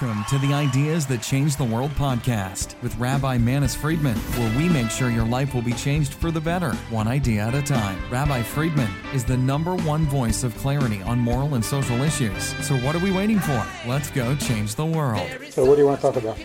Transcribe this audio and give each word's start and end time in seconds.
Welcome 0.00 0.24
to 0.28 0.38
the 0.46 0.54
Ideas 0.54 1.06
That 1.06 1.22
Change 1.22 1.56
the 1.56 1.64
World 1.64 1.90
podcast 1.92 2.80
with 2.82 2.96
Rabbi 2.98 3.36
Manis 3.36 3.74
Friedman, 3.74 4.16
where 4.16 4.56
we 4.56 4.68
make 4.68 4.90
sure 4.90 5.10
your 5.10 5.26
life 5.26 5.54
will 5.54 5.62
be 5.62 5.72
changed 5.72 6.14
for 6.14 6.30
the 6.30 6.40
better, 6.40 6.72
one 6.90 7.08
idea 7.08 7.42
at 7.42 7.54
a 7.56 7.62
time. 7.62 7.98
Rabbi 8.08 8.42
Friedman 8.42 8.88
is 9.12 9.24
the 9.24 9.36
number 9.36 9.74
one 9.74 10.04
voice 10.04 10.44
of 10.44 10.56
clarity 10.58 11.02
on 11.02 11.18
moral 11.18 11.54
and 11.54 11.64
social 11.64 12.00
issues. 12.02 12.54
So, 12.64 12.76
what 12.76 12.94
are 12.94 13.00
we 13.00 13.10
waiting 13.10 13.40
for? 13.40 13.66
Let's 13.88 14.08
go 14.10 14.36
change 14.36 14.76
the 14.76 14.86
world. 14.86 15.28
So, 15.50 15.64
what 15.64 15.74
do 15.74 15.80
you 15.80 15.88
want 15.88 16.00
to 16.00 16.12
talk 16.12 16.16
about? 16.16 16.38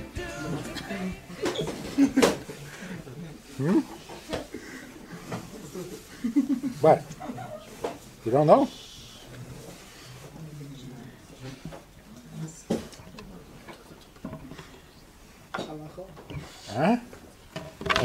hmm? 3.58 3.80
What? 6.82 7.04
You 8.26 8.32
don't 8.32 8.48
know? 8.48 8.68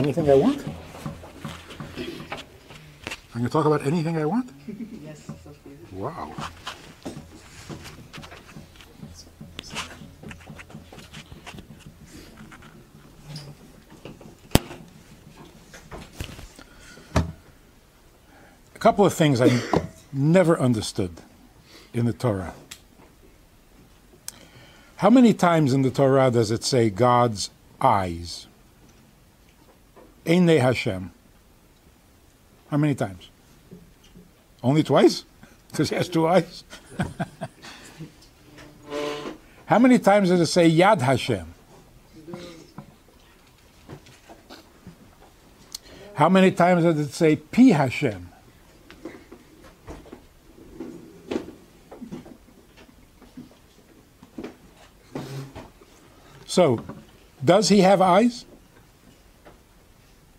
Anything 0.08 0.30
I 0.30 0.34
want? 0.36 0.64
I'm 3.34 3.42
going 3.42 3.44
to 3.44 3.50
talk 3.50 3.66
about 3.66 3.86
anything 3.86 4.16
I 4.16 4.24
want? 4.24 4.48
Yes. 5.04 5.30
Wow. 5.92 6.34
A 18.74 18.78
couple 18.78 19.04
of 19.04 19.12
things 19.12 19.42
I 19.42 19.60
never 20.14 20.58
understood 20.58 21.20
in 21.92 22.06
the 22.06 22.14
Torah. 22.14 22.54
How 24.96 25.10
many 25.10 25.34
times 25.34 25.74
in 25.74 25.82
the 25.82 25.90
Torah 25.90 26.30
does 26.30 26.50
it 26.50 26.64
say 26.64 26.88
God's 26.88 27.50
eyes? 27.78 28.46
Eine 30.28 30.60
Hashem. 30.60 31.10
How 32.70 32.76
many 32.76 32.94
times? 32.94 33.30
Only 34.62 34.82
twice? 34.82 35.24
Because 35.70 35.90
he 35.90 35.96
has 35.96 36.08
two 36.08 36.26
eyes? 36.26 36.64
How 39.66 39.78
many 39.78 39.98
times 39.98 40.30
does 40.30 40.40
it 40.40 40.46
say 40.46 40.70
Yad 40.70 41.02
Hashem? 41.02 41.46
How 46.14 46.30
many 46.30 46.50
times 46.52 46.84
does 46.84 46.98
it 46.98 47.12
say 47.12 47.36
Pi 47.36 47.64
Hashem? 47.64 48.30
So, 56.46 56.82
does 57.44 57.68
he 57.68 57.80
have 57.80 58.00
eyes? 58.00 58.46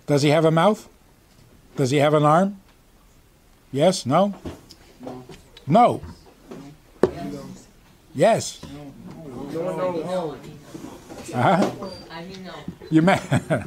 Does 0.09 0.23
he 0.23 0.29
have 0.29 0.43
a 0.43 0.49
mouth? 0.49 0.89
Does 1.75 1.91
he 1.91 1.97
have 1.97 2.15
an 2.15 2.23
arm? 2.23 2.59
Yes? 3.71 4.07
No? 4.07 4.33
No. 5.67 6.01
Yes. 8.15 8.59
Uh-huh. 11.31 11.71
You 12.89 13.03
may. 13.03 13.19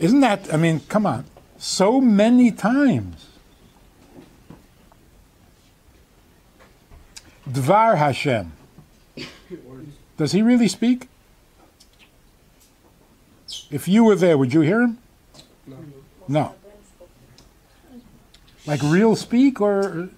Isn't 0.00 0.18
that, 0.18 0.52
I 0.52 0.56
mean, 0.56 0.80
come 0.88 1.06
on, 1.06 1.26
so 1.56 2.00
many 2.00 2.50
times. 2.50 3.28
Dvar 7.48 7.98
Hashem. 7.98 8.50
Does 10.16 10.32
he 10.32 10.42
really 10.42 10.66
speak? 10.66 11.06
If 13.74 13.88
you 13.88 14.04
were 14.04 14.14
there, 14.14 14.38
would 14.38 14.54
you 14.54 14.60
hear 14.60 14.82
him? 14.82 14.98
No. 15.66 15.76
No. 16.28 16.54
Like 18.68 18.80
real 18.84 19.16
speak 19.16 19.60
or 19.60 20.10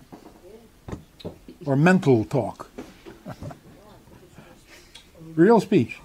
or 1.65 1.75
mental 1.75 2.27
talk? 2.27 2.69
real 5.35 5.59
speech. 5.59 5.99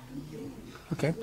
Okay. 0.94 1.14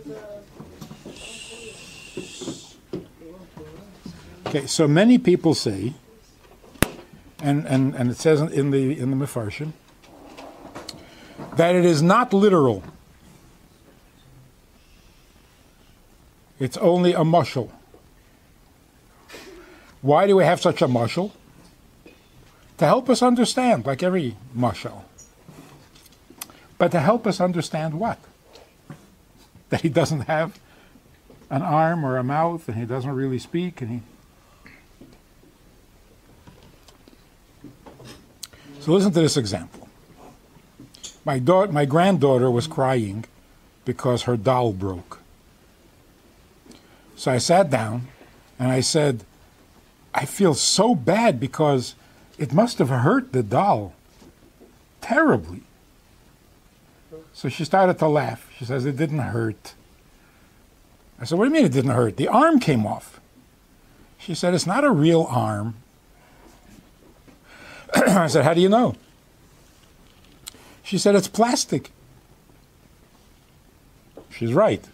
Okay, 4.47 4.67
so 4.67 4.87
many 4.87 5.17
people 5.17 5.55
say, 5.55 5.95
and, 7.43 7.67
and, 7.67 7.95
and 7.95 8.11
it 8.11 8.19
says 8.19 8.43
in 8.43 8.71
the 8.71 8.99
in 8.99 9.11
the 9.11 9.17
Mefarshim, 9.17 9.73
that 11.57 11.75
it 11.75 11.87
is 11.87 12.03
not 12.03 12.35
literal. 12.35 12.85
It's 16.59 16.77
only 16.77 17.13
a 17.13 17.21
mushal. 17.21 17.71
Why 20.03 20.27
do 20.27 20.37
we 20.37 20.45
have 20.45 20.61
such 20.61 20.83
a 20.83 20.89
mushal? 20.89 21.33
To 22.79 22.87
help 22.87 23.09
us 23.11 23.23
understand, 23.23 23.87
like 23.87 24.03
every 24.03 24.37
mushal. 24.57 25.03
But 26.79 26.93
to 26.93 27.01
help 27.01 27.27
us 27.27 27.41
understand 27.41 27.99
what? 27.99 28.19
That 29.71 29.81
he 29.83 29.89
doesn't 29.89 30.23
have 30.23 30.59
an 31.51 31.63
arm 31.63 32.05
or 32.05 32.17
a 32.17 32.25
mouth 32.25 32.69
and 32.69 32.79
he 32.79 32.85
doesn't 32.85 33.11
really 33.11 33.39
speak 33.39 33.81
and 33.81 33.91
he. 33.91 34.01
So 38.81 38.93
listen 38.93 39.13
to 39.13 39.21
this 39.21 39.37
example. 39.37 39.89
My, 41.25 41.39
da- 41.39 41.67
my 41.67 41.85
granddaughter 41.85 42.51
was 42.51 42.67
crying 42.67 43.25
because 43.85 44.23
her 44.23 44.37
doll 44.37 44.73
broke. 44.73 45.21
So 47.19 47.33
I 47.33 47.39
sat 47.39 47.69
down 47.69 48.07
and 48.61 48.71
I 48.71 48.79
said, 48.79 49.25
I 50.15 50.25
feel 50.25 50.55
so 50.55 50.95
bad 50.95 51.41
because 51.41 51.97
it 52.39 52.53
must 52.53 52.79
have 52.79 52.91
hurt 52.91 53.33
the 53.33 53.43
doll 53.43 53.93
terribly. 55.01 55.63
So 57.33 57.49
she 57.49 57.65
started 57.65 57.99
to 57.99 58.07
laugh. 58.07 58.49
She 58.57 58.65
says, 58.65 58.87
It 58.87 58.97
didn't 58.97 59.19
hurt. 59.19 59.75
I 61.21 61.25
said, 61.25 61.39
What 61.39 61.47
do 61.47 61.49
you 61.49 61.55
mean 61.55 61.65
it 61.65 61.73
didn't 61.73 61.91
hurt? 61.91 62.17
The 62.17 62.29
arm 62.29 62.61
came 62.61 62.87
off. 62.87 63.19
She 64.17 64.33
said, 64.33 64.55
It's 64.55 64.67
not 64.67 64.85
a 64.85 64.91
real 64.93 65.27
arm. 65.29 65.75
I 67.95 68.29
said, 68.29 68.45
How 68.45 68.55
do 68.55 68.61
you 68.61 68.69
know? 68.69 68.95
She 70.85 70.97
said, 70.99 71.17
It's 71.17 71.29
plastic. 71.29 71.91
She's 74.31 74.55
right. 74.55 74.85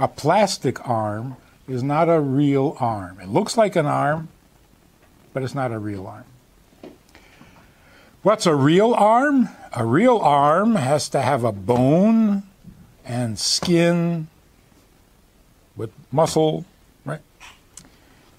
A 0.00 0.08
plastic 0.08 0.88
arm 0.88 1.36
is 1.68 1.82
not 1.82 2.08
a 2.08 2.20
real 2.20 2.74
arm. 2.80 3.20
It 3.20 3.28
looks 3.28 3.58
like 3.58 3.76
an 3.76 3.84
arm, 3.84 4.28
but 5.34 5.42
it's 5.42 5.54
not 5.54 5.72
a 5.72 5.78
real 5.78 6.06
arm. 6.06 6.24
What's 8.22 8.46
a 8.46 8.54
real 8.54 8.94
arm? 8.94 9.50
A 9.76 9.84
real 9.84 10.16
arm 10.16 10.76
has 10.76 11.10
to 11.10 11.20
have 11.20 11.44
a 11.44 11.52
bone 11.52 12.44
and 13.04 13.38
skin 13.38 14.28
with 15.76 15.90
muscle, 16.10 16.64
right? 17.04 17.20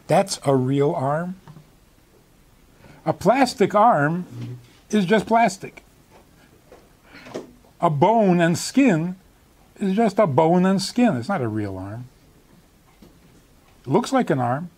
That's 0.07 0.39
a 0.43 0.55
real 0.55 0.93
arm. 0.93 1.35
A 3.05 3.13
plastic 3.13 3.75
arm 3.75 4.57
is 4.89 5.05
just 5.05 5.28
plastic. 5.28 5.83
A 7.79 7.91
bone 7.91 8.41
and 8.41 8.57
skin 8.57 9.16
is 9.81 9.96
just 9.96 10.19
a 10.19 10.28
bone 10.28 10.66
and 10.66 10.81
skin. 10.81 11.18
It's 11.18 11.30
not 11.30 11.42
a 11.42 11.47
real 11.47 11.78
arm. 11.78 12.06
It 13.86 13.90
looks 13.90 14.14
like 14.14 14.29
an 14.29 14.40
arm, 14.40 14.70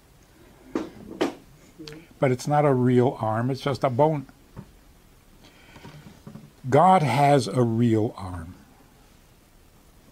but 2.20 2.32
it's 2.32 2.48
not 2.48 2.64
a 2.64 2.74
real 2.74 3.18
arm, 3.20 3.52
it's 3.52 3.60
just 3.60 3.84
a 3.84 3.90
bone. 3.90 4.28
God 6.70 7.04
has 7.04 7.50
a 7.50 7.64
real 7.64 8.14
arm, 8.16 8.56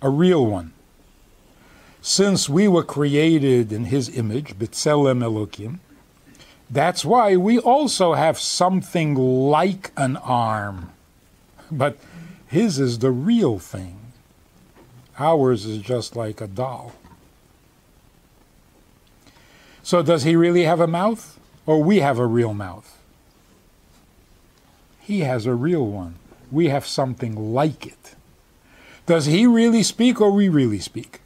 a 0.01 0.09
real 0.09 0.45
one. 0.45 0.73
Since 2.01 2.49
we 2.49 2.67
were 2.67 2.83
created 2.83 3.71
in 3.71 3.85
His 3.85 4.09
image, 4.17 4.59
B'Tselem 4.59 5.23
Elokim, 5.23 5.79
that's 6.69 7.05
why 7.05 7.37
we 7.37 7.59
also 7.59 8.13
have 8.15 8.37
something 8.37 9.15
like 9.15 9.91
an 9.95 10.17
arm. 10.17 10.91
But 11.71 11.97
His 12.47 12.77
is 12.77 12.99
the 12.99 13.11
real 13.11 13.57
thing. 13.57 14.00
Ours 15.19 15.65
is 15.65 15.79
just 15.79 16.15
like 16.15 16.41
a 16.41 16.47
doll. 16.47 16.93
So, 19.83 20.01
does 20.01 20.23
He 20.23 20.35
really 20.35 20.63
have 20.63 20.79
a 20.79 20.87
mouth? 20.87 21.39
Or 21.65 21.83
we 21.83 21.99
have 21.99 22.17
a 22.17 22.25
real 22.25 22.53
mouth? 22.53 22.97
He 24.99 25.19
has 25.19 25.45
a 25.45 25.53
real 25.53 25.85
one 25.85 26.15
we 26.51 26.67
have 26.67 26.85
something 26.85 27.53
like 27.53 27.87
it. 27.87 28.15
Does 29.05 29.25
he 29.25 29.47
really 29.47 29.83
speak 29.83 30.21
or 30.21 30.31
we 30.31 30.49
really 30.49 30.79
speak? 30.79 31.21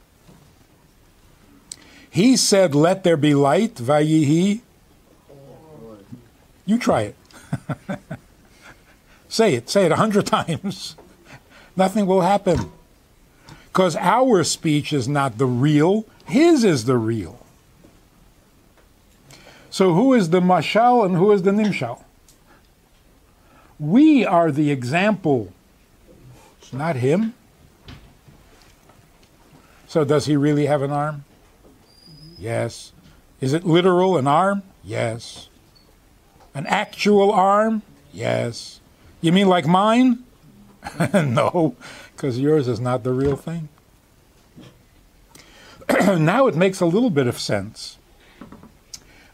He 2.08 2.36
said, 2.36 2.74
Let 2.74 3.04
there 3.04 3.16
be 3.16 3.34
light, 3.34 3.74
Vayihi. 3.74 4.60
You 6.64 6.78
try 6.78 7.02
it. 7.02 7.16
say 9.28 9.54
it, 9.54 9.68
say 9.68 9.84
it 9.84 9.92
a 9.92 9.96
hundred 9.96 10.26
times. 10.38 10.96
Nothing 11.76 12.06
will 12.06 12.22
happen. 12.22 12.72
Because 13.76 13.94
our 13.96 14.42
speech 14.42 14.90
is 14.90 15.06
not 15.06 15.36
the 15.36 15.44
real, 15.44 16.06
his 16.24 16.64
is 16.64 16.86
the 16.86 16.96
real. 16.96 17.44
So 19.68 19.92
who 19.92 20.14
is 20.14 20.30
the 20.30 20.40
mashal 20.40 21.04
and 21.04 21.14
who 21.14 21.30
is 21.30 21.42
the 21.42 21.50
nimshal? 21.50 22.02
We 23.78 24.24
are 24.24 24.50
the 24.50 24.70
example, 24.70 25.52
It's 26.58 26.72
not 26.72 26.96
him. 26.96 27.34
So 29.86 30.06
does 30.06 30.24
he 30.24 30.36
really 30.36 30.64
have 30.64 30.80
an 30.80 30.90
arm? 30.90 31.26
Yes. 32.38 32.92
Is 33.42 33.52
it 33.52 33.66
literal, 33.66 34.16
an 34.16 34.26
arm? 34.26 34.62
Yes. 34.82 35.50
An 36.54 36.64
actual 36.64 37.30
arm? 37.30 37.82
Yes. 38.10 38.80
You 39.20 39.32
mean 39.32 39.48
like 39.48 39.66
mine? 39.66 40.24
no, 41.12 41.76
because 42.16 42.38
yours 42.38 42.66
is 42.66 42.80
not 42.80 43.04
the 43.04 43.12
real 43.12 43.36
thing. 43.36 43.68
now 46.18 46.46
it 46.46 46.56
makes 46.56 46.80
a 46.80 46.86
little 46.86 47.10
bit 47.10 47.26
of 47.26 47.38
sense. 47.38 47.98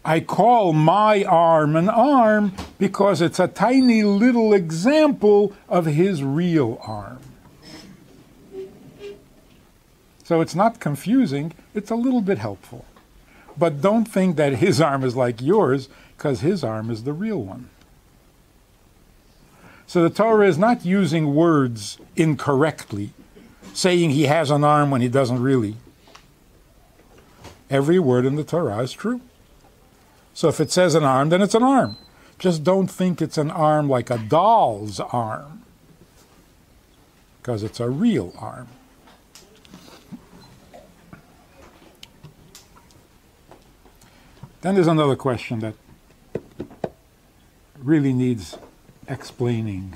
I 0.04 0.18
call 0.18 0.72
my 0.72 1.22
arm 1.22 1.76
an 1.76 1.88
arm 1.88 2.52
because 2.78 3.20
it's 3.20 3.38
a 3.38 3.46
tiny 3.46 4.02
little 4.02 4.52
example 4.52 5.52
of 5.68 5.86
his 5.86 6.24
real 6.24 6.80
arm. 6.82 7.20
So 10.24 10.40
it's 10.40 10.56
not 10.56 10.80
confusing, 10.80 11.52
it's 11.74 11.90
a 11.90 11.94
little 11.94 12.20
bit 12.20 12.38
helpful. 12.38 12.84
But 13.56 13.80
don't 13.80 14.06
think 14.06 14.36
that 14.36 14.54
his 14.54 14.80
arm 14.80 15.04
is 15.04 15.14
like 15.14 15.40
yours, 15.40 15.88
because 16.16 16.40
his 16.40 16.64
arm 16.64 16.90
is 16.90 17.04
the 17.04 17.12
real 17.12 17.42
one. 17.42 17.68
So 19.92 20.02
the 20.02 20.08
Torah 20.08 20.48
is 20.48 20.56
not 20.56 20.86
using 20.86 21.34
words 21.34 21.98
incorrectly, 22.16 23.10
saying 23.74 24.08
he 24.08 24.22
has 24.22 24.50
an 24.50 24.64
arm 24.64 24.90
when 24.90 25.02
he 25.02 25.08
doesn't 25.08 25.42
really. 25.42 25.76
Every 27.68 27.98
word 27.98 28.24
in 28.24 28.36
the 28.36 28.42
Torah 28.42 28.78
is 28.78 28.94
true. 28.94 29.20
So 30.32 30.48
if 30.48 30.60
it 30.60 30.70
says 30.70 30.94
an 30.94 31.04
arm, 31.04 31.28
then 31.28 31.42
it's 31.42 31.54
an 31.54 31.62
arm. 31.62 31.98
Just 32.38 32.64
don't 32.64 32.90
think 32.90 33.20
it's 33.20 33.36
an 33.36 33.50
arm 33.50 33.86
like 33.86 34.08
a 34.08 34.16
doll's 34.16 34.98
arm, 34.98 35.62
because 37.42 37.62
it's 37.62 37.78
a 37.78 37.90
real 37.90 38.32
arm. 38.38 38.68
Then 44.62 44.74
there's 44.74 44.86
another 44.86 45.16
question 45.16 45.60
that 45.60 45.74
really 47.78 48.14
needs 48.14 48.56
explaining. 49.08 49.94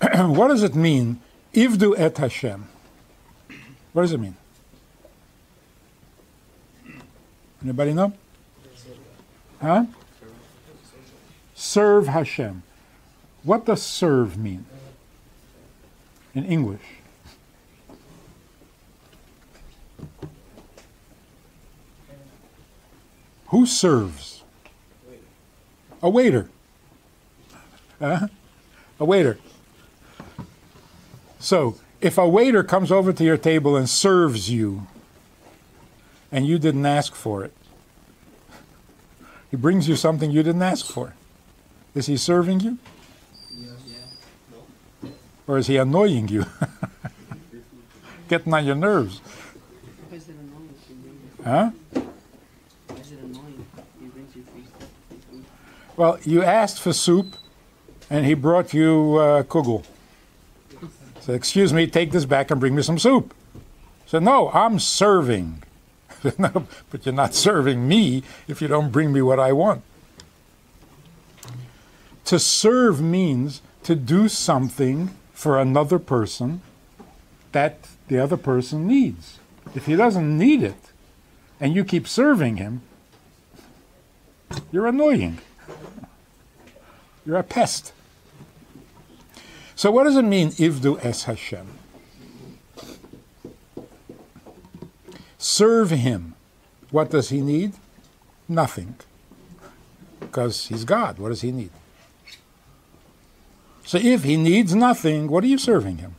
what 0.12 0.48
does 0.48 0.62
it 0.62 0.74
mean, 0.74 1.20
Ivdu 1.54 1.94
et 1.98 2.16
Hashem? 2.18 2.68
What 3.92 4.02
does 4.02 4.12
it 4.12 4.18
mean? 4.18 4.36
Anybody 7.62 7.92
know? 7.92 8.12
Huh? 9.60 9.86
Serve 11.54 12.06
Hashem. 12.06 12.62
What 13.42 13.64
does 13.66 13.82
serve 13.82 14.38
mean 14.38 14.66
in 16.34 16.44
English? 16.44 16.82
Who 23.48 23.66
serves? 23.66 24.42
A 26.02 26.08
waiter. 26.08 26.48
Uh, 28.00 28.28
a 29.00 29.04
waiter. 29.04 29.38
So, 31.40 31.78
if 32.00 32.18
a 32.18 32.28
waiter 32.28 32.62
comes 32.62 32.92
over 32.92 33.12
to 33.12 33.24
your 33.24 33.36
table 33.36 33.76
and 33.76 33.88
serves 33.88 34.50
you, 34.50 34.86
and 36.30 36.46
you 36.46 36.58
didn't 36.58 36.86
ask 36.86 37.14
for 37.14 37.44
it, 37.44 37.52
he 39.50 39.56
brings 39.56 39.88
you 39.88 39.96
something 39.96 40.30
you 40.30 40.42
didn't 40.42 40.62
ask 40.62 40.86
for. 40.86 41.14
Is 41.94 42.06
he 42.06 42.16
serving 42.16 42.60
you? 42.60 42.78
Or 45.46 45.56
is 45.56 45.66
he 45.66 45.78
annoying 45.78 46.28
you? 46.28 46.44
Getting 48.28 48.52
on 48.52 48.66
your 48.66 48.76
nerves. 48.76 49.22
Huh? 51.42 51.70
Well, 55.98 56.16
you 56.24 56.44
asked 56.44 56.80
for 56.80 56.92
soup, 56.92 57.34
and 58.08 58.24
he 58.24 58.34
brought 58.34 58.72
you 58.72 59.16
uh, 59.16 59.42
kugel. 59.42 59.84
So, 61.18 61.32
excuse 61.32 61.72
me, 61.72 61.88
take 61.88 62.12
this 62.12 62.24
back 62.24 62.52
and 62.52 62.60
bring 62.60 62.76
me 62.76 62.82
some 62.82 63.00
soup. 63.00 63.34
So, 64.06 64.20
no, 64.20 64.48
I'm 64.52 64.78
serving. 64.78 65.64
no, 66.38 66.68
but 66.90 67.04
you're 67.04 67.12
not 67.16 67.34
serving 67.34 67.88
me 67.88 68.22
if 68.46 68.62
you 68.62 68.68
don't 68.68 68.92
bring 68.92 69.12
me 69.12 69.22
what 69.22 69.40
I 69.40 69.52
want. 69.52 69.82
To 72.26 72.38
serve 72.38 73.00
means 73.00 73.60
to 73.82 73.96
do 73.96 74.28
something 74.28 75.10
for 75.32 75.58
another 75.58 75.98
person 75.98 76.62
that 77.50 77.88
the 78.06 78.22
other 78.22 78.36
person 78.36 78.86
needs. 78.86 79.40
If 79.74 79.86
he 79.86 79.96
doesn't 79.96 80.38
need 80.38 80.62
it, 80.62 80.92
and 81.58 81.74
you 81.74 81.84
keep 81.84 82.06
serving 82.06 82.58
him, 82.58 82.82
you're 84.70 84.86
annoying. 84.86 85.40
You're 87.28 87.36
a 87.36 87.42
pest. 87.42 87.92
So, 89.76 89.90
what 89.90 90.04
does 90.04 90.16
it 90.16 90.22
mean, 90.22 90.48
Ivdu 90.52 91.04
es 91.04 91.24
Hashem? 91.24 91.66
Serve 95.36 95.90
him. 95.90 96.34
What 96.90 97.10
does 97.10 97.28
he 97.28 97.42
need? 97.42 97.74
Nothing. 98.48 98.94
Because 100.20 100.68
he's 100.68 100.84
God. 100.84 101.18
What 101.18 101.28
does 101.28 101.42
he 101.42 101.52
need? 101.52 101.68
So, 103.84 103.98
if 103.98 104.24
he 104.24 104.38
needs 104.38 104.74
nothing, 104.74 105.28
what 105.28 105.44
are 105.44 105.48
you 105.48 105.58
serving 105.58 105.98
him? 105.98 106.14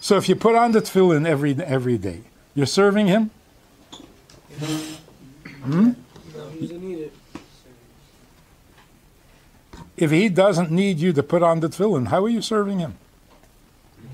So, 0.00 0.16
if 0.16 0.30
you 0.30 0.34
put 0.34 0.54
on 0.54 0.72
the 0.72 0.80
tefillin 0.80 1.26
every, 1.26 1.54
every 1.62 1.98
day, 1.98 2.22
you're 2.54 2.64
serving 2.64 3.06
him? 3.06 3.30
Hmm? 5.62 5.90
If 10.04 10.10
he 10.10 10.28
doesn't 10.28 10.70
need 10.70 10.98
you 10.98 11.14
to 11.14 11.22
put 11.22 11.42
on 11.42 11.60
the 11.60 11.68
tefillin, 11.70 12.08
how 12.08 12.22
are 12.22 12.28
you 12.28 12.42
serving 12.42 12.78
him? 12.78 12.98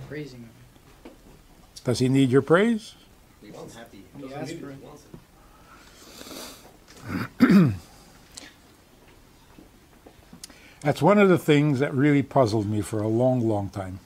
Praising 0.08 0.42
him. 0.42 0.50
Does 1.82 1.98
he 1.98 2.08
need 2.08 2.30
your 2.30 2.42
praise? 2.42 2.94
He 3.42 3.50
asked 4.32 4.54
for 4.54 4.70
it. 4.70 4.78
That's 10.82 11.02
one 11.02 11.18
of 11.18 11.28
the 11.28 11.38
things 11.38 11.80
that 11.80 11.92
really 11.92 12.22
puzzled 12.22 12.70
me 12.70 12.82
for 12.82 13.00
a 13.02 13.08
long, 13.08 13.40
long 13.40 13.68
time. 13.68 13.98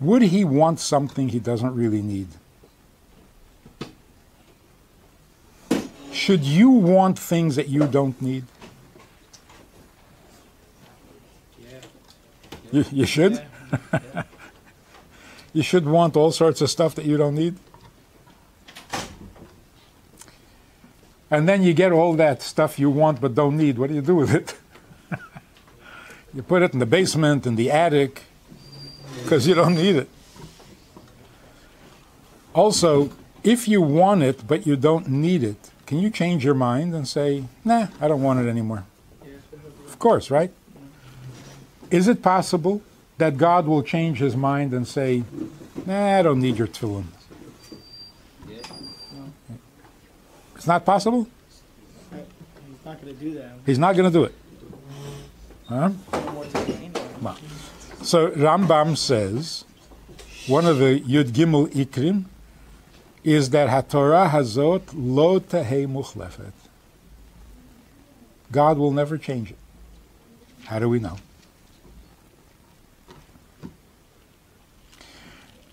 Would 0.00 0.22
he 0.22 0.44
want 0.44 0.80
something 0.80 1.28
he 1.28 1.38
doesn't 1.38 1.76
really 1.76 2.02
need? 2.02 2.26
Should 6.18 6.42
you 6.42 6.70
want 6.70 7.16
things 7.16 7.54
that 7.54 7.68
you 7.68 7.86
don't 7.86 8.20
need? 8.20 8.44
Yeah. 11.62 11.78
You, 12.72 12.84
you 12.90 13.06
should? 13.06 13.40
you 15.52 15.62
should 15.62 15.86
want 15.86 16.16
all 16.16 16.32
sorts 16.32 16.60
of 16.60 16.70
stuff 16.70 16.96
that 16.96 17.04
you 17.04 17.16
don't 17.16 17.36
need? 17.36 17.54
And 21.30 21.48
then 21.48 21.62
you 21.62 21.72
get 21.72 21.92
all 21.92 22.14
that 22.14 22.42
stuff 22.42 22.80
you 22.80 22.90
want 22.90 23.20
but 23.20 23.36
don't 23.36 23.56
need. 23.56 23.78
What 23.78 23.88
do 23.88 23.94
you 23.94 24.02
do 24.02 24.16
with 24.16 24.34
it? 24.34 24.58
you 26.34 26.42
put 26.42 26.62
it 26.62 26.72
in 26.72 26.80
the 26.80 26.86
basement, 26.86 27.46
in 27.46 27.54
the 27.54 27.70
attic, 27.70 28.24
because 29.22 29.46
you 29.46 29.54
don't 29.54 29.76
need 29.76 29.94
it. 29.94 30.08
Also, 32.54 33.12
if 33.44 33.68
you 33.68 33.80
want 33.80 34.24
it 34.24 34.48
but 34.48 34.66
you 34.66 34.74
don't 34.74 35.06
need 35.08 35.44
it, 35.44 35.70
can 35.88 36.00
you 36.00 36.10
change 36.10 36.44
your 36.44 36.52
mind 36.52 36.94
and 36.94 37.08
say, 37.08 37.44
nah, 37.64 37.86
I 37.98 38.08
don't 38.08 38.22
want 38.22 38.40
it 38.40 38.46
anymore? 38.46 38.84
Of 39.86 39.98
course, 39.98 40.30
right? 40.30 40.52
Is 41.90 42.08
it 42.08 42.20
possible 42.20 42.82
that 43.16 43.38
God 43.38 43.66
will 43.66 43.82
change 43.82 44.18
his 44.18 44.36
mind 44.36 44.74
and 44.74 44.86
say, 44.86 45.24
nah, 45.86 46.18
I 46.18 46.20
don't 46.20 46.40
need 46.40 46.58
your 46.58 46.66
tefillin? 46.66 47.06
It's 50.56 50.66
not 50.66 50.84
possible? 50.84 51.26
He's 52.10 52.84
not 52.84 53.00
going 53.00 53.16
to 53.16 53.24
do 53.24 53.34
that. 53.38 53.52
He's 53.64 53.78
not 53.78 53.96
going 53.96 54.12
to 54.12 54.18
do 54.18 54.24
it. 54.24 54.34
Huh? 55.70 55.92
No 56.12 56.32
more 56.32 56.44
time 56.44 56.70
anyway. 56.70 56.90
Well, 57.22 57.38
So 58.02 58.30
Rambam 58.32 58.94
says, 58.94 59.64
one 60.48 60.66
of 60.66 60.76
the 60.76 61.00
Yud 61.00 61.30
Gimel 61.30 61.72
Ikrim, 61.72 62.26
is 63.34 63.50
that 63.50 63.68
HaTorah 63.68 64.30
Hazot 64.30 64.82
lo 64.94 65.38
tehei 65.38 65.86
muchlefet. 65.86 66.52
God 68.50 68.78
will 68.78 68.90
never 68.90 69.18
change 69.18 69.50
it. 69.50 69.58
How 70.64 70.78
do 70.78 70.88
we 70.88 70.98
know? 70.98 71.18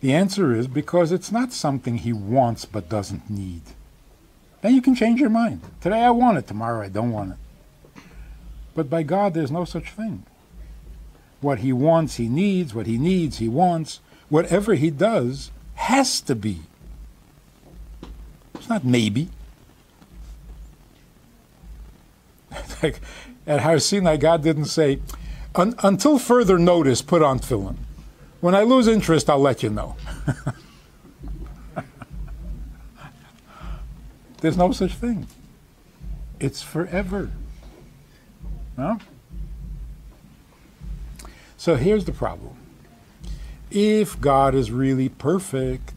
The 0.01 0.13
answer 0.13 0.53
is 0.53 0.67
because 0.67 1.13
it's 1.13 1.31
not 1.31 1.53
something 1.53 1.97
he 1.97 2.11
wants 2.11 2.65
but 2.65 2.89
doesn't 2.89 3.29
need. 3.29 3.61
Then 4.61 4.75
you 4.75 4.81
can 4.81 4.93
change 4.93 5.21
your 5.21 5.29
mind. 5.29 5.61
Today 5.79 6.01
I 6.01 6.11
want 6.11 6.37
it, 6.37 6.47
tomorrow 6.47 6.83
I 6.83 6.89
don't 6.89 7.11
want 7.11 7.31
it. 7.31 8.01
But 8.75 8.89
by 8.89 9.03
God, 9.03 9.33
there's 9.33 9.51
no 9.51 9.63
such 9.63 9.91
thing. 9.91 10.25
What 11.39 11.59
he 11.59 11.71
wants, 11.71 12.15
he 12.17 12.27
needs. 12.27 12.75
What 12.75 12.87
he 12.87 12.97
needs, 12.97 13.37
he 13.37 13.47
wants. 13.47 14.01
Whatever 14.27 14.73
he 14.73 14.89
does 14.89 15.51
has 15.75 16.19
to 16.21 16.35
be. 16.35 16.63
It's 18.65 18.69
not 18.71 18.83
maybe. 18.83 19.29
like 22.81 22.99
at 23.45 23.61
Har 23.61 23.77
Sinai, 23.77 24.17
God 24.17 24.41
didn't 24.41 24.65
say, 24.65 25.01
"Un- 25.53 25.75
until 25.83 26.17
further 26.17 26.57
notice, 26.57 27.03
put 27.03 27.21
on 27.21 27.37
tefillin. 27.37 27.75
When 28.41 28.55
I 28.55 28.63
lose 28.63 28.87
interest, 28.87 29.29
I'll 29.29 29.37
let 29.37 29.61
you 29.61 29.69
know. 29.69 29.95
There's 34.41 34.57
no 34.57 34.71
such 34.71 34.93
thing. 34.93 35.27
It's 36.39 36.63
forever. 36.63 37.29
No? 38.79 38.97
So 41.55 41.75
here's 41.75 42.05
the 42.05 42.13
problem. 42.13 42.55
If 43.69 44.19
God 44.19 44.55
is 44.55 44.71
really 44.71 45.09
perfect, 45.09 45.94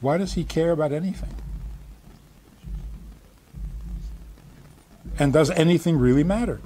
why 0.00 0.18
does 0.18 0.34
he 0.34 0.44
care 0.44 0.70
about 0.70 0.92
anything? 0.92 1.34
And 5.18 5.32
does 5.32 5.50
anything 5.50 5.98
really 5.98 6.22
matter? 6.22 6.60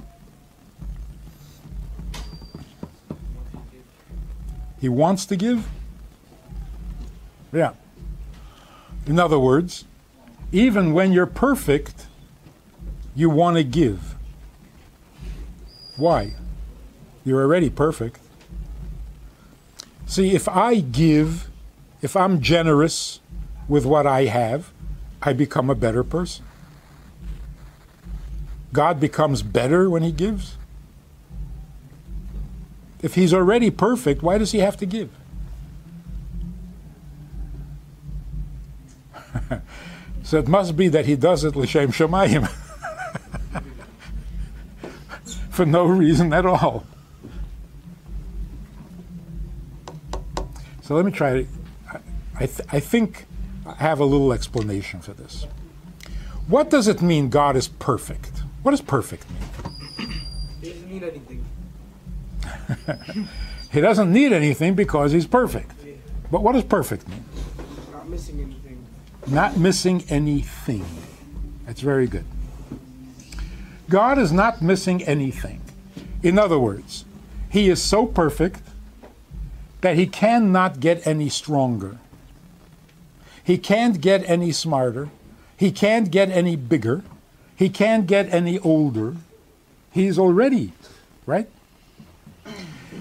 He 4.79 4.89
wants 4.89 5.25
to 5.27 5.35
give? 5.35 5.67
Yeah. 7.51 7.73
In 9.07 9.17
other 9.17 9.39
words, 9.39 9.85
even 10.51 10.93
when 10.93 11.11
you're 11.11 11.25
perfect, 11.25 12.07
you 13.15 13.29
want 13.29 13.57
to 13.57 13.63
give. 13.63 14.15
Why? 15.95 16.33
You're 17.25 17.41
already 17.41 17.69
perfect. 17.69 18.19
See, 20.05 20.35
if 20.35 20.47
I 20.47 20.81
give, 20.81 21.49
if 22.01 22.15
I'm 22.15 22.41
generous 22.41 23.19
with 23.67 23.85
what 23.85 24.05
I 24.05 24.25
have, 24.25 24.71
I 25.21 25.33
become 25.33 25.69
a 25.69 25.75
better 25.75 26.03
person. 26.03 26.45
God 28.73 28.99
becomes 28.99 29.43
better 29.43 29.89
when 29.89 30.03
he 30.03 30.11
gives. 30.11 30.57
If 33.01 33.15
he's 33.15 33.33
already 33.33 33.69
perfect, 33.69 34.23
why 34.23 34.37
does 34.37 34.51
he 34.51 34.59
have 34.59 34.77
to 34.77 34.85
give? 34.85 35.09
so 40.23 40.39
it 40.39 40.47
must 40.47 40.75
be 40.75 40.87
that 40.87 41.05
he 41.05 41.15
does 41.15 41.43
it 41.43 41.55
l'shem 41.55 41.91
shemayim. 41.91 42.49
For 45.51 45.65
no 45.65 45.85
reason 45.85 46.33
at 46.33 46.45
all. 46.45 46.85
So 50.81 50.95
let 50.95 51.05
me 51.05 51.11
try. 51.11 51.45
I, 52.35 52.47
th- 52.47 52.67
I 52.71 52.79
think 52.79 53.27
have 53.77 53.99
a 53.99 54.05
little 54.05 54.33
explanation 54.33 54.99
for 54.99 55.13
this. 55.13 55.45
What 56.47 56.69
does 56.69 56.87
it 56.87 57.01
mean 57.01 57.29
God 57.29 57.55
is 57.55 57.67
perfect? 57.67 58.43
What 58.61 58.71
does 58.71 58.81
perfect 58.81 59.25
mean? 59.29 60.09
He 60.61 60.69
doesn't 60.69 60.89
need 60.89 61.03
anything. 61.03 61.45
He 63.73 63.81
doesn't 63.81 64.13
need 64.13 64.31
anything 64.31 64.75
because 64.75 65.11
he's 65.11 65.25
perfect. 65.25 65.71
But 66.29 66.43
what 66.43 66.51
does 66.51 66.63
perfect 66.63 67.07
mean? 67.07 67.25
Not 67.91 68.07
missing 68.07 68.39
anything. 68.39 68.85
Not 69.27 69.57
missing 69.57 70.03
anything. 70.09 70.85
That's 71.65 71.81
very 71.81 72.05
good. 72.05 72.25
God 73.89 74.19
is 74.19 74.31
not 74.31 74.61
missing 74.61 75.03
anything. 75.03 75.59
In 76.21 76.37
other 76.37 76.59
words, 76.59 77.03
he 77.49 77.67
is 77.67 77.81
so 77.81 78.05
perfect 78.05 78.61
that 79.81 79.95
he 79.95 80.05
cannot 80.05 80.79
get 80.79 81.07
any 81.07 81.29
stronger. 81.29 81.97
He 83.43 83.57
can't 83.57 83.99
get 83.99 84.27
any 84.29 84.51
smarter. 84.51 85.09
He 85.57 85.71
can't 85.71 86.09
get 86.11 86.29
any 86.29 86.55
bigger. 86.55 87.03
He 87.55 87.69
can't 87.69 88.07
get 88.07 88.33
any 88.33 88.59
older. 88.59 89.15
He's 89.91 90.17
already, 90.17 90.73
right? 91.25 91.47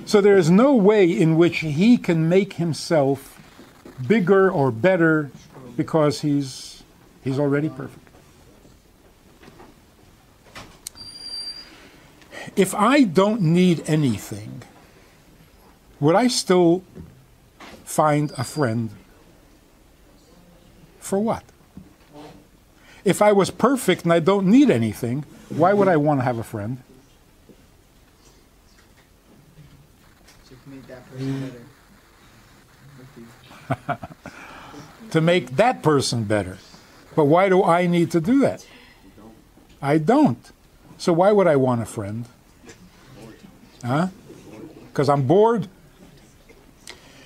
So 0.04 0.20
there 0.20 0.36
is 0.36 0.50
no 0.50 0.74
way 0.74 1.10
in 1.10 1.36
which 1.36 1.58
he 1.58 1.96
can 1.96 2.28
make 2.28 2.54
himself 2.54 3.40
bigger 4.06 4.50
or 4.50 4.70
better 4.70 5.30
because 5.76 6.20
he's 6.20 6.82
he's 7.22 7.38
already 7.38 7.68
perfect. 7.68 7.98
If 12.56 12.74
I 12.74 13.04
don't 13.04 13.40
need 13.40 13.82
anything, 13.86 14.62
would 16.00 16.14
I 16.14 16.26
still 16.26 16.82
find 17.84 18.32
a 18.36 18.44
friend? 18.44 18.90
For 21.02 21.18
what? 21.18 21.42
If 23.04 23.20
I 23.20 23.32
was 23.32 23.50
perfect 23.50 24.04
and 24.04 24.12
I 24.12 24.20
don't 24.20 24.46
need 24.46 24.70
anything, 24.70 25.24
why 25.48 25.72
would 25.72 25.88
I 25.88 25.96
want 25.96 26.20
to 26.20 26.24
have 26.24 26.38
a 26.38 26.44
friend? 26.44 26.78
Just 30.48 30.64
make 30.68 30.86
that 30.86 31.10
person 31.10 31.52
better. 33.68 34.08
to 35.10 35.20
make 35.20 35.56
that 35.56 35.82
person 35.82 36.22
better. 36.24 36.58
But 37.16 37.24
why 37.24 37.48
do 37.48 37.64
I 37.64 37.88
need 37.88 38.12
to 38.12 38.20
do 38.20 38.38
that? 38.40 38.64
I 39.82 39.98
don't. 39.98 40.52
So 40.98 41.12
why 41.12 41.32
would 41.32 41.48
I 41.48 41.56
want 41.56 41.82
a 41.82 41.86
friend? 41.86 42.26
Huh? 43.84 44.06
Because 44.86 45.08
I'm 45.08 45.26
bored? 45.26 45.66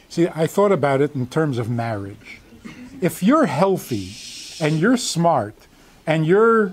See, 0.08 0.28
I 0.34 0.46
thought 0.46 0.72
about 0.72 1.02
it 1.02 1.14
in 1.14 1.26
terms 1.26 1.58
of 1.58 1.68
marriage. 1.68 2.40
If 3.00 3.22
you're 3.22 3.46
healthy 3.46 4.12
and 4.64 4.78
you're 4.78 4.96
smart 4.96 5.54
and 6.06 6.26
you're 6.26 6.72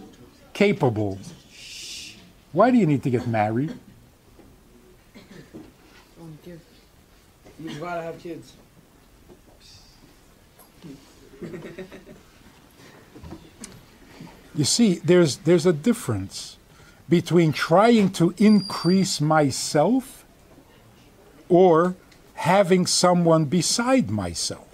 capable, 0.53 1.19
why 2.51 2.71
do 2.71 2.77
you 2.77 2.85
need 2.85 3.03
to 3.03 3.09
get 3.09 3.27
married? 3.27 3.73
You 7.59 7.79
gotta 7.79 8.01
have 8.01 8.19
kids. 8.19 8.53
You 14.55 14.65
see, 14.65 14.95
there's, 14.95 15.37
there's 15.37 15.65
a 15.65 15.73
difference 15.73 16.57
between 17.09 17.53
trying 17.53 18.11
to 18.11 18.33
increase 18.37 19.19
myself 19.19 20.25
or 21.49 21.95
having 22.35 22.85
someone 22.85 23.45
beside 23.45 24.09
myself. 24.09 24.72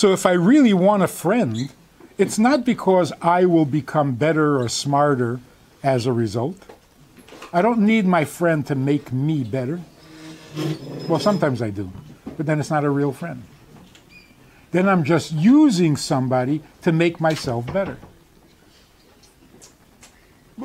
So 0.00 0.14
if 0.14 0.24
I 0.24 0.32
really 0.32 0.72
want 0.72 1.02
a 1.02 1.06
friend, 1.06 1.68
it's 2.16 2.38
not 2.38 2.64
because 2.64 3.12
I 3.20 3.44
will 3.44 3.66
become 3.66 4.14
better 4.14 4.58
or 4.58 4.66
smarter 4.70 5.40
as 5.82 6.06
a 6.06 6.12
result. 6.14 6.56
I 7.52 7.60
don't 7.60 7.80
need 7.80 8.06
my 8.06 8.24
friend 8.24 8.66
to 8.68 8.74
make 8.74 9.12
me 9.12 9.44
better. 9.44 9.78
Well, 11.06 11.20
sometimes 11.20 11.60
I 11.60 11.68
do, 11.68 11.92
but 12.38 12.46
then 12.46 12.58
it's 12.58 12.70
not 12.70 12.84
a 12.84 12.88
real 12.88 13.12
friend 13.12 13.42
then 14.72 14.88
I'm 14.88 15.02
just 15.04 15.32
using 15.32 15.96
somebody 15.96 16.62
to 16.82 16.92
make 16.92 17.20
myself 17.20 17.66
better. 17.72 17.98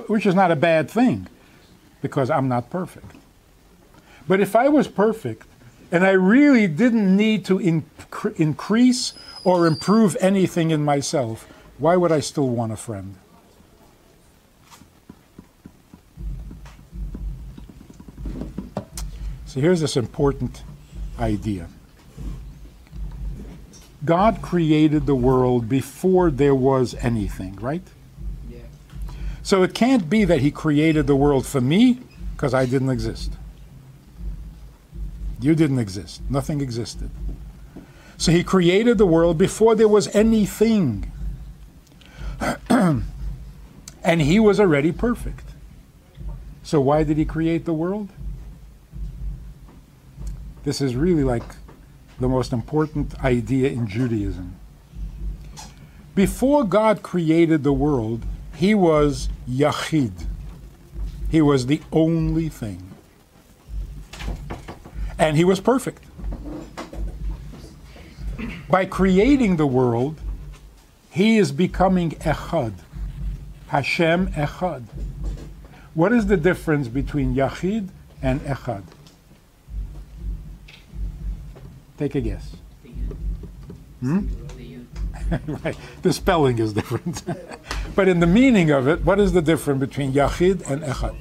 Which 0.08 0.25
is 0.25 0.36
not 0.36 0.51
a 0.51 0.56
bad 0.56 0.89
thing, 0.89 1.27
because 2.04 2.30
I'm 2.30 2.48
not 2.48 2.70
perfect. 2.70 3.12
But 4.27 4.39
if 4.39 4.56
I 4.56 4.70
was 4.70 4.88
perfect 4.88 5.48
and 5.92 6.06
I 6.06 6.12
really 6.12 6.68
didn't 6.68 7.15
need 7.15 7.46
to 7.46 7.60
inc- 7.60 8.36
increase 8.39 9.13
or 9.44 9.68
improve 9.68 10.18
anything 10.20 10.72
in 10.72 10.84
myself, 10.84 11.48
why 11.77 11.96
would 11.96 12.12
I 12.12 12.20
still 12.20 12.50
want 12.50 12.72
a 12.72 12.75
friend? 12.75 13.15
So 19.46 19.62
here's 19.62 19.80
this 19.80 19.96
important 19.96 20.63
idea. 21.20 21.70
God 24.04 24.42
created 24.42 25.06
the 25.06 25.15
world 25.15 25.70
before 25.70 26.30
there 26.30 26.54
was 26.54 26.94
anything, 26.96 27.56
right? 27.56 27.82
Yeah. 28.50 28.60
So 29.42 29.63
it 29.63 29.74
can't 29.74 30.10
be 30.10 30.25
that 30.25 30.42
He 30.42 30.51
created 30.51 31.08
the 31.08 31.15
world 31.15 31.46
for 31.46 31.62
me 31.62 32.00
because 32.34 32.54
I 32.54 32.65
didn't 32.65 32.89
exist. 32.89 33.32
You 35.39 35.56
didn't 35.56 35.80
exist. 35.80 36.22
Nothing 36.30 36.62
existed. 36.62 37.10
So 38.18 38.32
he 38.32 38.44
created 38.44 38.98
the 38.98 39.06
world 39.06 39.38
before 39.38 39.75
there 39.75 39.88
was 39.88 40.13
anything. 40.15 41.12
and 42.70 43.04
he 44.22 44.39
was 44.39 44.60
already 44.60 44.92
perfect. 44.92 45.50
So 46.63 46.80
why 46.82 47.04
did 47.04 47.18
he 47.18 47.25
create 47.25 47.65
the 47.65 47.74
world? 47.74 48.10
This 50.63 50.82
is 50.82 50.96
really 50.96 51.24
like 51.24 51.44
the 52.20 52.27
most 52.27 52.54
important 52.54 53.24
idea 53.24 53.70
in 53.70 53.88
Judaism. 53.88 54.56
Before 56.15 56.63
God 56.63 57.04
created 57.04 57.63
the 57.63 57.74
world, 57.74 58.24
he 58.56 58.74
was 58.74 59.30
Yachid. 59.50 60.25
He 61.30 61.42
was 61.42 61.65
the 61.65 61.82
only 61.92 62.48
thing. 62.48 62.95
And 65.17 65.38
he 65.38 65.43
was 65.43 65.60
perfect. 65.60 66.03
By 68.69 68.86
creating 68.86 69.57
the 69.57 69.67
world, 69.67 70.19
he 71.10 71.38
is 71.38 71.51
becoming 71.51 72.12
Echad. 72.12 72.74
Hashem 73.67 74.27
Echad. 74.34 74.84
What 75.93 76.12
is 76.12 76.27
the 76.27 76.38
difference 76.38 76.89
between 76.89 77.36
Yachid 77.36 77.89
and 78.22 78.41
Echad? 78.41 78.84
Take 81.98 82.15
a 82.15 82.22
guess. 82.22 82.55
Hmm? 84.01 84.27
right. 85.48 85.77
The 86.01 86.12
spelling 86.12 86.60
is 86.60 86.74
different. 86.74 87.24
but 87.95 88.07
in 88.07 88.19
the 88.19 88.27
meaning 88.27 88.72
of 88.72 88.88
it, 88.88 89.05
what 89.05 89.19
is 89.19 89.31
the 89.31 89.41
difference 89.41 89.79
between 89.79 90.12
Yachid 90.12 90.69
and 90.69 90.84
Echad? 90.84 91.15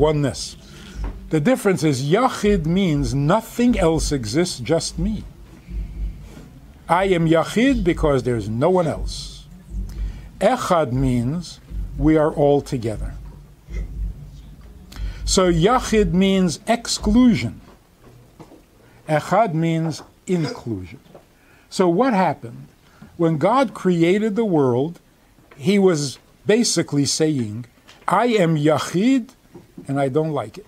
Oneness. 0.00 0.56
The 1.28 1.40
difference 1.40 1.84
is 1.84 2.10
Yachid 2.10 2.66
means 2.66 3.14
nothing 3.14 3.78
else 3.78 4.10
exists, 4.10 4.58
just 4.58 4.98
me. 4.98 5.22
I 6.88 7.04
am 7.04 7.28
Yachid 7.28 7.84
because 7.84 8.24
there's 8.24 8.48
no 8.48 8.70
one 8.70 8.88
else. 8.88 9.44
Echad 10.40 10.90
means 10.90 11.60
we 11.96 12.16
are 12.16 12.32
all 12.32 12.62
together. 12.62 13.14
So 15.24 15.52
Yachid 15.52 16.12
means 16.12 16.58
exclusion. 16.66 17.60
Echad 19.08 19.54
means 19.54 20.02
inclusion. 20.26 20.98
So 21.68 21.88
what 21.88 22.14
happened? 22.14 22.66
When 23.16 23.38
God 23.38 23.74
created 23.74 24.34
the 24.34 24.44
world, 24.44 24.98
he 25.56 25.78
was 25.78 26.18
basically 26.46 27.04
saying, 27.04 27.66
I 28.08 28.26
am 28.26 28.56
Yachid 28.56 29.28
and 29.88 30.00
I 30.00 30.08
don't 30.08 30.32
like 30.32 30.58
it. 30.58 30.66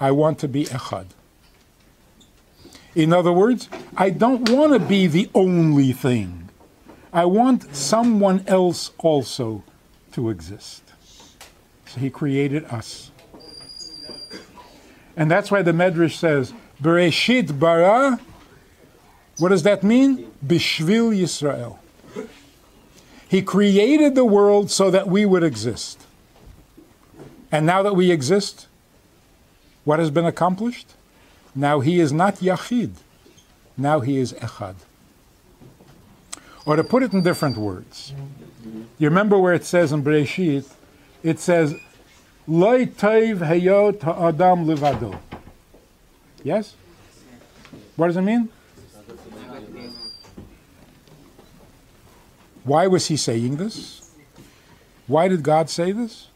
I 0.00 0.10
want 0.10 0.38
to 0.40 0.48
be 0.48 0.64
Echad. 0.66 1.06
In 2.94 3.12
other 3.12 3.32
words, 3.32 3.68
I 3.96 4.10
don't 4.10 4.48
want 4.48 4.72
to 4.72 4.78
be 4.78 5.06
the 5.06 5.30
only 5.34 5.92
thing. 5.92 6.48
I 7.12 7.24
want 7.24 7.74
someone 7.74 8.44
else 8.46 8.90
also 8.98 9.62
to 10.12 10.30
exist. 10.30 10.82
So 11.86 12.00
he 12.00 12.10
created 12.10 12.64
us. 12.66 13.10
And 15.16 15.30
that's 15.30 15.50
why 15.50 15.62
the 15.62 15.72
Medrash 15.72 16.16
says, 16.16 16.52
Bereshit 16.82 17.58
bara. 17.58 18.20
What 19.38 19.50
does 19.50 19.62
that 19.62 19.82
mean? 19.82 20.30
Bishvil 20.44 21.16
Yisrael. 21.16 21.78
He 23.28 23.42
created 23.42 24.14
the 24.14 24.24
world 24.24 24.70
so 24.70 24.90
that 24.90 25.08
we 25.08 25.26
would 25.26 25.42
exist. 25.42 26.06
And 27.50 27.64
now 27.66 27.82
that 27.82 27.94
we 27.94 28.10
exist, 28.10 28.66
what 29.84 29.98
has 29.98 30.10
been 30.10 30.26
accomplished? 30.26 30.94
Now 31.54 31.80
he 31.80 31.98
is 31.98 32.12
not 32.12 32.36
Yachid. 32.36 32.92
Now 33.76 34.00
he 34.00 34.18
is 34.18 34.32
Echad. 34.34 34.74
Or 36.66 36.76
to 36.76 36.84
put 36.84 37.02
it 37.02 37.12
in 37.12 37.22
different 37.22 37.56
words, 37.56 38.12
you 38.98 39.08
remember 39.08 39.38
where 39.38 39.54
it 39.54 39.64
says 39.64 39.92
in 39.92 40.02
Bereshit, 40.02 40.70
it 41.22 41.40
says, 41.40 41.74
Loi 42.46 42.86
toiv 42.86 43.38
heyot 43.38 44.02
ha'adam 44.02 44.66
levado. 44.66 45.18
Yes? 46.44 46.74
What 47.96 48.08
does 48.08 48.16
it 48.16 48.22
mean? 48.22 48.50
Why 52.64 52.86
was 52.86 53.06
he 53.06 53.16
saying 53.16 53.56
this? 53.56 54.14
Why 55.06 55.28
did 55.28 55.42
God 55.42 55.70
say 55.70 55.92
this? 55.92 56.28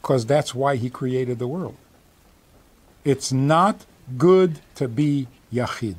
Because 0.00 0.26
that's 0.26 0.54
why 0.54 0.76
he 0.76 0.90
created 0.90 1.38
the 1.38 1.48
world. 1.48 1.76
It's 3.04 3.32
not 3.32 3.84
good 4.18 4.60
to 4.76 4.88
be 4.88 5.28
Yachid, 5.52 5.96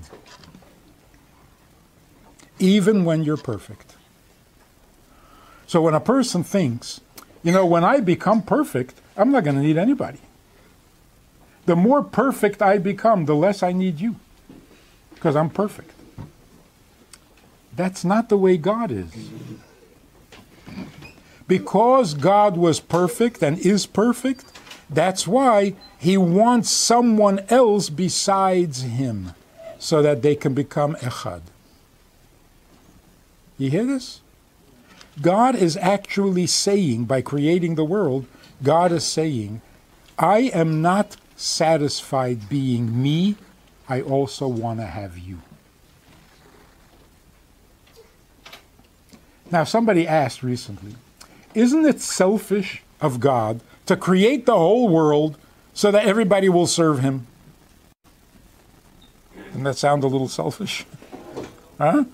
even 2.60 3.06
when 3.06 3.24
you're 3.24 3.38
perfect. 3.38 3.96
So 5.68 5.82
when 5.82 5.94
a 5.94 6.00
person 6.00 6.44
thinks, 6.44 7.02
you 7.44 7.52
know, 7.52 7.66
when 7.66 7.84
I 7.84 8.00
become 8.00 8.42
perfect, 8.42 9.00
I'm 9.18 9.32
not 9.32 9.44
going 9.44 9.56
to 9.56 9.62
need 9.62 9.78
anybody. 9.78 10.20
The 11.66 11.76
more 11.76 12.04
perfect 12.04 12.62
I 12.62 12.78
become, 12.78 13.26
the 13.26 13.36
less 13.36 13.64
I 13.64 13.72
need 13.72 14.00
you, 14.00 14.16
because 15.14 15.36
I'm 15.36 15.50
perfect. 15.50 15.92
That's 17.76 18.04
not 18.04 18.30
the 18.30 18.38
way 18.38 18.58
God 18.58 18.92
is. 18.92 19.12
Because 21.52 22.14
God 22.14 22.56
was 22.56 22.80
perfect 22.80 23.44
and 23.44 23.60
is 23.60 23.86
perfect, 23.86 24.46
that's 24.90 25.28
why 25.28 25.74
he 26.00 26.16
wants 26.16 26.70
someone 26.70 27.40
else 27.50 27.90
besides 27.90 28.84
him 28.84 29.34
so 29.78 30.02
that 30.02 30.22
they 30.22 30.34
can 30.34 30.54
become 30.54 30.96
echad. 31.02 31.42
You 33.58 33.70
hear 33.70 33.84
this? 33.84 34.22
God 35.22 35.56
is 35.56 35.76
actually 35.76 36.48
saying, 36.48 37.04
by 37.04 37.22
creating 37.22 37.76
the 37.76 37.84
world, 37.84 38.28
God 38.64 38.94
is 38.94 39.04
saying, 39.04 39.60
I 40.18 40.52
am 40.54 40.82
not 40.82 41.18
satisfied 41.36 42.48
being 42.48 43.04
me, 43.04 43.36
I 43.90 44.00
also 44.00 44.48
want 44.48 44.80
to 44.80 44.86
have 44.86 45.18
you. 45.18 45.42
Now, 49.52 49.66
somebody 49.66 50.08
asked 50.08 50.44
recently, 50.44 50.96
isn't 51.54 51.86
it 51.86 52.02
selfish 52.02 52.84
of 53.00 53.20
God 53.20 53.62
to 53.86 53.96
create 53.96 54.46
the 54.46 54.58
whole 54.58 54.90
world 54.90 55.38
so 55.74 55.92
that 55.92 56.06
everybody 56.06 56.50
will 56.50 56.68
serve 56.68 57.00
him? 57.00 57.28
Doesn't 59.48 59.64
that 59.64 59.78
sound 59.78 60.04
a 60.04 60.08
little 60.08 60.30
selfish? 60.30 60.86
Huh? 61.78 62.06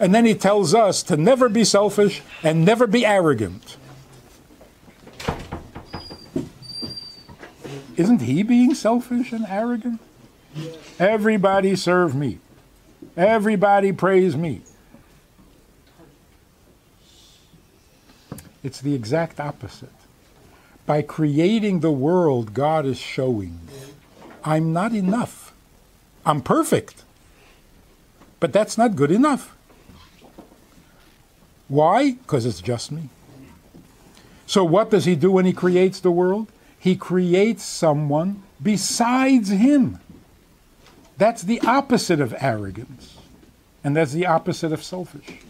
And 0.00 0.14
then 0.14 0.24
he 0.24 0.34
tells 0.34 0.74
us 0.74 1.02
to 1.04 1.16
never 1.16 1.48
be 1.48 1.64
selfish 1.64 2.22
and 2.42 2.64
never 2.64 2.86
be 2.86 3.04
arrogant. 3.04 3.76
Isn't 7.96 8.22
he 8.22 8.44
being 8.44 8.74
selfish 8.74 9.32
and 9.32 9.44
arrogant? 9.48 10.00
Everybody 11.00 11.74
serve 11.74 12.14
me. 12.14 12.38
Everybody 13.16 13.92
praise 13.92 14.36
me. 14.36 14.62
It's 18.62 18.80
the 18.80 18.94
exact 18.94 19.40
opposite. 19.40 19.88
By 20.86 21.02
creating 21.02 21.80
the 21.80 21.92
world, 21.92 22.54
God 22.54 22.86
is 22.86 22.98
showing 22.98 23.58
I'm 24.44 24.72
not 24.72 24.92
enough. 24.92 25.52
I'm 26.24 26.40
perfect. 26.40 27.04
But 28.40 28.52
that's 28.52 28.78
not 28.78 28.96
good 28.96 29.10
enough. 29.10 29.54
Why? 31.68 32.12
Because 32.12 32.46
it's 32.46 32.60
just 32.60 32.90
me. 32.90 33.10
So, 34.46 34.64
what 34.64 34.90
does 34.90 35.04
he 35.04 35.14
do 35.14 35.32
when 35.32 35.44
he 35.44 35.52
creates 35.52 36.00
the 36.00 36.10
world? 36.10 36.50
He 36.78 36.96
creates 36.96 37.62
someone 37.64 38.42
besides 38.62 39.50
him. 39.50 39.98
That's 41.18 41.42
the 41.42 41.60
opposite 41.60 42.20
of 42.20 42.34
arrogance. 42.38 43.18
And 43.84 43.96
that's 43.96 44.12
the 44.12 44.26
opposite 44.26 44.72
of 44.72 44.82
selfish. 44.82 45.40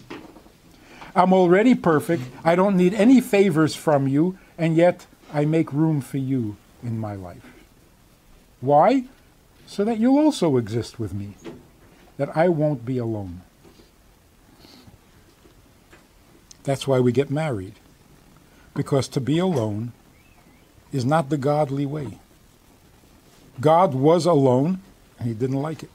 I'm 1.19 1.33
already 1.33 1.75
perfect. 1.75 2.23
I 2.45 2.55
don't 2.55 2.77
need 2.77 2.95
any 2.95 3.21
favors 3.21 3.75
from 3.75 4.07
you, 4.07 4.39
and 4.57 4.77
yet 4.77 5.07
I 5.35 5.47
make 5.47 5.73
room 5.73 6.01
for 6.01 6.19
you 6.19 6.57
in 6.81 6.97
my 6.97 7.17
life. 7.17 7.45
Why? 8.61 9.07
So 9.67 9.85
that 9.85 9.99
you'll 9.99 10.19
also 10.19 10.57
exist 10.57 11.01
with 11.01 11.13
me, 11.13 11.35
that 12.19 12.37
I 12.37 12.49
won't 12.49 12.87
be 12.87 12.99
alone. 12.99 13.41
That's 16.63 16.87
why 16.87 17.01
we 17.01 17.11
get 17.11 17.31
married. 17.31 17.75
Because 18.77 19.09
to 19.09 19.21
be 19.21 19.41
alone 19.41 19.91
is 20.93 21.05
not 21.05 21.31
the 21.31 21.37
godly 21.37 21.85
way. 21.85 22.21
God 23.61 23.93
was 23.93 24.25
alone 24.25 24.83
and 25.19 25.27
he 25.27 25.35
didn't 25.35 25.61
like 25.61 25.83
it. 25.83 25.91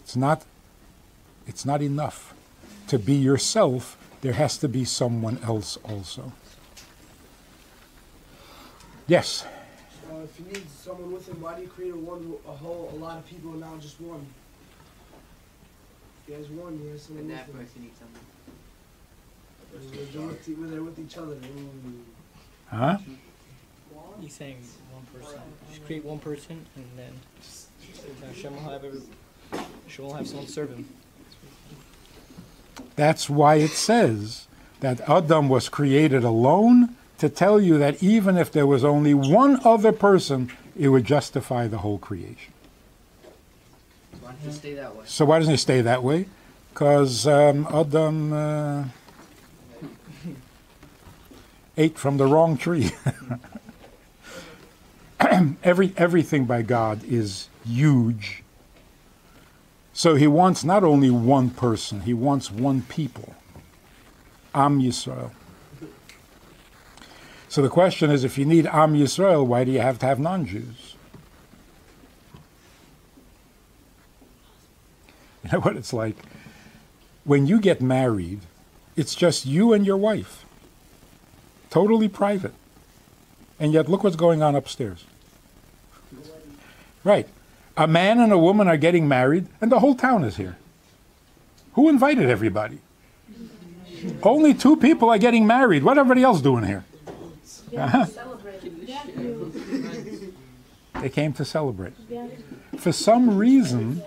It's 0.00 0.16
not 0.16 0.46
it's 1.46 1.66
not 1.66 1.82
enough 1.82 2.35
to 2.88 2.98
be 2.98 3.14
yourself 3.14 3.96
there 4.20 4.32
has 4.32 4.58
to 4.58 4.68
be 4.68 4.84
someone 4.84 5.38
else 5.44 5.78
also. 5.84 6.32
Yes. 9.06 9.44
Uh, 10.10 10.18
if 10.24 10.38
you 10.40 10.46
need 10.46 10.68
someone 10.70 11.12
with 11.12 11.28
him, 11.28 11.40
why 11.40 11.54
do 11.54 11.62
you 11.62 11.68
create 11.68 11.92
a 11.92 11.96
one, 11.96 12.34
a 12.48 12.50
whole, 12.50 12.90
a 12.92 12.96
lot 12.96 13.18
of 13.18 13.26
people 13.26 13.52
and 13.52 13.60
now 13.60 13.76
just 13.80 14.00
one? 14.00 14.26
If 16.22 16.26
he 16.26 16.32
has 16.34 16.48
one, 16.48 16.78
he 16.82 16.88
has 16.90 17.02
someone 17.02 17.20
And 17.20 17.30
with 17.30 17.38
that 17.38 17.46
him. 17.46 17.54
person 17.54 17.82
needs 17.82 17.98
someone. 17.98 18.26
They're, 19.72 20.06
they're 20.06 20.26
with, 20.26 20.70
they're 20.70 20.82
with 20.82 20.98
each 20.98 21.18
other. 21.18 21.36
Mm. 21.36 22.00
Huh? 22.68 22.98
He's 24.20 24.34
saying 24.34 24.58
one 24.90 25.06
person. 25.14 25.40
Just 25.68 25.84
create 25.86 26.04
one 26.04 26.18
person, 26.18 26.66
and 26.74 26.86
then 26.96 27.12
Hashem 28.26 28.54
will 28.54 28.70
have 28.70 28.84
every, 28.84 29.02
Hashem 29.86 30.04
will 30.04 30.14
have 30.14 30.26
someone 30.26 30.48
serve 30.48 30.70
him. 30.70 30.88
That's 32.96 33.28
why 33.28 33.56
it 33.56 33.70
says 33.70 34.46
that 34.80 35.00
Adam 35.08 35.48
was 35.48 35.68
created 35.68 36.24
alone 36.24 36.96
to 37.18 37.28
tell 37.28 37.60
you 37.60 37.78
that 37.78 38.02
even 38.02 38.36
if 38.36 38.52
there 38.52 38.66
was 38.66 38.84
only 38.84 39.14
one 39.14 39.60
other 39.64 39.92
person, 39.92 40.52
it 40.78 40.88
would 40.88 41.04
justify 41.04 41.66
the 41.66 41.78
whole 41.78 41.98
creation. 41.98 42.52
Why 44.20 44.32
you 44.44 44.52
stay 44.52 44.74
that 44.74 44.94
way? 44.94 45.04
So 45.06 45.24
why 45.24 45.38
doesn't 45.38 45.52
he 45.52 45.56
stay 45.58 45.80
that 45.80 46.02
way? 46.02 46.26
Because 46.72 47.26
um, 47.26 47.66
Adam 47.72 48.32
uh, 48.32 48.84
ate 51.76 51.98
from 51.98 52.18
the 52.18 52.26
wrong 52.26 52.56
tree. 52.56 52.90
Every 55.62 55.92
everything 55.96 56.44
by 56.44 56.62
God 56.62 57.02
is 57.04 57.48
huge. 57.66 58.42
So 59.96 60.14
he 60.14 60.26
wants 60.26 60.62
not 60.62 60.84
only 60.84 61.08
one 61.08 61.48
person, 61.48 62.02
he 62.02 62.12
wants 62.12 62.50
one 62.50 62.82
people. 62.82 63.34
Am 64.54 64.78
Yisrael. 64.78 65.30
So 67.48 67.62
the 67.62 67.70
question 67.70 68.10
is, 68.10 68.22
if 68.22 68.36
you 68.36 68.44
need 68.44 68.66
Am 68.66 68.92
Yisrael, 68.92 69.46
why 69.46 69.64
do 69.64 69.72
you 69.72 69.80
have 69.80 69.98
to 70.00 70.06
have 70.06 70.20
non-Jews? 70.20 70.96
You 75.44 75.52
know 75.52 75.60
what 75.60 75.76
it's 75.76 75.94
like? 75.94 76.16
When 77.24 77.46
you 77.46 77.58
get 77.58 77.80
married, 77.80 78.40
it's 78.96 79.14
just 79.14 79.46
you 79.46 79.72
and 79.72 79.86
your 79.86 79.96
wife. 79.96 80.44
Totally 81.70 82.08
private. 82.08 82.52
And 83.58 83.72
yet, 83.72 83.88
look 83.88 84.04
what's 84.04 84.16
going 84.16 84.42
on 84.42 84.54
upstairs. 84.54 85.04
Right. 87.02 87.28
A 87.76 87.86
man 87.86 88.20
and 88.20 88.32
a 88.32 88.38
woman 88.38 88.68
are 88.68 88.76
getting 88.76 89.06
married, 89.06 89.46
and 89.60 89.70
the 89.70 89.80
whole 89.80 89.94
town 89.94 90.24
is 90.24 90.36
here. 90.36 90.56
Who 91.74 91.88
invited 91.88 92.30
everybody? 92.30 92.78
Only 94.22 94.54
two 94.54 94.76
people 94.76 95.10
are 95.10 95.18
getting 95.18 95.46
married. 95.46 95.82
What 95.82 95.98
everybody 95.98 96.22
else 96.22 96.40
doing 96.40 96.64
here? 96.64 96.84
Uh-huh. 97.76 98.06
They 101.00 101.10
came 101.10 101.32
to 101.34 101.44
celebrate. 101.44 101.92
For 102.78 102.92
some 102.92 103.36
reason, 103.36 104.02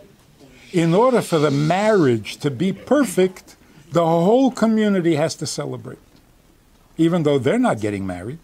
in 0.71 0.93
order 0.93 1.21
for 1.21 1.37
the 1.37 1.51
marriage 1.51 2.37
to 2.37 2.49
be 2.49 2.73
perfect, 2.73 3.55
the 3.91 4.05
whole 4.05 4.51
community 4.51 5.15
has 5.15 5.35
to 5.35 5.45
celebrate, 5.45 5.99
even 6.97 7.23
though 7.23 7.37
they're 7.37 7.59
not 7.59 7.79
getting 7.79 8.05
married. 8.07 8.39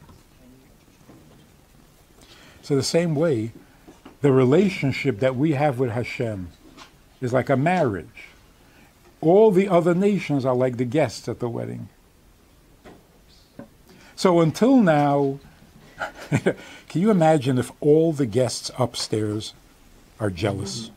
So, 2.62 2.76
the 2.76 2.84
same 2.84 3.14
way, 3.16 3.52
the 4.26 4.32
relationship 4.32 5.20
that 5.20 5.36
we 5.36 5.52
have 5.52 5.78
with 5.78 5.92
Hashem 5.92 6.50
is 7.22 7.32
like 7.32 7.48
a 7.48 7.56
marriage. 7.56 8.30
All 9.22 9.52
the 9.52 9.70
other 9.70 9.94
nations 9.94 10.46
are 10.46 10.56
like 10.56 10.78
the 10.78 10.84
guests 10.84 11.30
at 11.30 11.40
the 11.40 11.48
wedding. 11.48 11.90
So, 14.16 14.40
until 14.40 14.78
now, 14.78 15.38
can 16.32 16.56
you 17.02 17.12
imagine 17.12 17.60
if 17.60 17.72
all 17.80 18.14
the 18.14 18.26
guests 18.26 18.72
upstairs 18.80 19.54
are 20.20 20.32
jealous? 20.32 20.90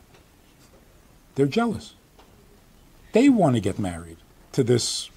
They're 1.35 1.45
jealous. 1.45 1.93
They 3.13 3.29
want 3.29 3.57
to 3.57 3.61
get 3.61 3.79
married 3.79 4.17
to 4.53 4.65
this 4.65 5.11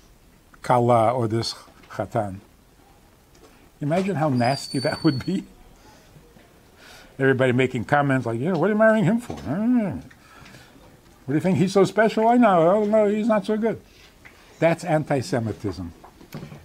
kala 0.61 1.13
or 1.13 1.29
this 1.29 1.55
chatan. 1.91 2.41
Imagine 3.79 4.17
how 4.17 4.27
nasty 4.27 4.79
that 4.79 5.01
would 5.01 5.25
be. 5.25 5.45
Everybody 7.21 7.51
making 7.51 7.85
comments 7.85 8.25
like, 8.25 8.39
"Yeah, 8.39 8.53
what 8.53 8.65
are 8.65 8.73
you 8.73 8.79
marrying 8.79 9.05
him 9.05 9.19
for? 9.19 9.35
What 9.35 10.01
do 11.27 11.33
you 11.35 11.39
think 11.39 11.59
he's 11.59 11.71
so 11.71 11.85
special? 11.85 12.27
I 12.27 12.37
know. 12.37 12.71
Oh 12.71 12.83
no, 12.83 13.05
he's 13.05 13.27
not 13.27 13.45
so 13.45 13.57
good." 13.57 13.79
That's 14.57 14.83
anti-Semitism. 14.83 15.91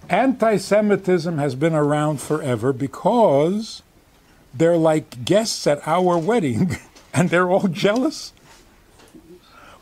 Anti-Semitism 0.09 1.37
has 1.37 1.53
been 1.53 1.75
around 1.75 2.21
forever 2.21 2.73
because 2.73 3.83
they're 4.51 4.77
like 4.77 5.23
guests 5.23 5.67
at 5.67 5.87
our 5.87 6.17
wedding, 6.17 6.77
and 7.13 7.29
they're 7.29 7.49
all 7.49 7.67
jealous. 7.67 8.33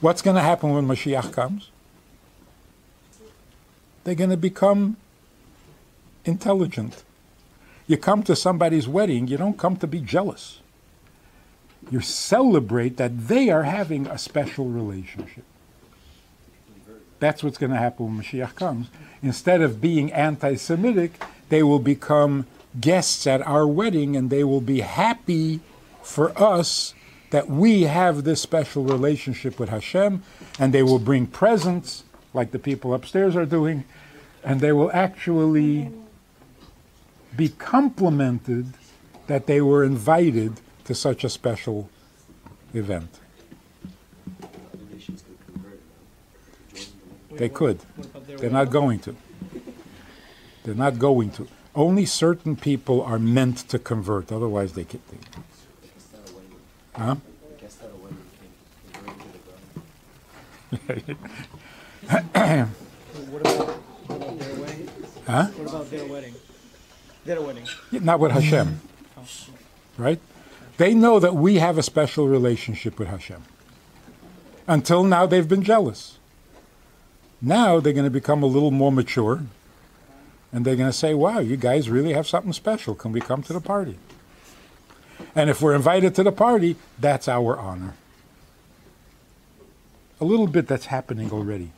What's 0.02 0.22
going 0.22 0.36
to 0.36 0.42
happen 0.42 0.72
when 0.72 0.86
Mashiach 0.88 1.32
comes? 1.32 1.70
They're 4.04 4.14
going 4.14 4.30
to 4.30 4.38
become 4.38 4.98
intelligent. 6.26 7.04
You 7.88 7.96
come 7.96 8.24
to 8.24 8.36
somebody's 8.36 8.90
wedding, 8.90 9.28
you 9.28 9.38
don't 9.38 9.58
come 9.58 9.78
to 9.78 9.88
be 9.88 10.02
jealous. 10.02 10.60
You 11.92 12.02
celebrate 12.02 12.98
that 12.98 13.28
they 13.28 13.50
are 13.50 13.64
having 13.64 14.08
a 14.08 14.18
special 14.18 14.66
relationship. 14.66 15.44
That's 17.20 17.44
what's 17.44 17.58
going 17.58 17.72
to 17.72 17.78
happen 17.78 18.06
when 18.06 18.24
Mashiach 18.24 18.56
comes. 18.56 18.90
Instead 19.22 19.62
of 19.62 19.80
being 19.80 20.12
anti 20.12 20.56
Semitic, 20.56 21.22
they 21.50 21.64
will 21.64 21.80
become 21.80 22.48
guests 22.80 23.26
at 23.26 23.42
our 23.48 23.66
wedding 23.66 24.16
and 24.16 24.30
they 24.30 24.44
will 24.44 24.62
be 24.62 24.82
happy 24.82 25.62
for 26.02 26.38
us 26.42 26.94
that 27.32 27.50
we 27.50 27.84
have 27.84 28.24
this 28.24 28.42
special 28.42 28.84
relationship 28.84 29.60
with 29.60 29.70
Hashem, 29.70 30.24
and 30.60 30.74
they 30.74 30.84
will 30.84 31.00
bring 31.00 31.26
presents 31.28 32.04
like 32.34 32.52
the 32.52 32.60
people 32.60 32.94
upstairs 32.94 33.36
are 33.36 33.46
doing, 33.46 33.84
and 34.44 34.62
they 34.62 34.72
will 34.72 34.92
actually 34.94 35.92
be 37.36 37.50
complimented 37.50 38.74
that 39.28 39.48
they 39.48 39.60
were 39.60 39.84
invited 39.84 40.62
to 40.86 40.96
such 40.96 41.24
a 41.24 41.30
special 41.30 41.90
event. 42.74 43.20
The 44.40 44.48
nations 44.94 45.24
could 45.24 45.38
convert 45.54 45.80
now. 45.82 46.80
Join 46.80 46.86
the 47.30 47.36
They 47.38 47.50
could. 47.50 47.80
What 47.96 48.06
about 48.08 48.28
their 48.28 48.38
They're 48.38 48.50
not 48.50 48.70
going 48.70 49.00
to. 49.00 49.16
They're 50.64 50.76
not 50.76 50.98
going 50.98 51.32
to. 51.32 51.48
Only 51.76 52.06
certain 52.06 52.56
people 52.56 53.02
are 53.02 53.20
meant 53.20 53.58
to 53.70 53.78
convert, 53.78 54.32
otherwise 54.32 54.74
they 54.74 54.86
can. 54.86 55.02
They, 55.12 55.18
guests 55.18 56.10
that 56.12 56.30
are 56.30 56.34
wedding. 56.34 56.56
huh? 56.96 57.16
The 57.50 57.62
guests 57.62 57.78
that 57.80 57.90
are 57.90 57.98
wedding 57.98 58.18
came 58.40 58.54
converted 58.94 59.20
to 59.20 61.08
the 61.08 61.14
ground. 62.40 62.76
What 63.30 63.42
about, 63.42 63.68
what 64.08 64.16
about 64.16 64.40
their 64.40 64.56
wedding? 64.56 64.90
Huh? 65.28 65.46
What 65.46 65.68
about 65.70 65.90
their 65.92 66.06
wedding? 66.06 66.36
Their 67.26 67.42
wedding. 67.42 67.66
Not 67.92 68.20
with 68.20 68.32
Hashem. 68.32 68.80
Right? 69.98 70.20
They 70.78 70.94
know 70.94 71.20
that 71.20 71.36
we 71.36 71.56
have 71.56 71.78
a 71.78 71.84
special 71.84 72.28
relationship 72.28 73.00
with 73.00 73.08
Hashem. 73.08 73.44
Until 74.68 75.04
now, 75.04 75.26
they've 75.26 75.48
been 75.48 75.64
jealous. 75.64 76.18
Now 77.42 77.80
they're 77.80 77.94
going 77.94 78.06
to 78.06 78.12
become 78.12 78.44
a 78.44 78.48
little 78.48 78.72
more 78.72 78.92
mature, 78.92 79.44
and 80.52 80.66
they're 80.66 80.76
going 80.76 80.90
to 80.90 80.98
say, 80.98 81.14
Wow, 81.14 81.40
you 81.40 81.58
guys 81.58 81.90
really 81.90 82.14
have 82.14 82.28
something 82.28 82.54
special. 82.54 82.96
Can 82.96 83.12
we 83.12 83.22
come 83.22 83.44
to 83.44 83.54
the 83.54 83.62
party? 83.62 83.98
And 85.36 85.50
if 85.50 85.62
we're 85.62 85.76
invited 85.76 86.16
to 86.16 86.24
the 86.24 86.32
party, 86.32 86.76
that's 87.00 87.28
our 87.28 87.58
honor. 87.58 87.94
A 90.20 90.26
little 90.26 90.48
bit 90.48 90.68
that's 90.68 90.88
happening 90.88 91.32
already. 91.32 91.72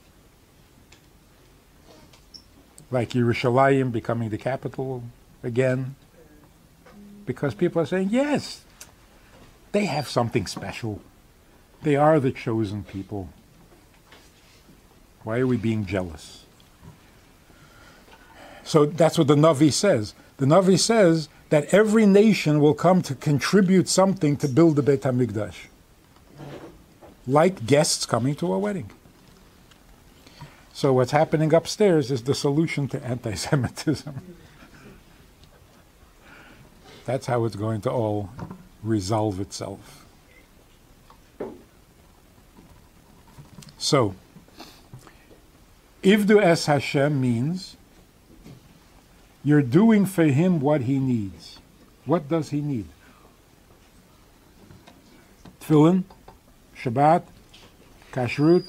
Like 2.89 3.09
Yerushalayim 3.09 3.91
becoming 3.91 4.29
the 4.29 4.37
capital 4.37 5.03
again. 5.43 5.95
Because 7.25 7.53
people 7.53 7.81
are 7.81 7.85
saying, 7.85 8.09
yes, 8.11 8.63
they 9.77 9.85
have 9.85 10.09
something 10.09 10.47
special. 10.47 10.99
They 11.83 11.95
are 11.95 12.19
the 12.19 12.31
chosen 12.31 12.83
people. 12.83 13.29
Why 15.23 15.37
are 15.37 15.45
we 15.45 15.57
being 15.57 15.85
jealous? 15.85 16.45
So 18.63 18.87
that's 18.87 19.19
what 19.19 19.27
the 19.27 19.35
Navi 19.35 19.71
says. 19.71 20.15
The 20.37 20.47
Navi 20.47 20.79
says 20.79 21.29
that 21.49 21.71
every 21.71 22.07
nation 22.07 22.59
will 22.59 22.73
come 22.73 23.03
to 23.03 23.13
contribute 23.13 23.87
something 23.87 24.35
to 24.37 24.47
build 24.47 24.77
the 24.77 24.81
Beit 24.81 25.01
HaMikdash. 25.01 25.67
Like 27.27 27.67
guests 27.67 28.07
coming 28.07 28.33
to 28.37 28.51
a 28.51 28.57
wedding. 28.57 28.89
So 30.73 30.91
what's 30.91 31.11
happening 31.11 31.53
upstairs 31.53 32.09
is 32.09 32.23
the 32.23 32.33
solution 32.33 32.87
to 32.87 33.05
anti-Semitism. 33.05 34.21
That's 37.05 37.27
how 37.27 37.45
it's 37.45 37.55
going 37.55 37.81
to 37.81 37.91
all 37.91 38.31
resolve 38.83 39.39
itself. 39.39 40.05
So, 43.77 44.15
Ivdu 46.03 46.41
es 46.41 46.65
Hashem 46.65 47.19
means 47.19 47.77
you're 49.43 49.61
doing 49.61 50.05
for 50.05 50.25
him 50.25 50.59
what 50.59 50.81
he 50.81 50.99
needs. 50.99 51.59
What 52.05 52.27
does 52.27 52.49
he 52.49 52.61
need? 52.61 52.87
Tefillin, 55.61 56.03
Shabbat, 56.75 57.23
Kashrut. 58.11 58.67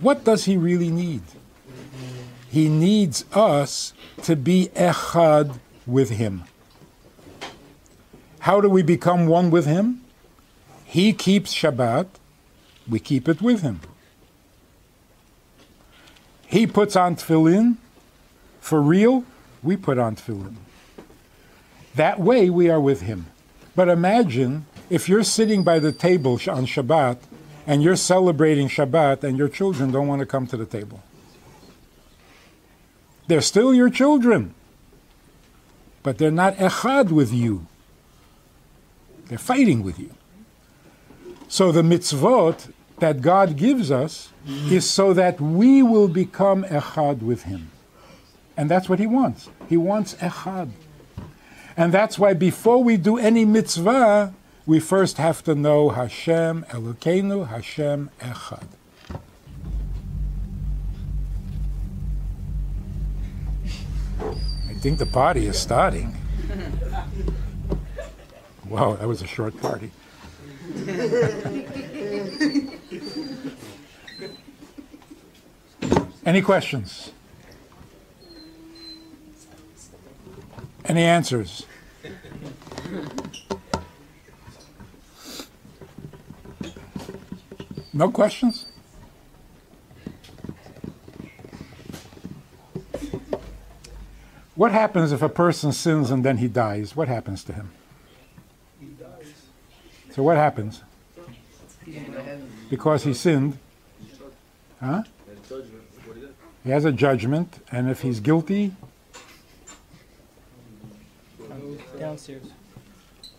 What 0.00 0.24
does 0.24 0.44
he 0.44 0.56
really 0.56 0.90
need? 0.90 1.22
He 2.48 2.68
needs 2.68 3.24
us 3.32 3.92
to 4.22 4.34
be 4.34 4.70
echad 4.74 5.58
with 5.86 6.10
him. 6.10 6.44
How 8.40 8.60
do 8.60 8.68
we 8.68 8.82
become 8.82 9.26
one 9.26 9.50
with 9.50 9.66
him? 9.66 10.02
He 10.84 11.12
keeps 11.12 11.54
Shabbat, 11.54 12.06
we 12.88 12.98
keep 12.98 13.28
it 13.28 13.40
with 13.40 13.62
him. 13.62 13.80
He 16.46 16.66
puts 16.66 16.96
on 16.96 17.16
tefillin, 17.16 17.76
for 18.60 18.82
real, 18.82 19.24
we 19.62 19.76
put 19.76 19.98
on 19.98 20.16
tefillin. 20.16 20.56
That 21.94 22.18
way 22.18 22.50
we 22.50 22.68
are 22.68 22.80
with 22.80 23.02
him. 23.02 23.26
But 23.76 23.88
imagine 23.88 24.66
if 24.88 25.08
you're 25.08 25.22
sitting 25.22 25.62
by 25.62 25.78
the 25.78 25.92
table 25.92 26.32
on 26.32 26.66
Shabbat 26.66 27.18
and 27.66 27.82
you're 27.82 27.94
celebrating 27.94 28.68
Shabbat 28.68 29.22
and 29.22 29.38
your 29.38 29.48
children 29.48 29.92
don't 29.92 30.08
want 30.08 30.20
to 30.20 30.26
come 30.26 30.46
to 30.48 30.56
the 30.56 30.66
table. 30.66 31.02
They're 33.28 33.40
still 33.40 33.72
your 33.72 33.90
children, 33.90 34.54
but 36.02 36.18
they're 36.18 36.32
not 36.32 36.56
echad 36.56 37.10
with 37.12 37.32
you. 37.32 37.66
They're 39.30 39.38
fighting 39.38 39.84
with 39.84 40.00
you. 40.00 40.10
So 41.46 41.70
the 41.70 41.82
mitzvot 41.82 42.72
that 42.98 43.20
God 43.20 43.56
gives 43.56 43.92
us 43.92 44.32
is 44.68 44.90
so 44.90 45.12
that 45.12 45.40
we 45.40 45.84
will 45.84 46.08
become 46.08 46.64
echad 46.64 47.22
with 47.22 47.44
Him. 47.44 47.70
And 48.56 48.68
that's 48.68 48.88
what 48.88 48.98
He 48.98 49.06
wants. 49.06 49.48
He 49.68 49.76
wants 49.76 50.14
echad. 50.14 50.70
And 51.76 51.94
that's 51.94 52.18
why 52.18 52.34
before 52.34 52.82
we 52.82 52.96
do 52.96 53.18
any 53.18 53.44
mitzvah, 53.44 54.34
we 54.66 54.80
first 54.80 55.18
have 55.18 55.44
to 55.44 55.54
know 55.54 55.90
Hashem 55.90 56.64
Elokeinu, 56.70 57.46
Hashem 57.50 58.10
Echad. 58.18 58.66
I 64.68 64.74
think 64.80 64.98
the 64.98 65.06
party 65.06 65.46
is 65.46 65.56
starting. 65.56 66.16
Wow, 68.70 68.94
that 68.94 69.08
was 69.08 69.20
a 69.20 69.26
short 69.26 69.60
party. 69.60 69.90
Any 76.24 76.40
questions? 76.40 77.10
Any 80.84 81.02
answers? 81.02 81.66
No 87.92 88.12
questions? 88.12 88.66
What 94.54 94.70
happens 94.70 95.10
if 95.10 95.22
a 95.22 95.28
person 95.28 95.72
sins 95.72 96.12
and 96.12 96.24
then 96.24 96.36
he 96.36 96.46
dies? 96.46 96.94
What 96.94 97.08
happens 97.08 97.42
to 97.44 97.52
him? 97.52 97.72
So 100.12 100.22
what 100.22 100.36
happens? 100.36 100.82
He's 101.84 101.96
in 101.96 102.12
the 102.12 102.22
heaven. 102.22 102.50
Because 102.68 103.04
he 103.04 103.14
sinned, 103.14 103.58
huh? 104.80 105.02
And 105.28 105.48
judgment, 105.48 105.82
what 106.04 106.16
he 106.64 106.70
has 106.70 106.84
a 106.84 106.92
judgment, 106.92 107.64
and 107.70 107.88
if 107.90 108.02
he's 108.02 108.20
guilty, 108.20 108.72
Downstairs. 111.98 112.44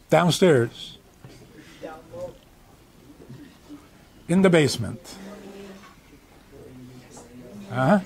downstairs 0.09 0.97
in 4.27 4.43
the 4.43 4.49
basement. 4.49 5.15
Huh? 7.71 7.99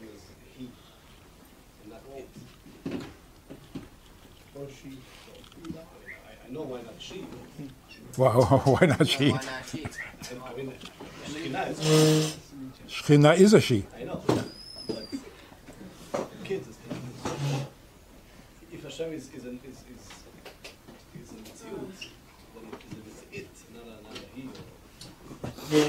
We 0.00 0.06
refer 0.08 0.34
to 0.40 0.46
Hashem 0.56 0.56
as 0.56 0.56
he 0.56 0.64
and 1.82 1.90
not 1.92 2.02
it? 2.16 2.28
Or 4.54 4.66
she. 4.68 4.98
I, 5.76 5.78
I 6.46 6.48
know 6.52 6.62
why 6.62 6.80
not 6.82 6.94
she. 6.98 7.26
Wow, 8.16 8.40
why 8.64 8.86
not 8.86 9.06
she? 9.06 9.30
Why 9.30 9.36
not 9.36 9.44
she? 9.70 9.84
I 9.84 9.86
mean, 10.56 10.72
Shekinah 11.26 11.64
is, 11.64 11.78
Shechina 12.88 13.36
is 13.36 13.52
a 13.54 13.60
she. 13.60 13.84
I 13.98 14.04
know. 14.04 14.22
But 14.86 15.06
kids 16.44 16.68
is 16.68 16.76
If 18.72 18.82
Hashem 18.82 19.12
is, 19.12 19.28
is, 19.34 19.44
an, 19.44 19.60
is, 19.64 19.82
is, 19.92 20.08
is 21.20 21.30
a 21.32 21.34
Metziut, 21.34 22.08
then 22.54 22.64
it's, 23.06 23.22
it's 23.32 23.62
it, 23.62 23.74
not 23.74 23.86
a, 23.86 23.88
not 24.02 24.16
a 24.16 24.18
he. 24.34 24.42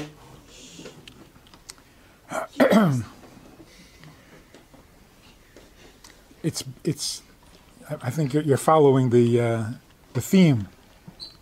Or, 2.70 3.04
It's 6.42 6.64
it's. 6.84 7.22
I- 8.02 8.10
think 8.10 8.34
you're- 8.34 8.56
following 8.56 9.10
the 9.10 9.40
uh, 9.40 9.64
the 10.14 10.20
theme. 10.20 10.68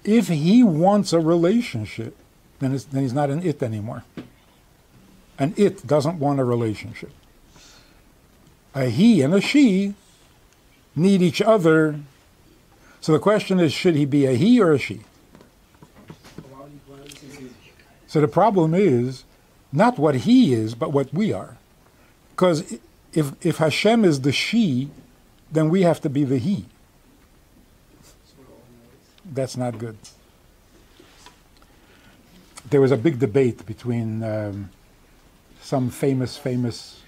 If 0.04 0.28
he 0.28 0.62
wants 0.62 1.12
a 1.12 1.20
relationship, 1.20 2.16
then 2.60 2.78
then 2.90 3.02
he's 3.02 3.12
not 3.12 3.30
an 3.30 3.42
it 3.42 3.62
anymore. 3.62 4.04
An 5.38 5.54
it 5.56 5.86
doesn't 5.86 6.18
want 6.18 6.40
a 6.40 6.44
relationship. 6.44 7.10
A 8.74 8.86
he 8.86 9.22
and 9.22 9.34
a 9.34 9.40
she 9.40 9.94
need 10.94 11.22
each 11.22 11.42
other. 11.42 12.00
So 13.00 13.12
the 13.12 13.18
question 13.18 13.60
is, 13.60 13.72
should 13.72 13.94
he 13.94 14.04
be 14.04 14.26
a 14.26 14.32
he 14.32 14.60
or 14.60 14.72
a 14.72 14.78
she? 14.78 15.00
So 18.06 18.20
the 18.20 18.28
problem 18.28 18.74
is 18.74 19.24
not 19.72 19.98
what 19.98 20.14
he 20.14 20.54
is, 20.54 20.74
but 20.74 20.92
what 20.92 21.12
we 21.12 21.32
are. 21.32 21.58
Because 22.30 22.78
if, 23.16 23.32
if 23.44 23.56
Hashem 23.56 24.04
is 24.04 24.20
the 24.20 24.30
she, 24.30 24.90
then 25.50 25.70
we 25.70 25.82
have 25.82 26.00
to 26.02 26.10
be 26.10 26.22
the 26.22 26.36
he. 26.36 26.66
That's 29.24 29.56
not 29.56 29.78
good. 29.78 29.96
There 32.68 32.80
was 32.80 32.92
a 32.92 32.96
big 32.96 33.18
debate 33.18 33.64
between 33.64 34.22
um, 34.22 34.70
some 35.62 35.88
famous, 35.88 36.36
famous 36.36 37.00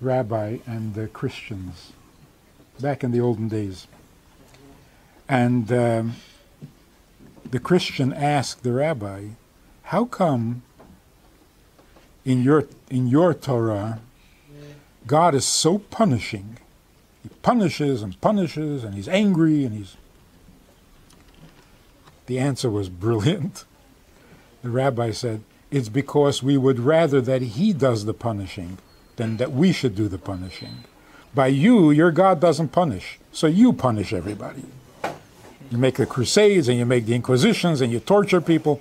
rabbi 0.00 0.58
and 0.66 0.94
the 0.94 1.06
Christians 1.08 1.92
back 2.80 3.04
in 3.04 3.12
the 3.12 3.20
olden 3.20 3.48
days. 3.48 3.86
And 5.28 5.70
um, 5.70 6.14
the 7.50 7.60
Christian 7.60 8.12
asked 8.12 8.62
the 8.62 8.72
rabbi, 8.72 9.26
how 9.82 10.06
come 10.06 10.62
in 12.24 12.42
your 12.42 12.66
in 12.88 13.06
your 13.06 13.34
Torah 13.34 14.00
God 15.06 15.34
is 15.34 15.44
so 15.44 15.78
punishing? 15.78 16.58
He 17.22 17.28
punishes 17.42 18.02
and 18.02 18.20
punishes 18.20 18.84
and 18.84 18.94
he's 18.94 19.08
angry 19.08 19.64
and 19.64 19.74
he's 19.74 19.96
The 22.26 22.38
answer 22.38 22.70
was 22.70 22.88
brilliant. 22.88 23.64
The 24.62 24.70
rabbi 24.70 25.10
said, 25.10 25.42
It's 25.70 25.88
because 25.88 26.42
we 26.42 26.56
would 26.56 26.78
rather 26.78 27.20
that 27.20 27.42
he 27.42 27.72
does 27.72 28.04
the 28.04 28.14
punishing 28.14 28.78
than 29.16 29.36
that 29.38 29.52
we 29.52 29.72
should 29.72 29.94
do 29.94 30.08
the 30.08 30.18
punishing. 30.18 30.84
By 31.34 31.48
you, 31.48 31.90
your 31.90 32.10
God 32.10 32.40
doesn't 32.40 32.70
punish, 32.70 33.18
so 33.32 33.46
you 33.46 33.72
punish 33.72 34.12
everybody. 34.12 34.64
You 35.70 35.78
make 35.78 35.96
the 35.96 36.06
crusades 36.06 36.68
and 36.68 36.78
you 36.78 36.86
make 36.86 37.06
the 37.06 37.14
inquisitions 37.14 37.80
and 37.80 37.92
you 37.92 38.00
torture 38.00 38.40
people. 38.40 38.80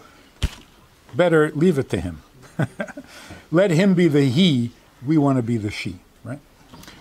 Better 1.13 1.51
leave 1.51 1.77
it 1.77 1.89
to 1.89 1.99
him. 1.99 2.23
Let 3.51 3.71
him 3.71 3.93
be 3.93 4.07
the 4.07 4.25
he, 4.25 4.71
we 5.05 5.17
want 5.17 5.37
to 5.37 5.43
be 5.43 5.57
the 5.57 5.69
she? 5.69 5.99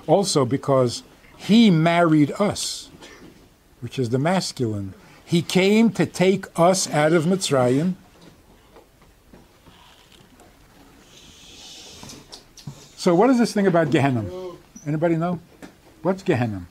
Also 0.09 0.45
because 0.45 1.05
he 1.37 1.71
married 1.71 2.33
us, 2.41 2.91
which 3.81 3.99
is 3.99 4.11
the 4.11 4.19
masculine. 4.19 4.95
He 5.25 5.43
came 5.43 5.91
to 5.91 6.07
take 6.07 6.47
us 6.59 6.89
out 6.91 7.13
of 7.13 7.25
Mitzrayim. 7.25 7.95
So 12.97 13.15
what 13.15 13.31
is 13.31 13.39
this 13.39 13.53
thing 13.53 13.69
about 13.69 13.91
Gehenna? 13.91 14.25
Anybody 14.87 15.17
know? 15.17 15.39
What's 16.03 16.23
Gehenna? 16.23 16.67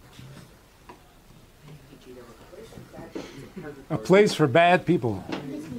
A 3.90 3.98
place 3.98 4.34
for 4.34 4.48
bad 4.48 4.86
people. 4.86 5.24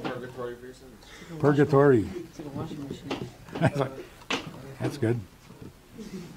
Purgatory 0.03 0.53
That's 0.59 0.63
your 0.63 0.73
sins. 0.73 1.39
Purgatory. 1.39 2.09
It's 2.15 2.39
like 2.39 2.47
a 2.47 2.57
washing 2.57 2.87
machine. 2.87 3.29
That's 4.79 4.97
good. 4.97 5.19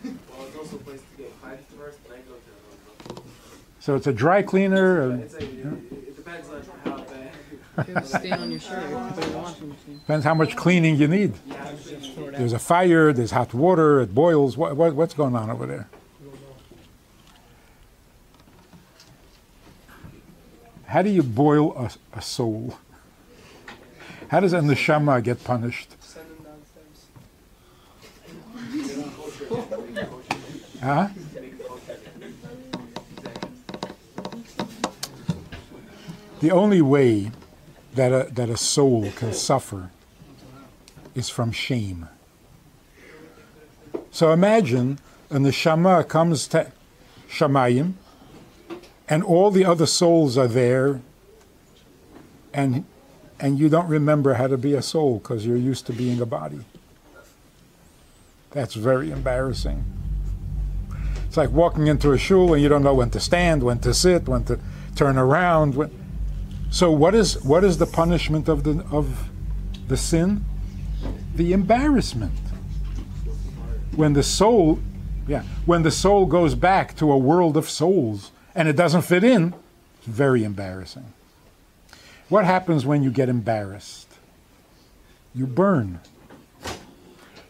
Well, 0.04 0.46
it's 0.46 0.56
also 0.56 0.76
a 0.76 0.80
place 0.80 1.00
to 1.00 1.22
get 1.22 1.40
cleansed 1.40 1.64
first, 1.78 1.98
then 2.08 2.18
go 2.28 2.34
to 2.34 3.14
the 3.14 3.20
So 3.82 3.96
it's 3.96 4.06
a 4.06 4.12
dry 4.12 4.42
cleaner. 4.42 5.10
uh, 5.10 5.16
It's 5.16 5.34
a, 5.34 5.38
it, 5.38 5.42
it 5.44 6.16
depends 6.16 6.48
Stay 8.08 8.30
on 8.30 8.52
your 8.52 8.60
shirt. 8.60 8.78
Put 8.78 9.18
it 9.18 9.24
in 9.24 9.32
the 9.32 9.38
washing 9.38 9.68
machine. 9.70 9.98
Depends 9.98 10.24
how 10.24 10.34
much 10.34 10.54
cleaning 10.54 10.94
you 10.94 11.08
need. 11.08 11.34
Just 11.82 12.12
throw 12.12 12.28
it 12.28 12.34
out. 12.34 12.38
There's 12.38 12.52
a 12.52 12.60
fire, 12.60 13.12
there's 13.12 13.32
hot 13.32 13.52
water, 13.52 14.00
it 14.00 14.14
boils. 14.14 14.56
What, 14.56 14.76
what, 14.76 14.94
what's 14.94 15.14
going 15.14 15.34
on 15.34 15.50
over 15.50 15.66
there? 15.66 15.88
How 20.86 21.02
do 21.02 21.10
you 21.10 21.24
boil 21.24 21.76
a, 21.76 21.90
a 22.16 22.22
soul? 22.22 22.78
How 24.28 24.38
does 24.38 24.52
a 24.52 24.60
neshama 24.60 25.20
get 25.24 25.42
punished? 25.42 25.96
Send 25.98 26.26
them 26.28 26.46
downstairs. 29.50 30.28
Huh? 30.80 31.08
The 36.42 36.50
only 36.50 36.82
way 36.82 37.30
that 37.94 38.10
a, 38.10 38.28
that 38.32 38.50
a 38.50 38.56
soul 38.56 39.12
can 39.14 39.32
suffer 39.32 39.90
is 41.14 41.30
from 41.30 41.52
shame. 41.52 42.08
So 44.10 44.32
imagine 44.32 44.98
a 45.30 45.36
neshama 45.36 46.08
comes 46.08 46.48
to 46.48 46.72
Shamayim, 47.30 47.92
and 49.08 49.22
all 49.22 49.52
the 49.52 49.64
other 49.64 49.86
souls 49.86 50.36
are 50.36 50.48
there, 50.48 51.00
and 52.52 52.86
and 53.38 53.60
you 53.60 53.68
don't 53.68 53.88
remember 53.88 54.34
how 54.34 54.48
to 54.48 54.58
be 54.58 54.74
a 54.74 54.82
soul 54.82 55.18
because 55.18 55.46
you're 55.46 55.56
used 55.56 55.86
to 55.86 55.92
being 55.92 56.20
a 56.20 56.26
body. 56.26 56.64
That's 58.50 58.74
very 58.74 59.12
embarrassing. 59.12 59.84
It's 61.28 61.36
like 61.36 61.50
walking 61.50 61.86
into 61.86 62.10
a 62.10 62.18
shul 62.18 62.52
and 62.52 62.60
you 62.60 62.68
don't 62.68 62.82
know 62.82 62.94
when 62.94 63.10
to 63.10 63.20
stand, 63.20 63.62
when 63.62 63.78
to 63.80 63.94
sit, 63.94 64.28
when 64.28 64.42
to 64.44 64.58
turn 64.96 65.16
around. 65.16 65.76
When... 65.76 66.01
So 66.72 66.90
what 66.90 67.14
is 67.14 67.40
what 67.44 67.64
is 67.64 67.76
the 67.76 67.86
punishment 67.86 68.48
of 68.48 68.64
the 68.64 68.82
of 68.90 69.28
the 69.88 69.96
sin? 69.96 70.46
The 71.34 71.52
embarrassment. 71.52 72.32
When 73.94 74.14
the 74.14 74.22
soul, 74.22 74.78
yeah, 75.28 75.42
when 75.66 75.82
the 75.82 75.90
soul 75.90 76.24
goes 76.24 76.54
back 76.54 76.96
to 76.96 77.12
a 77.12 77.18
world 77.18 77.58
of 77.58 77.68
souls 77.68 78.30
and 78.54 78.68
it 78.68 78.74
doesn't 78.74 79.02
fit 79.02 79.22
in, 79.22 79.52
it's 79.98 80.06
very 80.06 80.44
embarrassing. 80.44 81.12
What 82.30 82.46
happens 82.46 82.86
when 82.86 83.02
you 83.02 83.10
get 83.10 83.28
embarrassed? 83.28 84.08
You 85.34 85.46
burn. 85.46 86.00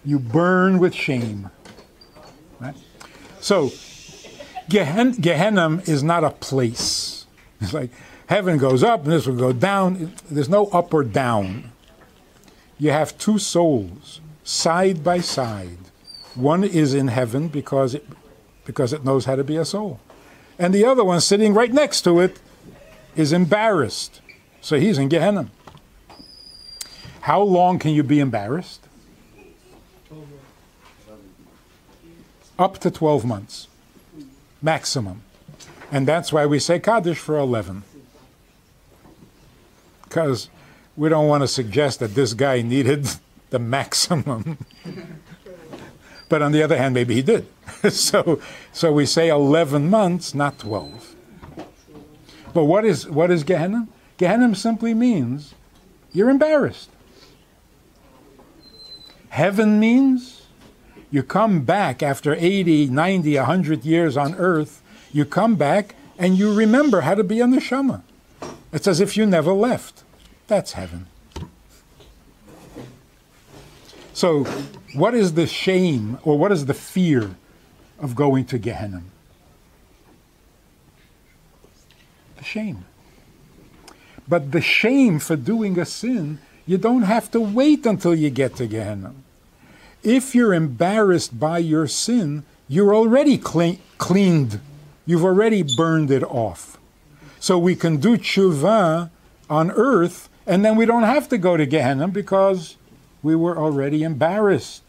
You 0.05 0.19
burn 0.19 0.81
with 0.81 0.95
shame. 0.95 1.49
Right? 2.59 2.75
So, 3.39 3.69
Gehen- 4.69 5.21
Gehenna 5.21 5.81
is 5.87 6.03
not 6.03 6.25
a 6.25 6.31
place. 6.31 7.27
It's 7.61 7.73
like 7.73 7.91
heaven 8.33 8.57
goes 8.57 8.83
up 8.83 9.05
and 9.05 9.13
this 9.13 9.27
will 9.27 9.37
go 9.37 9.53
down. 9.53 10.11
There's 10.31 10.49
no 10.49 10.65
up 10.69 10.95
or 10.95 11.05
down. 11.05 11.71
You 12.79 12.91
have 12.91 13.19
two 13.19 13.39
souls 13.39 14.23
side 14.43 15.05
by 15.05 15.21
side. 15.21 15.77
One 16.35 16.65
is 16.65 16.95
in 16.95 17.09
heaven 17.09 17.49
because 17.49 17.95
it, 17.95 18.07
because 18.65 18.95
it 18.95 19.05
knows 19.05 19.27
how 19.27 19.37
to 19.37 19.45
be 19.45 19.57
a 19.57 19.67
soul. 19.67 20.01
And 20.59 20.73
the 20.73 20.83
other 20.83 21.05
one 21.05 21.21
sitting 21.21 21.53
right 21.53 21.71
next 21.71 22.03
to 22.03 22.21
it 22.21 22.41
is 23.17 23.35
embarrassed. 23.35 24.23
So 24.63 24.81
he's 24.81 24.97
in 24.97 25.11
Gehenna. 25.11 25.51
How 27.21 27.43
long 27.43 27.79
can 27.79 27.91
you 27.91 28.03
be 28.03 28.19
embarrassed? 28.19 28.81
Up 32.59 32.79
to 32.79 32.91
12 32.91 33.27
months, 33.27 33.69
maximum. 34.63 35.21
And 35.91 36.09
that's 36.09 36.33
why 36.33 36.47
we 36.47 36.59
say 36.59 36.81
Kaddish 36.81 37.19
for 37.19 37.37
11. 37.37 37.83
Because 40.13 40.51
we 40.95 41.09
don't 41.09 41.27
want 41.27 41.43
to 41.43 41.49
suggest 41.49 42.01
that 42.01 42.15
this 42.15 42.35
guy 42.35 42.61
needed 42.61 43.09
the 43.51 43.59
maximum. 43.59 44.59
but 46.29 46.43
on 46.43 46.53
the 46.53 46.63
other 46.63 46.77
hand, 46.77 46.93
maybe 46.93 47.15
he 47.15 47.23
did. 47.23 47.47
so, 47.91 48.39
so 48.75 48.93
we 48.93 49.07
say 49.07 49.31
11 49.31 49.89
months, 49.89 50.35
not 50.35 50.59
12. 50.59 51.17
But 52.53 52.65
what 52.65 52.85
is, 52.85 53.09
what 53.09 53.31
is 53.31 53.43
Gehenna? 53.43 53.89
Gehenna 54.19 54.55
simply 54.55 54.93
means 54.93 55.55
you're 56.13 56.29
embarrassed. 56.29 56.91
Heaven 59.31 59.81
means 59.81 60.43
you 61.11 61.23
come 61.23 61.63
back 61.63 62.03
after 62.03 62.35
80, 62.35 62.89
90, 62.89 63.37
100 63.37 63.85
years 63.87 64.19
on 64.19 64.35
earth, 64.35 64.83
you 65.11 65.25
come 65.25 65.57
back 65.57 65.95
and 66.19 66.37
you 66.37 66.53
remember 66.53 67.01
how 67.01 67.15
to 67.15 67.25
be 67.25 67.41
a 67.41 67.47
neshama. 67.47 68.03
It's 68.75 68.87
as 68.87 69.01
if 69.01 69.17
you 69.17 69.25
never 69.25 69.55
left. 69.55 70.02
That's 70.53 70.73
heaven. 70.73 71.07
So, 74.13 74.45
what 74.93 75.15
is 75.15 75.33
the 75.33 75.47
shame 75.47 76.19
or 76.25 76.37
what 76.37 76.53
is 76.53 76.67
the 76.67 76.75
fear 76.75 77.37
of 77.99 78.15
going 78.15 78.45
to 78.53 78.59
Gehenna? 78.59 79.03
The 82.37 82.45
shame. 82.45 82.85
But 84.29 84.53
the 84.53 84.61
shame 84.61 85.19
for 85.21 85.37
doing 85.37 85.79
a 85.79 85.87
sin, 85.87 86.39
you 86.67 86.77
don't 86.77 87.05
have 87.05 87.31
to 87.31 87.41
wait 87.41 87.87
until 87.87 88.15
you 88.15 88.29
get 88.29 88.55
to 88.57 88.67
Gehenna. 88.67 89.15
If 90.03 90.35
you're 90.35 90.53
embarrassed 90.53 91.41
by 91.41 91.61
your 91.65 91.87
sin, 91.87 92.45
you're 92.69 92.95
already 92.95 93.39
cle- 93.39 93.81
cleaned. 93.97 94.61
You've 95.07 95.25
already 95.25 95.63
burned 95.63 96.11
it 96.11 96.23
off. 96.25 96.77
So 97.41 97.57
we 97.57 97.75
can 97.75 97.97
do 97.97 98.19
tshuva 98.19 99.09
on 99.49 99.71
earth, 99.71 100.29
and 100.53 100.63
then 100.63 100.77
we 100.77 100.85
don't 100.85 101.05
have 101.05 101.31
to 101.31 101.39
go 101.39 101.57
to 101.57 101.65
Gehenna 101.65 102.09
because 102.09 102.77
we 103.23 103.35
were 103.35 103.57
already 103.57 104.03
embarrassed. 104.03 104.83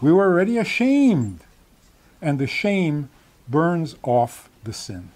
We 0.00 0.12
were 0.12 0.26
already 0.26 0.56
ashamed. 0.56 1.40
And 2.22 2.38
the 2.38 2.46
shame 2.46 3.10
burns 3.48 3.96
off 4.04 4.48
the 4.62 4.72
sin. 4.72 5.10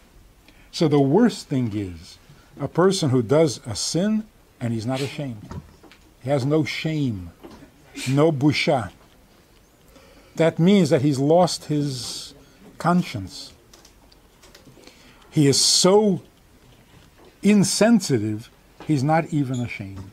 So 0.72 0.88
the 0.88 0.98
worst 0.98 1.46
thing 1.46 1.70
is 1.76 2.18
a 2.60 2.66
person 2.66 3.10
who 3.10 3.22
does 3.22 3.60
a 3.64 3.76
sin 3.76 4.24
and 4.60 4.72
he's 4.72 4.84
not 4.84 5.00
ashamed. 5.00 5.62
He 6.24 6.30
has 6.30 6.44
no 6.44 6.64
shame, 6.64 7.30
no 8.08 8.32
busha. 8.32 8.90
That 10.34 10.58
means 10.58 10.90
that 10.90 11.02
he's 11.02 11.20
lost 11.20 11.66
his 11.66 12.34
conscience. 12.78 13.52
He 15.30 15.46
is 15.46 15.60
so 15.60 16.20
insensitive, 17.44 18.50
he's 18.86 19.02
not 19.02 19.26
even 19.32 19.60
ashamed. 19.60 20.10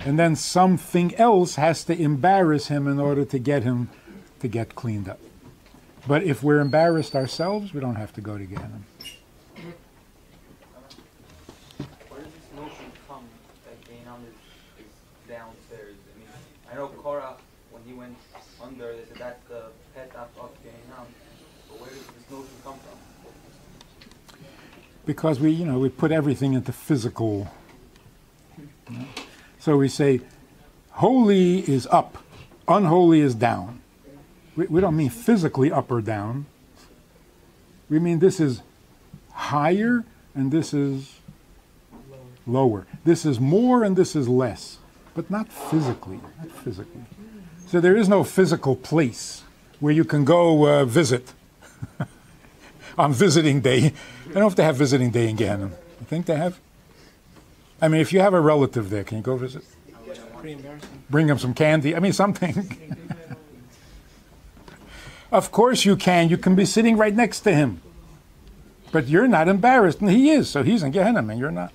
And 0.00 0.18
then 0.18 0.36
something 0.36 1.14
else 1.16 1.56
has 1.56 1.82
to 1.84 2.00
embarrass 2.00 2.68
him 2.68 2.86
in 2.86 3.00
order 3.00 3.24
to 3.24 3.38
get 3.38 3.64
him 3.64 3.88
to 4.40 4.48
get 4.48 4.74
cleaned 4.74 5.08
up. 5.08 5.18
But 6.06 6.22
if 6.22 6.42
we're 6.42 6.60
embarrassed 6.60 7.16
ourselves, 7.16 7.74
we 7.74 7.80
don't 7.80 7.96
have 7.96 8.12
to 8.12 8.20
go 8.20 8.38
to 8.38 8.44
Gehenna. 8.44 8.80
Where 12.08 12.22
does 12.22 12.32
this 12.32 12.48
notion 12.54 12.92
come 13.08 13.24
that 13.64 13.82
Gehinnom 13.82 14.22
is, 14.22 14.86
is 14.86 14.92
downstairs? 15.28 15.96
I 16.14 16.18
mean, 16.18 16.28
I 16.70 16.76
know 16.76 16.86
Korah, 16.88 17.34
when 17.72 17.82
he 17.82 17.92
went 17.92 18.16
under, 18.62 18.92
they 18.92 19.04
said 19.08 19.18
that's 19.18 19.48
the 19.48 19.64
petach 19.96 20.30
of 20.38 20.50
Gehinnom. 20.62 21.06
But 21.68 21.80
where 21.80 21.90
does 21.90 22.06
this 22.06 22.30
notion 22.30 22.54
come 22.62 22.78
from? 22.78 22.98
Because 25.06 25.38
we, 25.40 25.50
you 25.50 25.64
know, 25.64 25.78
we 25.78 25.88
put 25.88 26.10
everything 26.10 26.52
into 26.52 26.72
physical. 26.72 27.48
So 29.58 29.76
we 29.76 29.88
say, 29.88 30.20
holy 30.90 31.60
is 31.70 31.86
up, 31.86 32.18
unholy 32.68 33.20
is 33.20 33.34
down. 33.34 33.80
We, 34.56 34.66
we 34.66 34.80
don't 34.80 34.96
mean 34.96 35.10
physically 35.10 35.70
up 35.70 35.90
or 35.90 36.00
down. 36.00 36.46
We 37.88 38.00
mean 38.00 38.18
this 38.18 38.40
is 38.40 38.62
higher 39.32 40.04
and 40.34 40.50
this 40.50 40.74
is 40.74 41.20
lower. 42.46 42.86
This 43.04 43.24
is 43.24 43.38
more 43.38 43.84
and 43.84 43.96
this 43.96 44.16
is 44.16 44.28
less, 44.28 44.78
but 45.14 45.30
not 45.30 45.52
physically. 45.52 46.20
Not 46.38 46.50
physically. 46.50 47.04
So 47.68 47.80
there 47.80 47.96
is 47.96 48.08
no 48.08 48.24
physical 48.24 48.74
place 48.74 49.42
where 49.78 49.92
you 49.92 50.04
can 50.04 50.24
go 50.24 50.66
uh, 50.66 50.84
visit 50.84 51.32
on 52.98 53.12
visiting 53.12 53.60
day. 53.60 53.86
I 53.86 54.32
don't 54.32 54.34
know 54.34 54.46
if 54.46 54.56
they 54.56 54.64
have 54.64 54.76
visiting 54.76 55.10
day 55.10 55.28
in 55.28 55.36
Gehenna. 55.36 55.66
You 55.66 56.06
think 56.06 56.26
they 56.26 56.36
have? 56.36 56.58
I 57.80 57.88
mean, 57.88 58.00
if 58.00 58.12
you 58.12 58.20
have 58.20 58.34
a 58.34 58.40
relative 58.40 58.90
there, 58.90 59.04
can 59.04 59.18
you 59.18 59.22
go 59.22 59.36
visit? 59.36 59.62
Bring 61.10 61.26
them 61.26 61.38
some 61.38 61.54
candy. 61.54 61.94
I 61.94 62.00
mean, 62.00 62.12
something. 62.12 62.96
of 65.32 65.52
course 65.52 65.84
you 65.84 65.96
can. 65.96 66.28
You 66.28 66.38
can 66.38 66.54
be 66.54 66.64
sitting 66.64 66.96
right 66.96 67.14
next 67.14 67.40
to 67.40 67.54
him. 67.54 67.82
But 68.92 69.08
you're 69.08 69.28
not 69.28 69.48
embarrassed, 69.48 70.00
and 70.00 70.10
he 70.10 70.30
is. 70.30 70.48
So 70.48 70.62
he's 70.62 70.82
in 70.82 70.92
Gehenna, 70.92 71.18
and 71.18 71.38
you're 71.38 71.50
not. 71.50 71.72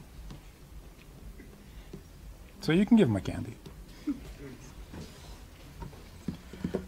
So 2.61 2.71
you 2.71 2.85
can 2.85 2.97
give 2.97 3.09
him 3.09 3.15
a 3.15 3.21
candy. 3.21 3.55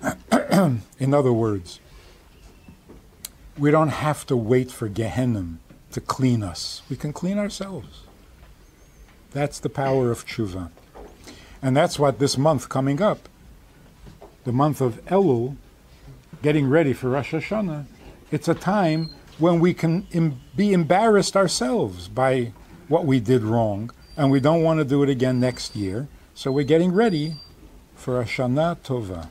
in 1.00 1.14
other 1.14 1.34
words, 1.34 1.80
we 3.58 3.72
don't 3.72 3.90
have 3.90 4.26
to 4.28 4.36
wait 4.36 4.72
for 4.72 4.88
Gehenna 4.88 5.58
to 5.92 6.02
clean 6.02 6.42
us. 6.44 6.82
We 6.90 6.96
can 6.96 7.14
clean 7.14 7.38
ourselves. 7.38 8.04
That's 9.32 9.60
the 9.60 9.70
power 9.70 10.12
of 10.12 10.26
tshuva. 10.26 10.72
And 11.62 11.78
that's 11.78 11.98
what 11.98 12.20
this 12.20 12.38
month 12.38 12.70
coming 12.70 13.02
up, 13.02 13.30
the 14.44 14.52
month 14.52 14.82
of 14.82 15.04
Elul, 15.06 15.56
getting 16.42 16.68
ready 16.68 16.94
for 16.94 17.10
Rosh 17.10 17.34
Hashanah, 17.34 17.86
it's 18.32 18.48
a 18.48 18.56
time 18.56 19.12
when 19.38 19.60
we 19.60 19.74
can 19.74 20.40
be 20.56 20.74
embarrassed 20.74 21.38
ourselves 21.38 22.08
by 22.08 22.52
what 22.88 23.06
we 23.06 23.20
did 23.20 23.44
wrong, 23.44 23.92
and 24.18 24.30
we 24.30 24.40
don't 24.40 24.62
want 24.62 24.80
to 24.80 24.86
do 24.86 25.04
it 25.04 25.10
again 25.10 25.40
next 25.40 25.76
year. 25.76 26.08
So 26.36 26.52
we're 26.52 26.64
getting 26.64 26.92
ready 26.92 27.36
for 27.96 28.20
a 28.20 28.26
Shana 28.26 28.78
Tova. 28.78 29.30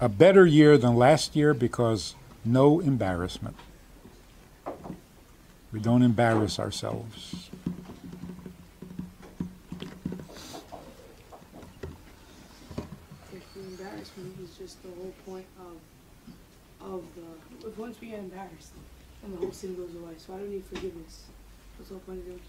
A 0.00 0.08
better 0.08 0.44
year 0.44 0.76
than 0.76 0.96
last 0.96 1.34
year 1.34 1.54
because 1.54 2.14
no 2.44 2.80
embarrassment. 2.80 3.56
We 5.72 5.80
don't 5.80 6.02
embarrass 6.02 6.58
ourselves. 6.58 7.50
The 13.32 13.60
embarrassment 13.60 14.36
is 14.42 14.56
just 14.56 14.82
the 14.82 14.90
whole 14.90 15.14
point 15.26 15.46
of 15.58 15.76
of 16.80 17.02
the 17.16 17.70
once 17.80 18.00
we 18.00 18.08
get 18.08 18.18
embarrassed 18.18 18.72
then 19.24 19.32
the 19.32 19.38
whole 19.38 19.52
sin 19.52 19.74
goes 19.74 19.94
away. 19.94 20.12
So 20.18 20.34
I 20.34 20.38
don't 20.38 20.50
need 20.50 20.64
forgiveness. 20.66 21.24
What's 21.76 21.88
the 21.88 21.94
whole 21.94 22.02
point 22.02 22.20
of 22.20 22.26
Yom 22.26 22.40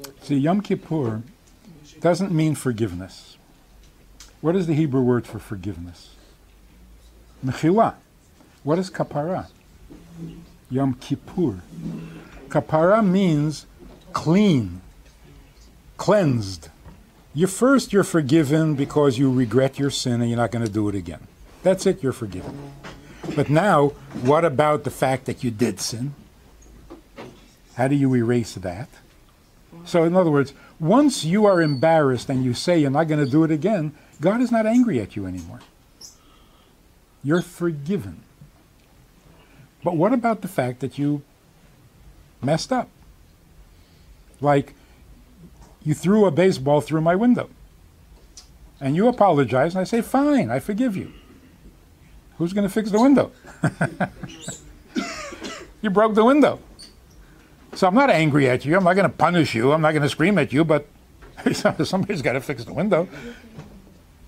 Kippur? 0.00 0.24
See, 0.24 0.36
Yom 0.36 0.60
Kippur 0.60 1.22
doesn't 2.00 2.32
mean 2.32 2.54
forgiveness. 2.54 3.36
What 4.40 4.56
is 4.56 4.66
the 4.66 4.74
Hebrew 4.74 5.02
word 5.02 5.26
for 5.26 5.38
forgiveness? 5.38 6.14
Mechila. 7.44 7.94
What 8.62 8.78
is 8.78 8.90
kapara? 8.90 9.48
Yom 10.70 10.94
Kippur. 10.94 11.60
Kapara 12.48 13.04
means 13.06 13.66
clean, 14.12 14.80
cleansed. 15.96 16.68
You 17.34 17.46
first 17.46 17.92
you're 17.92 18.04
forgiven 18.04 18.74
because 18.74 19.18
you 19.18 19.32
regret 19.32 19.78
your 19.78 19.90
sin 19.90 20.20
and 20.20 20.28
you're 20.28 20.36
not 20.36 20.50
going 20.50 20.64
to 20.64 20.70
do 20.70 20.88
it 20.88 20.94
again. 20.94 21.26
That's 21.62 21.86
it, 21.86 22.02
you're 22.02 22.12
forgiven. 22.12 22.72
But 23.34 23.48
now, 23.48 23.88
what 24.22 24.44
about 24.44 24.84
the 24.84 24.90
fact 24.90 25.24
that 25.26 25.42
you 25.42 25.50
did 25.50 25.80
sin? 25.80 26.14
How 27.74 27.88
do 27.88 27.94
you 27.94 28.14
erase 28.14 28.54
that? 28.54 28.88
So, 29.84 30.04
in 30.04 30.14
other 30.14 30.30
words, 30.30 30.52
once 30.78 31.24
you 31.24 31.46
are 31.46 31.62
embarrassed 31.62 32.28
and 32.28 32.44
you 32.44 32.52
say 32.52 32.78
you're 32.78 32.90
not 32.90 33.08
going 33.08 33.24
to 33.24 33.30
do 33.30 33.44
it 33.44 33.50
again, 33.50 33.94
God 34.20 34.40
is 34.40 34.52
not 34.52 34.66
angry 34.66 35.00
at 35.00 35.16
you 35.16 35.26
anymore. 35.26 35.60
You're 37.22 37.42
forgiven. 37.42 38.22
But 39.84 39.96
what 39.96 40.12
about 40.12 40.42
the 40.42 40.48
fact 40.48 40.80
that 40.80 40.98
you 40.98 41.22
messed 42.40 42.72
up? 42.72 42.88
Like, 44.40 44.74
you 45.84 45.94
threw 45.94 46.26
a 46.26 46.30
baseball 46.30 46.80
through 46.80 47.00
my 47.00 47.16
window. 47.16 47.48
And 48.80 48.96
you 48.96 49.06
apologize, 49.06 49.74
and 49.74 49.80
I 49.80 49.84
say, 49.84 50.00
fine, 50.00 50.50
I 50.50 50.58
forgive 50.58 50.96
you. 50.96 51.12
Who's 52.38 52.52
going 52.52 52.66
to 52.66 52.72
fix 52.72 52.90
the 52.90 53.00
window? 53.00 53.30
you 55.82 55.90
broke 55.90 56.14
the 56.14 56.24
window. 56.24 56.58
So 57.74 57.86
I'm 57.86 57.94
not 57.94 58.10
angry 58.10 58.48
at 58.48 58.64
you. 58.64 58.76
I'm 58.76 58.84
not 58.84 58.94
going 58.94 59.08
to 59.08 59.16
punish 59.16 59.54
you. 59.54 59.72
I'm 59.72 59.80
not 59.80 59.92
going 59.92 60.02
to 60.02 60.08
scream 60.08 60.38
at 60.38 60.52
you, 60.52 60.64
but 60.64 60.86
somebody's 61.84 62.22
got 62.22 62.32
to 62.32 62.40
fix 62.40 62.64
the 62.64 62.72
window. 62.72 63.08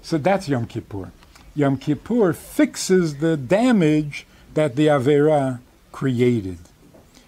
So 0.03 0.19
that's 0.19 0.49
Yom 0.49 0.67
Kippur. 0.67 1.11
Yom 1.55 1.77
Kippur 1.77 2.33
fixes 2.33 3.19
the 3.19 3.37
damage 3.37 4.27
that 4.55 4.75
the 4.77 4.89
Avera 4.89 5.61
created. 5.93 6.59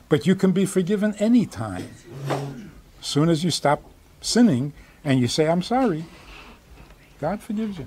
But 0.09 0.27
you 0.27 0.35
can 0.35 0.53
be 0.53 0.67
forgiven 0.67 1.15
any 1.19 1.47
time. 1.47 1.89
As 2.29 3.07
soon 3.07 3.29
as 3.29 3.45
you 3.45 3.51
stop 3.51 3.83
sinning 4.21 4.73
and 5.05 5.21
you 5.21 5.29
say, 5.29 5.49
I'm 5.49 5.63
sorry, 5.63 6.05
God 7.21 7.41
forgives 7.41 7.79
you. 7.79 7.87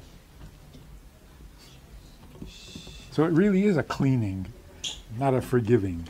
So 3.12 3.26
it 3.26 3.32
really 3.32 3.66
is 3.66 3.76
a 3.76 3.84
cleaning, 3.84 4.48
not 5.18 5.34
a 5.34 5.42
forgiving. 5.42 6.08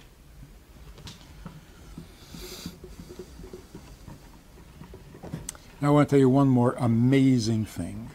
Now 5.81 5.87
I 5.87 5.91
want 5.91 6.09
to 6.09 6.13
tell 6.13 6.19
you 6.19 6.29
one 6.29 6.49
more 6.49 6.75
amazing 6.77 7.65
thing. 7.65 8.11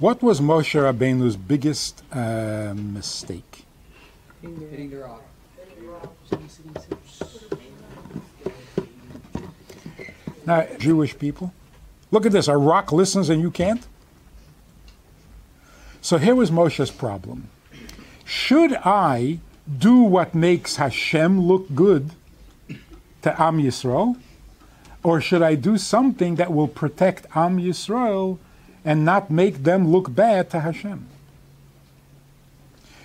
What 0.00 0.22
was 0.22 0.40
Moshe 0.40 0.80
Rabbeinu's 0.80 1.36
biggest 1.36 2.04
uh, 2.12 2.72
mistake? 2.72 3.64
Hitting 4.40 4.90
the 4.90 4.98
rock. 4.98 5.24
Now, 10.46 10.66
Jewish 10.78 11.18
people, 11.18 11.52
look 12.12 12.24
at 12.24 12.30
this. 12.30 12.46
A 12.46 12.56
rock 12.56 12.92
listens 12.92 13.28
and 13.28 13.42
you 13.42 13.50
can't? 13.50 13.88
So 16.00 16.16
here 16.16 16.36
was 16.36 16.52
Moshe's 16.52 16.92
problem. 16.92 17.48
Should 18.24 18.74
I 18.74 19.40
do 19.78 19.96
what 20.02 20.32
makes 20.32 20.76
Hashem 20.76 21.40
look 21.40 21.74
good 21.74 22.12
to 23.22 23.42
Am 23.42 23.58
Yisrael? 23.58 24.16
Or 25.02 25.20
should 25.20 25.42
I 25.42 25.56
do 25.56 25.76
something 25.76 26.36
that 26.36 26.52
will 26.52 26.68
protect 26.68 27.26
Am 27.34 27.58
Yisrael 27.58 28.38
and 28.88 29.04
not 29.04 29.30
make 29.30 29.64
them 29.64 29.92
look 29.92 30.14
bad 30.14 30.48
to 30.48 30.60
Hashem? 30.60 31.06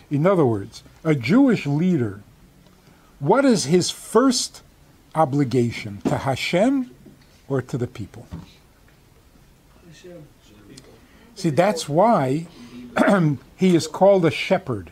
In 0.10 0.26
other 0.26 0.46
words, 0.46 0.82
a 1.04 1.14
Jewish 1.14 1.66
leader, 1.66 2.22
what 3.20 3.44
is 3.44 3.66
his 3.66 3.92
first 3.92 4.62
obligation? 5.14 6.00
To 6.06 6.20
Hashem 6.20 6.90
or 7.50 7.62
to 7.62 7.78
the 7.78 7.88
people? 7.88 8.26
See, 11.36 11.50
that's 11.50 11.90
why 11.90 12.48
he 13.58 13.76
is 13.76 13.86
called 13.86 14.24
a 14.24 14.32
shepherd. 14.32 14.92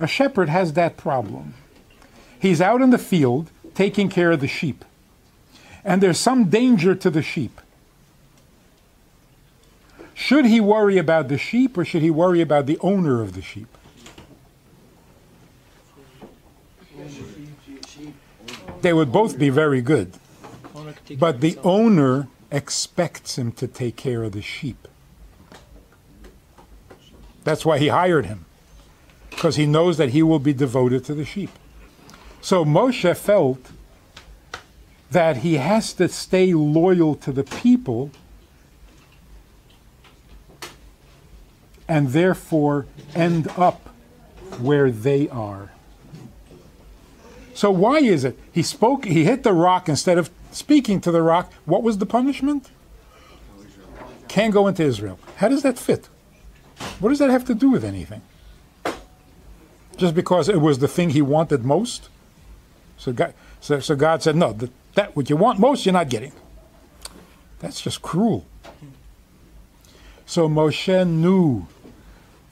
A 0.00 0.06
shepherd 0.06 0.48
has 0.48 0.72
that 0.72 0.96
problem. 0.96 1.52
He's 2.40 2.62
out 2.62 2.80
in 2.80 2.88
the 2.88 2.96
field 2.96 3.50
taking 3.74 4.08
care 4.08 4.32
of 4.32 4.40
the 4.40 4.48
sheep, 4.48 4.86
and 5.84 6.02
there's 6.02 6.18
some 6.18 6.48
danger 6.48 6.94
to 6.94 7.10
the 7.10 7.20
sheep. 7.20 7.60
Should 10.18 10.46
he 10.46 10.60
worry 10.60 10.98
about 10.98 11.28
the 11.28 11.38
sheep 11.38 11.78
or 11.78 11.84
should 11.84 12.02
he 12.02 12.10
worry 12.10 12.40
about 12.40 12.66
the 12.66 12.76
owner 12.80 13.22
of 13.22 13.34
the 13.34 13.40
sheep? 13.40 13.68
They 18.80 18.92
would 18.92 19.12
both 19.12 19.38
be 19.38 19.48
very 19.48 19.80
good, 19.80 20.12
but 21.18 21.40
the 21.40 21.56
owner 21.62 22.26
expects 22.50 23.38
him 23.38 23.52
to 23.52 23.68
take 23.68 23.94
care 23.94 24.24
of 24.24 24.32
the 24.32 24.42
sheep. 24.42 24.88
That's 27.44 27.64
why 27.64 27.78
he 27.78 27.86
hired 27.86 28.26
him, 28.26 28.44
because 29.30 29.54
he 29.54 29.66
knows 29.66 29.98
that 29.98 30.08
he 30.08 30.24
will 30.24 30.40
be 30.40 30.52
devoted 30.52 31.04
to 31.04 31.14
the 31.14 31.24
sheep. 31.24 31.50
So 32.40 32.64
Moshe 32.64 33.16
felt 33.16 33.70
that 35.12 35.38
he 35.38 35.54
has 35.54 35.92
to 35.94 36.08
stay 36.08 36.54
loyal 36.54 37.14
to 37.14 37.30
the 37.30 37.44
people 37.44 38.10
and 41.88 42.08
therefore 42.08 42.86
end 43.14 43.48
up 43.56 43.88
where 44.60 44.90
they 44.90 45.28
are. 45.30 45.72
So 47.54 47.70
why 47.70 47.98
is 47.98 48.24
it 48.24 48.38
he 48.52 48.62
spoke 48.62 49.04
he 49.04 49.24
hit 49.24 49.42
the 49.42 49.52
rock 49.52 49.88
instead 49.88 50.18
of 50.18 50.30
speaking 50.52 51.00
to 51.00 51.10
the 51.10 51.22
rock? 51.22 51.52
What 51.64 51.82
was 51.82 51.98
the 51.98 52.06
punishment? 52.06 52.70
Can't 54.28 54.52
go 54.52 54.66
into 54.66 54.84
Israel. 54.84 55.18
How 55.36 55.48
does 55.48 55.62
that 55.62 55.78
fit? 55.78 56.08
What 57.00 57.08
does 57.08 57.18
that 57.18 57.30
have 57.30 57.44
to 57.46 57.54
do 57.54 57.70
with 57.70 57.84
anything? 57.84 58.22
Just 59.96 60.14
because 60.14 60.48
it 60.48 60.60
was 60.60 60.78
the 60.78 60.86
thing 60.86 61.10
he 61.10 61.22
wanted 61.22 61.64
most? 61.64 62.08
So 62.98 63.12
God, 63.12 63.34
so, 63.60 63.80
so 63.80 63.96
God 63.96 64.22
said, 64.22 64.36
no, 64.36 64.52
that, 64.52 64.70
that 64.94 65.16
what 65.16 65.28
you 65.28 65.36
want 65.36 65.58
most, 65.58 65.84
you're 65.84 65.92
not 65.92 66.08
getting. 66.08 66.32
That's 67.58 67.80
just 67.80 68.02
cruel. 68.02 68.46
So 70.26 70.48
Moshe 70.48 71.06
knew 71.08 71.66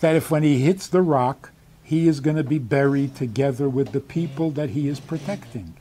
that 0.01 0.17
if 0.17 0.31
when 0.31 0.43
he 0.43 0.59
hits 0.59 0.87
the 0.87 1.03
rock, 1.03 1.51
he 1.83 2.09
is 2.09 2.21
going 2.21 2.37
to 2.37 2.45
be 2.45 2.59
buried 2.59 3.15
together 3.15 3.69
with 3.69 3.93
the 3.93 4.01
people 4.01 4.51
that 4.53 4.71
he 4.71 4.89
is 4.89 5.01
protecting. 5.01 5.75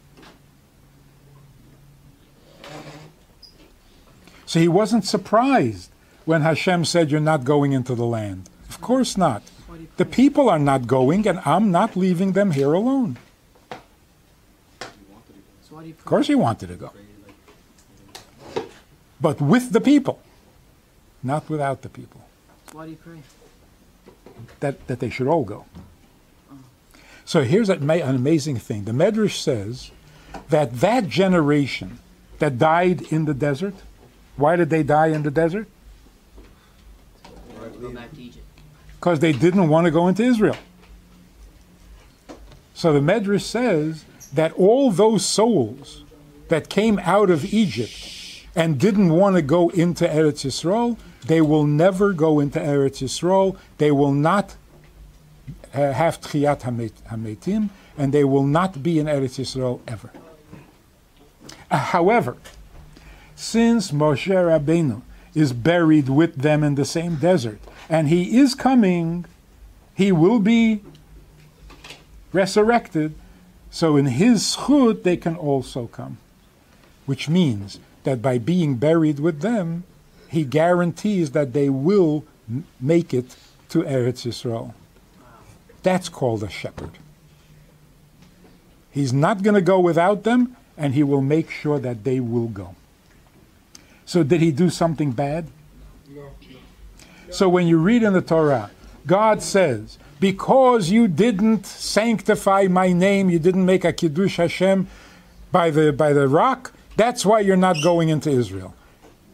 So 4.46 4.60
he 4.60 4.68
wasn't 4.68 5.06
surprised 5.06 5.90
when 6.26 6.42
Hashem 6.42 6.86
said, 6.86 7.12
You're 7.12 7.20
not 7.20 7.44
going 7.44 7.74
into 7.74 7.96
the 7.96 8.06
land. 8.06 8.50
Of 8.70 8.80
course 8.82 9.18
not. 9.18 9.44
The 9.98 10.06
people 10.06 10.50
are 10.50 10.60
not 10.60 10.88
going, 10.88 11.28
and 11.28 11.40
I'm 11.46 11.72
not 11.72 11.96
leaving 11.96 12.34
them 12.34 12.52
here 12.52 12.74
alone. 12.74 13.18
Of 15.72 16.06
course, 16.06 16.28
he 16.28 16.36
wanted 16.36 16.68
to 16.68 16.76
go. 16.76 16.92
But 19.20 19.42
with 19.42 19.72
the 19.72 19.82
people, 19.82 20.20
not 21.24 21.50
without 21.50 21.82
the 21.82 21.90
people. 21.90 22.22
Why 22.72 22.86
do 22.86 22.92
you 22.92 22.98
pray? 22.98 23.20
That, 24.60 24.88
that 24.88 25.00
they 25.00 25.10
should 25.10 25.28
all 25.28 25.44
go. 25.44 25.66
So 27.26 27.44
here's 27.44 27.70
an 27.70 27.90
amazing 27.90 28.58
thing. 28.58 28.84
The 28.86 28.92
Medrash 28.92 29.38
says 29.38 29.92
that 30.50 30.80
that 30.80 31.08
generation 31.08 32.00
that 32.40 32.58
died 32.60 33.02
in 33.12 33.26
the 33.26 33.34
desert, 33.34 33.74
why 34.38 34.56
did 34.56 34.70
they 34.70 34.84
die 34.84 35.08
in 35.08 35.24
the 35.24 35.32
desert? 35.32 35.68
Go 37.82 37.92
back 37.92 38.14
to 38.14 38.22
Egypt. 38.22 38.46
Because 39.00 39.20
they 39.20 39.34
didn't 39.34 39.70
want 39.70 39.86
to 39.86 39.92
go 39.92 40.08
into 40.08 40.24
Israel. 40.24 40.58
So 42.74 42.94
the 42.94 43.00
Medrash 43.00 43.42
says 43.42 44.06
that 44.34 44.52
all 44.54 44.92
those 44.92 45.26
souls 45.26 46.04
that 46.50 46.70
came 46.70 47.00
out 47.00 47.30
of 47.30 47.46
Egypt 47.54 48.46
and 48.56 48.80
didn't 48.80 49.10
want 49.10 49.36
to 49.36 49.42
go 49.42 49.70
into 49.70 50.06
Eretz 50.06 50.46
Yisrael, 50.46 50.98
they 51.26 51.42
will 51.42 51.66
never 51.66 52.14
go 52.14 52.40
into 52.40 52.60
Eretz 52.60 53.02
Yisrael. 53.02 53.58
They 53.78 53.92
will 53.92 54.12
not 54.12 54.56
uh, 55.74 55.92
have 55.94 56.22
Tchiyat 56.22 56.62
Hametim, 56.62 57.70
and 57.98 58.14
they 58.14 58.24
will 58.24 58.46
not 58.46 58.84
be 58.84 59.00
in 59.00 59.08
Eretz 59.08 59.40
Yisrael 59.40 59.80
ever. 59.88 60.12
Uh, 61.72 61.78
however, 61.78 62.38
since 63.36 63.92
Moshe 63.92 64.28
Rabbeinu 64.28 65.02
is 65.34 65.52
buried 65.52 66.10
with 66.10 66.38
them 66.38 66.64
in 66.64 66.76
the 66.76 66.86
same 66.86 67.16
desert, 67.16 67.60
and 67.90 68.08
he 68.08 68.38
is 68.38 68.56
coming, 68.56 69.26
he 69.94 70.12
will 70.12 70.40
be 70.40 70.82
resurrected. 72.32 73.16
So 73.72 73.98
in 73.98 74.06
his 74.06 74.56
zchut, 74.56 75.04
they 75.04 75.18
can 75.18 75.36
also 75.36 75.88
come. 75.88 76.18
Which 77.06 77.28
means 77.28 77.80
that 78.04 78.22
by 78.22 78.38
being 78.38 78.76
buried 78.76 79.20
with 79.20 79.42
them, 79.42 79.84
he 80.36 80.44
guarantees 80.44 81.32
that 81.32 81.54
they 81.54 81.70
will 81.70 82.26
make 82.80 83.14
it 83.14 83.38
to 83.70 83.84
Eretz 83.84 84.28
Yisrael. 84.28 84.74
That's 85.82 86.10
called 86.10 86.44
a 86.44 86.50
shepherd. 86.50 86.92
He's 88.92 89.14
not 89.14 89.44
going 89.44 89.56
to 89.56 89.62
go 89.62 89.80
without 89.80 90.24
them, 90.24 90.58
and 90.78 90.94
he 90.94 91.04
will 91.04 91.22
make 91.22 91.50
sure 91.50 91.80
that 91.80 92.04
they 92.04 92.20
will 92.20 92.48
go. 92.50 92.76
So, 94.06 94.24
did 94.24 94.42
he 94.42 94.52
do 94.52 94.70
something 94.70 95.12
bad? 95.12 95.48
So, 97.32 97.48
when 97.48 97.66
you 97.68 97.78
read 97.78 98.04
in 98.04 98.12
the 98.12 98.22
Torah, 98.22 98.72
God 99.08 99.42
says, 99.42 99.98
Because 100.20 100.90
you 100.90 101.08
didn't 101.08 101.66
sanctify 101.66 102.68
my 102.70 102.92
name, 102.92 103.30
you 103.30 103.40
didn't 103.40 103.66
make 103.66 103.86
a 103.86 103.94
Kiddush 103.94 104.36
Hashem 104.36 104.88
by 105.52 105.70
the, 105.70 105.94
by 105.94 106.12
the 106.12 106.28
rock, 106.28 106.74
that's 106.98 107.26
why 107.26 107.40
you're 107.40 107.56
not 107.56 107.78
going 107.82 108.10
into 108.10 108.30
Israel. 108.30 108.76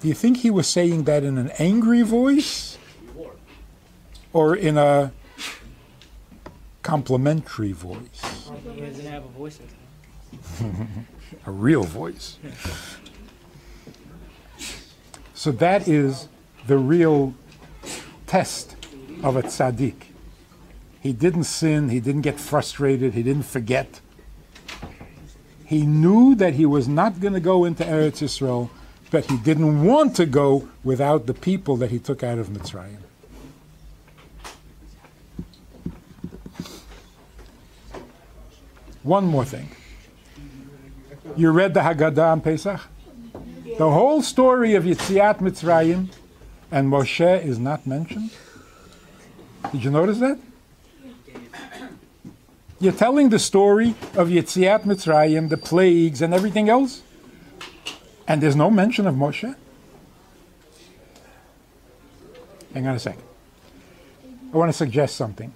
Do 0.01 0.07
you 0.07 0.13
think 0.15 0.37
he 0.37 0.49
was 0.49 0.67
saying 0.67 1.03
that 1.03 1.23
in 1.23 1.37
an 1.37 1.51
angry 1.59 2.01
voice? 2.01 2.77
Or 4.33 4.55
in 4.55 4.77
a 4.77 5.11
complimentary 6.81 7.71
voice? 7.71 8.21
He 8.73 8.81
doesn't 8.81 9.05
have 9.05 9.25
a 9.25 9.27
voice 9.27 9.59
a 11.45 11.51
real 11.51 11.83
voice. 11.83 12.37
So 15.33 15.51
that 15.51 15.87
is 15.87 16.27
the 16.67 16.77
real 16.77 17.33
test 18.27 18.75
of 19.23 19.35
a 19.35 19.43
tzaddik. 19.43 19.95
He 20.99 21.13
didn't 21.13 21.45
sin, 21.45 21.89
he 21.89 21.99
didn't 21.99 22.21
get 22.21 22.39
frustrated, 22.39 23.13
he 23.13 23.23
didn't 23.23 23.45
forget. 23.45 24.01
He 25.65 25.85
knew 25.85 26.35
that 26.35 26.53
he 26.53 26.65
was 26.65 26.87
not 26.87 27.19
going 27.19 27.33
to 27.33 27.39
go 27.39 27.65
into 27.65 27.83
Eretz 27.83 28.21
Yisrael, 28.21 28.69
but 29.11 29.25
he 29.25 29.37
didn't 29.37 29.83
want 29.83 30.15
to 30.15 30.25
go 30.25 30.67
without 30.83 31.27
the 31.27 31.33
people 31.33 31.75
that 31.77 31.91
he 31.91 31.99
took 31.99 32.23
out 32.23 32.39
of 32.39 32.47
Mitzrayim. 32.47 32.97
One 39.03 39.25
more 39.25 39.45
thing. 39.45 39.69
You 41.35 41.51
read 41.51 41.73
the 41.73 41.81
Haggadah 41.81 42.31
on 42.31 42.41
Pesach? 42.41 42.79
The 43.77 43.89
whole 43.89 44.21
story 44.21 44.75
of 44.75 44.85
Yitziat 44.85 45.39
Mitzrayim 45.39 46.09
and 46.71 46.89
Moshe 46.89 47.43
is 47.43 47.59
not 47.59 47.85
mentioned. 47.85 48.31
Did 49.71 49.83
you 49.83 49.91
notice 49.91 50.19
that? 50.19 50.39
You're 52.79 52.93
telling 52.93 53.29
the 53.29 53.39
story 53.39 53.89
of 54.15 54.29
Yitziat 54.29 54.83
Mitzrayim, 54.83 55.49
the 55.49 55.57
plagues, 55.57 56.21
and 56.21 56.33
everything 56.33 56.69
else, 56.69 57.01
and 58.27 58.41
there's 58.41 58.55
no 58.55 58.69
mention 58.69 59.07
of 59.07 59.15
Moshe? 59.15 59.55
Hang 62.73 62.87
on 62.87 62.95
a 62.95 62.99
second. 62.99 63.23
I 64.53 64.57
want 64.57 64.69
to 64.69 64.77
suggest 64.77 65.15
something. 65.15 65.53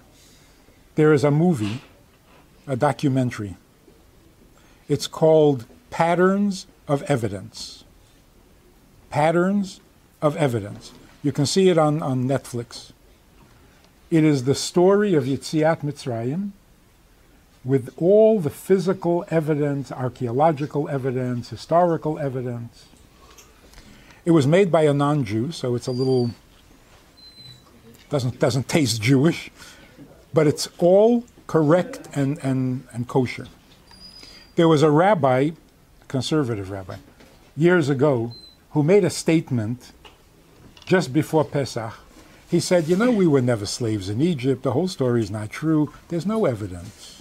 There 0.94 1.12
is 1.12 1.24
a 1.24 1.30
movie, 1.30 1.82
a 2.66 2.76
documentary. 2.76 3.56
It's 4.88 5.06
called 5.06 5.66
Patterns 5.90 6.66
of 6.88 7.02
Evidence. 7.04 7.84
Patterns 9.10 9.80
of 10.22 10.36
Evidence. 10.36 10.92
You 11.22 11.32
can 11.32 11.46
see 11.46 11.68
it 11.68 11.78
on, 11.78 12.02
on 12.02 12.24
Netflix. 12.24 12.92
It 14.10 14.24
is 14.24 14.44
the 14.44 14.54
story 14.54 15.14
of 15.14 15.24
Yitziat 15.24 15.80
Mitzrayim 15.82 16.52
with 17.66 17.92
all 17.96 18.38
the 18.38 18.48
physical 18.48 19.24
evidence, 19.28 19.90
archaeological 19.90 20.88
evidence, 20.88 21.50
historical 21.50 22.16
evidence. 22.16 22.86
It 24.24 24.30
was 24.30 24.46
made 24.46 24.70
by 24.70 24.82
a 24.82 24.94
non-Jew, 24.94 25.50
so 25.50 25.74
it's 25.74 25.88
a 25.88 25.92
little 25.92 26.30
doesn't 28.08 28.38
doesn't 28.38 28.68
taste 28.68 29.02
Jewish, 29.02 29.50
but 30.32 30.46
it's 30.46 30.68
all 30.78 31.24
correct 31.48 32.08
and, 32.14 32.38
and, 32.44 32.86
and 32.92 33.08
kosher. 33.08 33.48
There 34.54 34.68
was 34.68 34.84
a 34.84 34.90
rabbi, 34.90 35.50
conservative 36.06 36.70
rabbi, 36.70 36.96
years 37.56 37.88
ago, 37.88 38.32
who 38.70 38.84
made 38.84 39.04
a 39.04 39.10
statement 39.10 39.90
just 40.84 41.12
before 41.12 41.44
Pesach. 41.44 41.94
He 42.48 42.60
said, 42.60 42.86
You 42.86 42.96
know, 42.96 43.10
we 43.10 43.26
were 43.26 43.42
never 43.42 43.66
slaves 43.66 44.08
in 44.08 44.20
Egypt. 44.20 44.62
The 44.62 44.70
whole 44.70 44.86
story 44.86 45.20
is 45.20 45.32
not 45.32 45.50
true. 45.50 45.92
There's 46.08 46.26
no 46.26 46.46
evidence. 46.46 47.15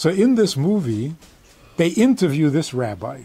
So 0.00 0.08
in 0.08 0.34
this 0.34 0.56
movie, 0.56 1.14
they 1.76 1.88
interview 1.88 2.48
this 2.48 2.72
rabbi 2.72 3.24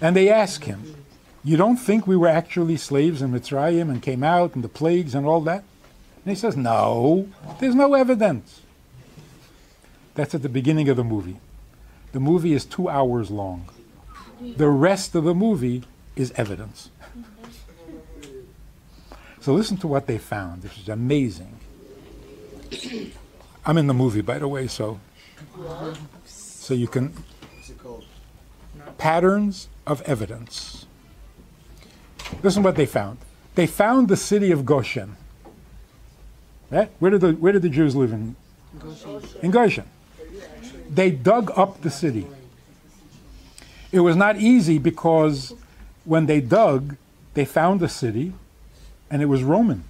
and 0.00 0.14
they 0.14 0.28
ask 0.28 0.62
him, 0.62 0.94
You 1.42 1.56
don't 1.56 1.76
think 1.76 2.06
we 2.06 2.16
were 2.16 2.28
actually 2.28 2.76
slaves 2.76 3.20
in 3.20 3.32
Mitzrayim 3.32 3.90
and 3.90 4.00
came 4.00 4.22
out 4.22 4.54
and 4.54 4.62
the 4.62 4.68
plagues 4.68 5.12
and 5.12 5.26
all 5.26 5.40
that? 5.40 5.64
And 6.24 6.30
he 6.30 6.36
says, 6.36 6.56
No, 6.56 7.28
there's 7.58 7.74
no 7.74 7.94
evidence. 7.94 8.60
That's 10.14 10.36
at 10.36 10.42
the 10.42 10.48
beginning 10.48 10.88
of 10.88 10.96
the 10.96 11.02
movie. 11.02 11.38
The 12.12 12.20
movie 12.20 12.52
is 12.52 12.64
two 12.64 12.88
hours 12.88 13.32
long. 13.32 13.68
The 14.40 14.68
rest 14.68 15.16
of 15.16 15.24
the 15.24 15.34
movie 15.34 15.82
is 16.14 16.30
evidence. 16.36 16.90
So 19.40 19.52
listen 19.52 19.78
to 19.78 19.88
what 19.88 20.06
they 20.06 20.18
found. 20.18 20.62
This 20.62 20.78
is 20.78 20.88
amazing. 20.88 21.58
I'm 23.64 23.76
in 23.76 23.88
the 23.88 23.94
movie, 23.94 24.20
by 24.20 24.38
the 24.38 24.46
way, 24.46 24.68
so 24.68 25.00
so 26.24 26.74
you 26.74 26.88
can 26.88 27.12
patterns 28.98 29.68
of 29.86 30.02
evidence. 30.02 30.86
Listen 32.42 32.62
what 32.62 32.76
they 32.76 32.86
found. 32.86 33.18
They 33.54 33.66
found 33.66 34.08
the 34.08 34.16
city 34.16 34.50
of 34.50 34.64
Goshen. 34.64 35.16
Right? 36.70 36.90
Where 36.98 37.10
did 37.10 37.20
the 37.20 37.32
where 37.32 37.52
did 37.52 37.62
the 37.62 37.68
Jews 37.68 37.94
live 37.94 38.12
in? 38.12 38.36
In 39.42 39.50
Goshen. 39.50 39.84
They 40.90 41.10
dug 41.10 41.50
up 41.56 41.82
the 41.82 41.90
city. 41.90 42.26
It 43.92 44.00
was 44.00 44.16
not 44.16 44.36
easy 44.36 44.78
because 44.78 45.54
when 46.04 46.26
they 46.26 46.40
dug, 46.40 46.96
they 47.34 47.44
found 47.44 47.80
the 47.80 47.88
city 47.88 48.32
and 49.10 49.22
it 49.22 49.26
was 49.26 49.42
Roman. 49.42 49.84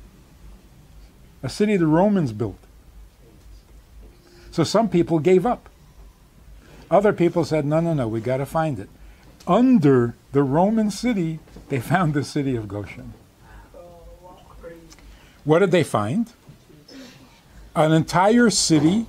A 1.42 1.48
city 1.48 1.76
the 1.76 1.86
Romans 1.86 2.32
built. 2.32 2.58
So 4.57 4.64
some 4.64 4.88
people 4.88 5.18
gave 5.18 5.44
up. 5.44 5.68
Other 6.90 7.12
people 7.12 7.44
said, 7.44 7.66
no, 7.66 7.78
no, 7.80 7.92
no, 7.92 8.09
we 8.09 8.22
got 8.22 8.38
to 8.38 8.46
find 8.46 8.78
it. 8.78 8.88
Under 9.46 10.14
the 10.32 10.42
Roman 10.42 10.90
city, 10.90 11.40
they 11.68 11.78
found 11.78 12.14
the 12.14 12.24
city 12.24 12.57
of 12.57 12.66
Goshen. 12.66 13.12
What 15.44 15.59
did 15.59 15.72
they 15.72 15.84
find? 15.84 16.32
An 17.74 17.92
entire 17.92 18.48
city 18.48 19.04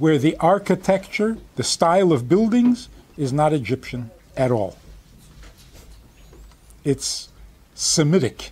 where 0.00 0.18
the 0.18 0.36
architecture, 0.38 1.38
the 1.54 1.62
style 1.62 2.12
of 2.12 2.28
buildings, 2.28 2.88
is 3.16 3.32
not 3.32 3.52
Egyptian 3.52 4.10
at 4.36 4.50
all. 4.50 4.76
It's 6.82 7.28
Semitic. 7.76 8.50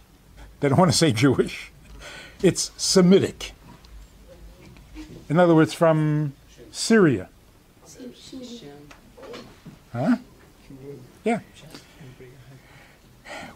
They 0.60 0.68
don't 0.68 0.78
want 0.78 0.92
to 0.92 0.96
say 0.96 1.10
Jewish. 1.10 1.72
It's 2.40 2.70
Semitic. 2.76 3.50
In 5.30 5.38
other 5.38 5.54
words, 5.54 5.72
from 5.72 6.32
Syria. 6.72 7.28
Huh? 9.92 10.16
Yeah. 11.24 11.38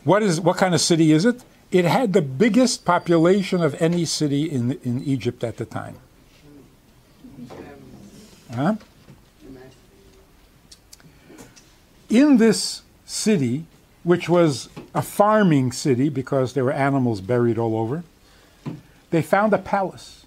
What 0.05 0.23
is 0.23 0.41
what 0.41 0.57
kind 0.57 0.73
of 0.75 0.81
city 0.81 1.11
is 1.11 1.25
it? 1.25 1.43
It 1.73 1.85
had 1.85 2.13
the 2.13 2.23
biggest 2.23 2.85
population 2.85 3.61
of 3.61 3.75
any 3.83 4.05
city 4.05 4.45
in 4.45 4.79
in 4.85 5.03
Egypt 5.03 5.43
at 5.43 5.57
the 5.57 5.65
time. 5.65 5.97
Huh? 8.55 8.77
In 12.09 12.37
this 12.37 12.83
city, 13.05 13.65
which 14.05 14.29
was 14.29 14.69
a 14.95 15.03
farming 15.03 15.73
city 15.73 16.09
because 16.09 16.53
there 16.53 16.63
were 16.63 16.73
animals 16.73 17.21
buried 17.21 17.59
all 17.59 17.77
over, 17.77 18.05
they 19.11 19.23
found 19.23 19.53
a 19.53 19.59
palace 19.59 20.24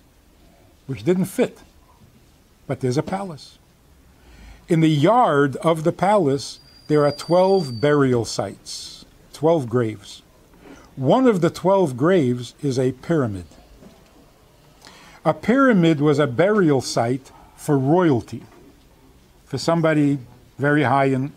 which 0.87 1.03
didn't 1.03 1.25
fit, 1.25 1.59
but 2.65 2.79
there's 2.79 2.97
a 2.97 3.03
palace. 3.03 3.59
In 4.67 4.79
the 4.79 4.89
yard 4.89 5.55
of 5.57 5.83
the 5.83 5.91
palace, 5.91 6.59
there 6.87 7.05
are 7.05 7.11
12 7.11 7.79
burial 7.79 8.25
sites, 8.25 9.05
12 9.33 9.69
graves. 9.69 10.23
One 10.95 11.27
of 11.27 11.41
the 11.41 11.49
12 11.49 11.95
graves 11.95 12.55
is 12.61 12.79
a 12.79 12.93
pyramid. 12.93 13.45
A 15.23 15.33
pyramid 15.33 16.01
was 16.01 16.19
a 16.19 16.27
burial 16.27 16.81
site 16.81 17.31
for 17.55 17.77
royalty, 17.77 18.43
for 19.45 19.57
somebody 19.57 20.19
very 20.57 20.83
high 20.83 21.05
in. 21.05 21.31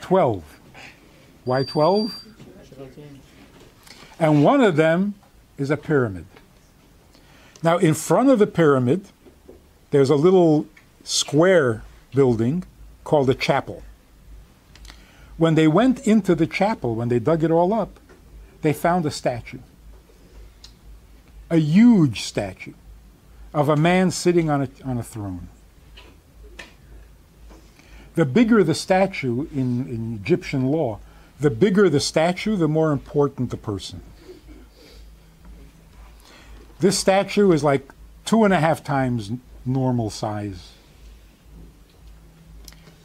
12. 0.00 0.42
Why 1.44 1.62
12? 1.64 2.24
And 4.18 4.42
one 4.42 4.62
of 4.62 4.76
them 4.76 5.14
is 5.58 5.70
a 5.70 5.76
pyramid. 5.76 6.26
Now, 7.66 7.78
in 7.78 7.94
front 7.94 8.28
of 8.28 8.38
the 8.38 8.46
pyramid, 8.46 9.08
there's 9.90 10.08
a 10.08 10.14
little 10.14 10.66
square 11.02 11.82
building 12.14 12.62
called 13.02 13.28
a 13.28 13.34
chapel. 13.34 13.82
When 15.36 15.56
they 15.56 15.66
went 15.66 16.06
into 16.06 16.36
the 16.36 16.46
chapel, 16.46 16.94
when 16.94 17.08
they 17.08 17.18
dug 17.18 17.42
it 17.42 17.50
all 17.50 17.74
up, 17.74 17.98
they 18.62 18.72
found 18.72 19.04
a 19.04 19.10
statue. 19.10 19.58
A 21.50 21.56
huge 21.56 22.20
statue 22.20 22.74
of 23.52 23.68
a 23.68 23.74
man 23.74 24.12
sitting 24.12 24.48
on 24.48 24.62
a, 24.62 24.68
on 24.84 24.96
a 24.96 25.02
throne. 25.02 25.48
The 28.14 28.26
bigger 28.26 28.62
the 28.62 28.76
statue 28.76 29.48
in, 29.52 29.88
in 29.88 30.20
Egyptian 30.22 30.68
law, 30.68 31.00
the 31.40 31.50
bigger 31.50 31.88
the 31.88 31.98
statue, 31.98 32.54
the 32.54 32.68
more 32.68 32.92
important 32.92 33.50
the 33.50 33.56
person. 33.56 34.02
This 36.78 36.98
statue 36.98 37.52
is 37.52 37.64
like 37.64 37.90
two 38.24 38.44
and 38.44 38.52
a 38.52 38.60
half 38.60 38.84
times 38.84 39.32
normal 39.64 40.10
size. 40.10 40.72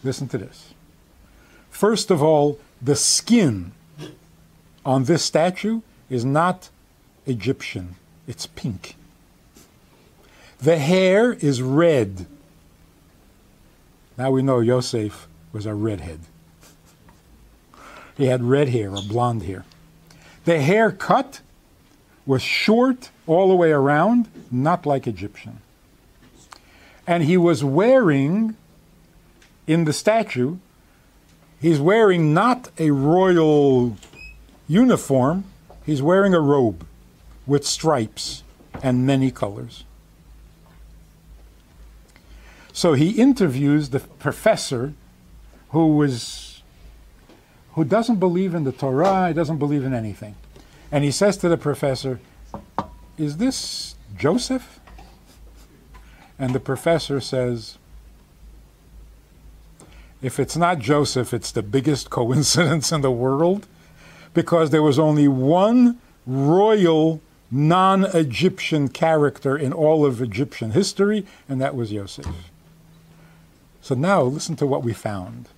Listen 0.04 0.28
to 0.30 0.38
this. 0.38 0.74
First 1.70 2.12
of 2.12 2.22
all, 2.22 2.60
the 2.82 2.96
skin 2.96 3.72
on 4.86 5.06
this 5.06 5.24
statue 5.24 5.82
is 6.10 6.26
not 6.26 6.70
Egyptian, 7.26 7.96
it's 8.28 8.48
pink. 8.48 8.96
The 10.60 10.78
hair 10.78 11.34
is 11.34 11.62
red. 11.62 12.26
Now 14.18 14.32
we 14.32 14.42
know 14.42 14.60
Yosef 14.60 15.28
was 15.54 15.66
a 15.66 15.74
redhead. 15.74 16.20
He 18.18 18.26
had 18.26 18.44
red 18.44 18.70
hair 18.70 18.92
or 18.92 19.02
blonde 19.02 19.44
hair. 19.44 19.66
The 20.46 20.62
hair 20.62 20.92
cut 20.92 21.42
was 22.26 22.42
short 22.42 23.10
all 23.28 23.50
the 23.50 23.56
way 23.56 23.72
around, 23.72 24.28
not 24.52 24.86
like 24.86 25.08
Egyptian. 25.08 25.62
And 27.08 27.24
he 27.24 27.38
was 27.38 27.64
wearing, 27.64 28.56
in 29.68 29.86
the 29.86 29.94
statue, 29.94 30.58
he's 31.60 31.80
wearing 31.80 32.34
not 32.34 32.70
a 32.78 32.92
royal 32.92 33.98
uniform, 34.68 35.46
he's 35.86 36.02
wearing 36.02 36.34
a 36.34 36.40
robe 36.40 36.86
with 37.46 37.66
stripes 37.66 38.44
and 38.84 39.06
many 39.06 39.32
colors. 39.32 39.84
So 42.74 42.94
he 42.94 43.12
interviews 43.12 43.90
the 43.90 44.00
professor 44.00 44.94
who 45.70 45.96
was 45.96 46.62
who 47.74 47.86
doesn't 47.86 48.18
believe 48.18 48.54
in 48.54 48.64
the 48.66 48.72
Torah, 48.72 49.30
he 49.30 49.34
doesn't 49.34 49.58
believe 49.58 49.86
in 49.86 49.94
anything. 49.94 50.36
And 50.92 51.04
he 51.04 51.12
says 51.12 51.38
to 51.38 51.50
the 51.50 51.58
professor, 51.58 52.20
Is 53.18 53.38
this 53.38 53.96
Joseph? 54.18 54.80
And 56.38 56.54
the 56.54 56.60
professor 56.60 57.22
says, 57.22 57.78
If 60.22 60.40
it's 60.40 60.58
not 60.58 60.80
Joseph, 60.80 61.34
it's 61.34 61.52
the 61.52 61.64
biggest 61.64 62.10
coincidence 62.10 62.92
in 62.92 63.02
the 63.02 63.12
world 63.12 63.68
because 64.34 64.70
there 64.70 64.82
was 64.82 65.00
only 65.00 65.28
one 65.28 66.00
royal 66.26 67.22
non 67.50 68.06
Egyptian 68.06 68.88
character 68.88 69.58
in 69.58 69.74
all 69.74 70.06
of 70.06 70.22
Egyptian 70.22 70.72
history, 70.72 71.26
and 71.50 71.62
that 71.62 71.76
was 71.76 71.92
Joseph. 71.92 72.28
So 73.82 73.96
now 73.96 74.22
listen 74.24 74.56
to 74.58 74.68
what 74.68 74.84
we 74.84 74.94
found. 74.94 75.50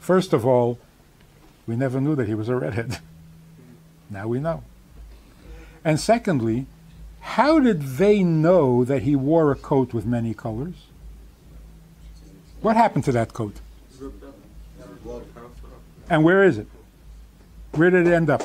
First 0.00 0.32
of 0.32 0.46
all, 0.46 0.78
we 1.66 1.76
never 1.76 2.00
knew 2.00 2.14
that 2.14 2.28
he 2.28 2.34
was 2.34 2.48
a 2.48 2.56
redhead. 2.56 2.98
Now 4.10 4.26
we 4.26 4.40
know. 4.40 4.62
And 5.84 6.00
secondly, 6.00 6.66
how 7.20 7.60
did 7.60 7.82
they 7.82 8.22
know 8.22 8.84
that 8.84 9.02
he 9.02 9.14
wore 9.14 9.52
a 9.52 9.56
coat 9.56 9.92
with 9.92 10.06
many 10.06 10.34
colors? 10.34 10.86
What 12.60 12.76
happened 12.76 13.04
to 13.04 13.12
that 13.12 13.32
coat? 13.32 13.60
And 16.10 16.24
where 16.24 16.42
is 16.42 16.58
it? 16.58 16.66
Where 17.72 17.90
did 17.90 18.06
it 18.06 18.12
end 18.12 18.30
up? 18.30 18.42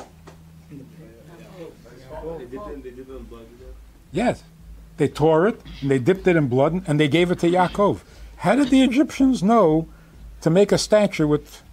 Yes. 4.11 4.43
They 4.97 5.07
tore 5.07 5.47
it 5.47 5.59
and 5.82 5.89
they 5.89 5.97
dipped 5.97 6.28
it 6.28 6.36
in 6.36 6.47
blood 6.47 6.84
and 6.88 6.99
they 6.99 7.07
gave 7.07 7.32
it 7.32 7.39
to 7.39 7.49
Yaakov. 7.49 8.01
How 8.38 8.55
did 8.55 8.70
the 8.70 8.84
Egyptians 8.84 9.41
know 9.41 9.88
to 10.41 10.49
make 10.49 10.72
a 10.72 10.78
statue 10.78 11.26
with 11.26 11.64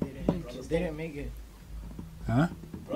They 0.00 0.08
didn't, 0.08 0.59
they 0.70 0.78
didn't 0.78 0.96
make 0.96 1.16
it. 1.16 1.30
huh? 2.26 2.46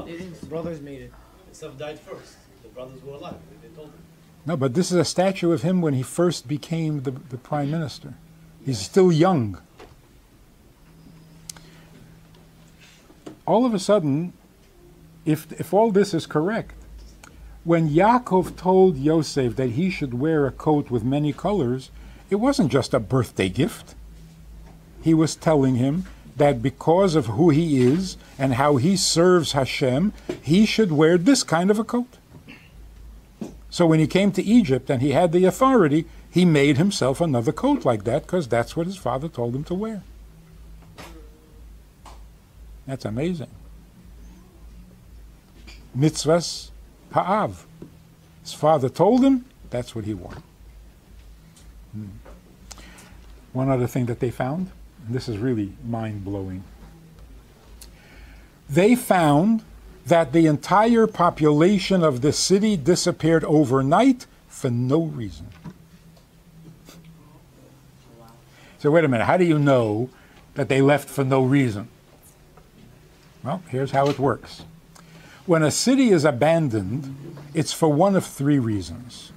They 0.06 0.12
didn't. 0.12 0.48
Brothers 0.48 0.80
made 0.80 1.02
it. 1.02 1.12
Yosef 1.48 1.76
died 1.76 2.00
first. 2.00 2.36
The 2.62 2.68
brothers 2.68 3.02
were 3.02 3.14
alive. 3.14 3.34
They, 3.60 3.68
they 3.68 3.74
told 3.74 3.88
him. 3.88 3.98
No, 4.46 4.56
but 4.56 4.74
this 4.74 4.90
is 4.90 4.96
a 4.96 5.04
statue 5.04 5.52
of 5.52 5.62
him 5.62 5.80
when 5.82 5.94
he 5.94 6.02
first 6.02 6.46
became 6.48 7.02
the, 7.02 7.10
the 7.10 7.36
prime 7.36 7.70
minister. 7.70 8.14
He's 8.64 8.78
still 8.78 9.10
young. 9.12 9.60
All 13.46 13.66
of 13.66 13.74
a 13.74 13.78
sudden, 13.78 14.32
if, 15.24 15.50
if 15.60 15.74
all 15.74 15.90
this 15.90 16.14
is 16.14 16.26
correct, 16.26 16.74
when 17.64 17.88
Yaakov 17.90 18.56
told 18.56 18.96
Yosef 18.96 19.56
that 19.56 19.70
he 19.70 19.90
should 19.90 20.14
wear 20.14 20.46
a 20.46 20.50
coat 20.52 20.90
with 20.90 21.02
many 21.02 21.32
colors, 21.32 21.90
it 22.30 22.36
wasn't 22.36 22.70
just 22.70 22.94
a 22.94 23.00
birthday 23.00 23.48
gift. 23.48 23.94
He 25.02 25.12
was 25.12 25.34
telling 25.36 25.74
him 25.76 26.04
that 26.36 26.62
because 26.62 27.14
of 27.14 27.26
who 27.26 27.50
he 27.50 27.82
is 27.82 28.16
and 28.38 28.54
how 28.54 28.76
he 28.76 28.96
serves 28.96 29.52
Hashem, 29.52 30.12
he 30.42 30.66
should 30.66 30.92
wear 30.92 31.16
this 31.16 31.42
kind 31.42 31.70
of 31.70 31.78
a 31.78 31.84
coat. 31.84 32.18
So 33.70 33.86
when 33.86 33.98
he 33.98 34.06
came 34.06 34.32
to 34.32 34.42
Egypt 34.42 34.90
and 34.90 35.02
he 35.02 35.12
had 35.12 35.32
the 35.32 35.44
authority, 35.44 36.06
he 36.30 36.44
made 36.44 36.76
himself 36.76 37.20
another 37.20 37.52
coat 37.52 37.84
like 37.84 38.04
that 38.04 38.22
because 38.22 38.48
that's 38.48 38.76
what 38.76 38.86
his 38.86 38.96
father 38.96 39.28
told 39.28 39.54
him 39.54 39.64
to 39.64 39.74
wear. 39.74 40.02
That's 42.86 43.04
amazing. 43.04 43.50
Mitzvahs 45.96 46.70
ha'av. 47.12 47.66
His 48.42 48.52
father 48.52 48.88
told 48.88 49.24
him, 49.24 49.44
that's 49.70 49.94
what 49.94 50.04
he 50.04 50.14
wore. 50.14 50.36
Hmm. 51.92 52.06
One 53.52 53.70
other 53.70 53.86
thing 53.86 54.06
that 54.06 54.20
they 54.20 54.30
found, 54.30 54.70
this 55.08 55.28
is 55.28 55.38
really 55.38 55.72
mind 55.84 56.24
blowing. 56.24 56.64
They 58.68 58.94
found 58.94 59.62
that 60.06 60.32
the 60.32 60.46
entire 60.46 61.06
population 61.06 62.02
of 62.02 62.20
the 62.20 62.32
city 62.32 62.76
disappeared 62.76 63.44
overnight 63.44 64.26
for 64.48 64.70
no 64.70 65.02
reason. 65.02 65.48
So, 68.78 68.90
wait 68.90 69.04
a 69.04 69.08
minute, 69.08 69.24
how 69.24 69.38
do 69.38 69.44
you 69.44 69.58
know 69.58 70.10
that 70.54 70.68
they 70.68 70.82
left 70.82 71.08
for 71.08 71.24
no 71.24 71.42
reason? 71.42 71.88
Well, 73.42 73.62
here's 73.68 73.92
how 73.92 74.08
it 74.08 74.18
works. 74.18 74.64
When 75.46 75.62
a 75.62 75.70
city 75.70 76.10
is 76.10 76.24
abandoned, 76.24 77.36
it's 77.54 77.72
for 77.72 77.88
one 77.88 78.16
of 78.16 78.24
three 78.24 78.58
reasons 78.58 79.32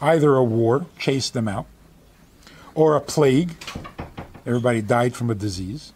either 0.00 0.36
a 0.36 0.44
war 0.44 0.86
chased 0.96 1.32
them 1.32 1.48
out, 1.48 1.66
or 2.74 2.94
a 2.94 3.00
plague, 3.00 3.50
everybody 4.48 4.80
died 4.80 5.14
from 5.14 5.30
a 5.30 5.34
disease, 5.34 5.92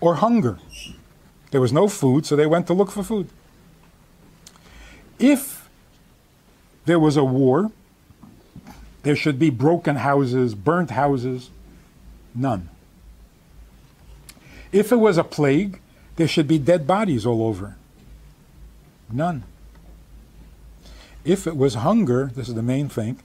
or 0.00 0.16
hunger. 0.16 0.58
There 1.52 1.60
was 1.60 1.72
no 1.72 1.88
food, 1.88 2.26
so 2.26 2.34
they 2.34 2.46
went 2.46 2.66
to 2.66 2.74
look 2.74 2.90
for 2.90 3.04
food. 3.04 3.28
If 5.18 5.70
there 6.84 6.98
was 6.98 7.16
a 7.16 7.24
war, 7.24 7.70
there 9.04 9.16
should 9.16 9.38
be 9.38 9.50
broken 9.50 9.96
houses, 9.96 10.54
burnt 10.54 10.90
houses, 10.90 11.50
none. 12.34 12.68
If 14.72 14.90
it 14.90 14.96
was 14.96 15.16
a 15.16 15.24
plague, 15.24 15.80
there 16.16 16.28
should 16.28 16.48
be 16.48 16.58
dead 16.58 16.86
bodies 16.86 17.24
all 17.24 17.42
over. 17.42 17.76
None. 19.10 19.44
if 21.24 21.46
it 21.46 21.56
was 21.56 21.74
hunger, 21.74 22.30
this 22.34 22.48
is 22.48 22.54
the 22.54 22.62
main 22.62 22.88
thing, 22.88 23.18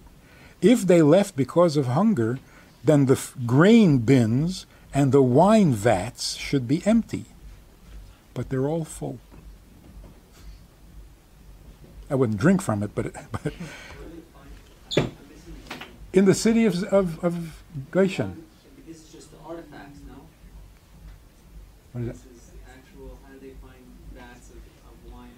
if 0.62 0.86
they 0.86 1.01
left 1.01 1.36
because 1.36 1.78
of 1.78 1.88
hunger, 1.88 2.39
then 2.84 3.05
the 3.05 3.19
grain 3.45 3.99
bins 3.99 4.65
and 4.93 5.11
the 5.11 5.21
wine 5.21 5.73
vats 5.73 6.36
should 6.36 6.67
be 6.67 6.82
empty. 6.86 7.25
But 8.34 8.49
they're 8.49 8.67
all 8.67 8.86
full. 8.86 9.19
I 12.09 12.15
wouldn't 12.15 12.39
drink 12.39 12.61
from 12.61 12.84
it, 12.84 12.91
but, 12.93 13.05
it, 13.07 13.15
but 13.43 13.53
in 16.11 16.25
the 16.25 16.34
city 16.34 16.65
of, 16.65 16.84
of, 16.86 17.23
of 17.23 17.63
Goshen. 17.89 18.43
This 18.86 19.03
is 19.03 19.11
just 19.11 19.32
the 19.32 19.38
artifacts, 19.45 19.99
no? 20.07 20.15
What 21.93 22.01
is 22.01 22.07
This 22.07 22.25
it? 22.25 22.36
is 22.36 22.51
actual, 22.67 23.17
how 23.25 23.34
do 23.34 23.39
they 23.39 23.53
find 23.61 23.75
vats 24.13 24.49
of, 24.49 24.57
of 24.57 25.13
wine 25.13 25.29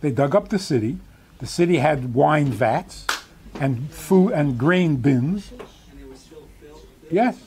They 0.00 0.12
dug 0.12 0.36
up 0.36 0.48
the 0.50 0.58
city. 0.60 0.98
The 1.38 1.46
city 1.46 1.78
had 1.78 2.14
wine 2.14 2.46
vats 2.46 3.06
and 3.60 3.90
food 3.90 4.32
and 4.32 4.58
grain 4.58 4.96
bins. 4.96 5.52
Yes. 7.10 7.38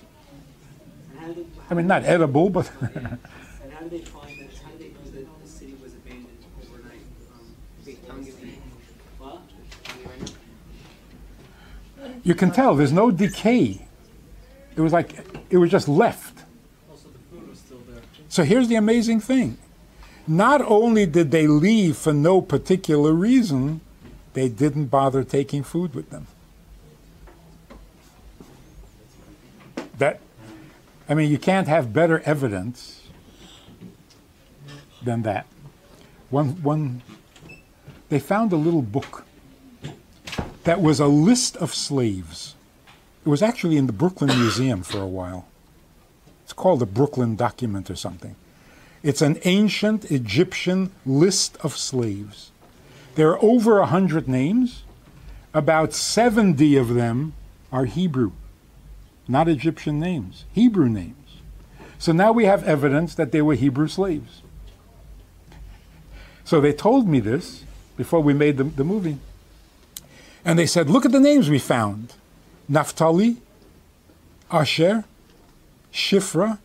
I 1.69 1.73
mean, 1.73 1.87
not 1.87 2.05
edible, 2.05 2.49
but 2.49 2.71
you 12.23 12.35
can 12.35 12.51
tell 12.51 12.75
there's 12.75 12.93
no 12.93 13.11
decay. 13.11 13.85
It 14.75 14.81
was 14.81 14.93
like 14.93 15.13
it 15.49 15.57
was 15.57 15.69
just 15.71 15.87
left. 15.87 16.43
So 18.29 18.43
here's 18.43 18.67
the 18.67 18.75
amazing 18.75 19.19
thing. 19.21 19.57
Not 20.27 20.61
only 20.61 21.05
did 21.05 21.31
they 21.31 21.47
leave 21.47 21.97
for 21.97 22.13
no 22.13 22.41
particular 22.41 23.13
reason, 23.13 23.81
they 24.37 24.49
didn't 24.49 24.85
bother 24.85 25.23
taking 25.23 25.63
food 25.63 25.95
with 25.95 26.11
them. 26.11 26.27
That, 29.97 30.19
I 31.09 31.15
mean, 31.15 31.31
you 31.31 31.39
can't 31.39 31.67
have 31.67 31.91
better 31.91 32.19
evidence 32.19 33.01
than 35.03 35.23
that. 35.23 35.47
One, 36.29 36.61
one, 36.61 37.01
they 38.09 38.19
found 38.19 38.53
a 38.53 38.57
little 38.57 38.83
book 38.83 39.25
that 40.65 40.81
was 40.81 40.99
a 40.99 41.07
list 41.07 41.57
of 41.57 41.73
slaves. 41.73 42.53
It 43.25 43.29
was 43.29 43.41
actually 43.41 43.77
in 43.77 43.87
the 43.87 43.93
Brooklyn 43.93 44.29
Museum 44.39 44.83
for 44.83 44.99
a 44.99 45.07
while. 45.07 45.47
It's 46.43 46.53
called 46.53 46.79
the 46.81 46.85
Brooklyn 46.85 47.35
Document 47.35 47.89
or 47.89 47.95
something. 47.95 48.35
It's 49.01 49.23
an 49.23 49.39
ancient 49.45 50.11
Egyptian 50.11 50.91
list 51.07 51.57
of 51.61 51.75
slaves. 51.75 52.51
There 53.17 53.31
are 53.31 53.43
over 53.43 53.79
a 53.79 53.87
hundred 53.87 54.27
names. 54.27 54.83
About 55.51 55.91
70 55.91 56.77
of 56.77 56.93
them 56.93 57.33
are 57.71 57.85
Hebrew, 57.85 58.31
not 59.27 59.47
Egyptian 59.47 59.99
names, 59.99 60.45
Hebrew 60.53 60.87
names. 60.87 61.41
So 61.97 62.11
now 62.11 62.31
we 62.31 62.45
have 62.45 62.63
evidence 62.63 63.15
that 63.15 63.31
they 63.31 63.41
were 63.41 63.55
Hebrew 63.55 63.87
slaves. 63.87 64.43
So 66.45 66.61
they 66.61 66.73
told 66.73 67.07
me 67.07 67.19
this 67.19 67.63
before 67.97 68.21
we 68.21 68.35
made 68.35 68.57
the, 68.57 68.65
the 68.65 68.83
movie. 68.83 69.17
And 70.45 70.59
they 70.59 70.67
said, 70.67 70.87
Look 70.87 71.03
at 71.03 71.11
the 71.11 71.19
names 71.19 71.49
we 71.49 71.57
found 71.57 72.13
Naphtali, 72.69 73.37
Asher, 74.51 75.05
Shifra, 75.91 76.59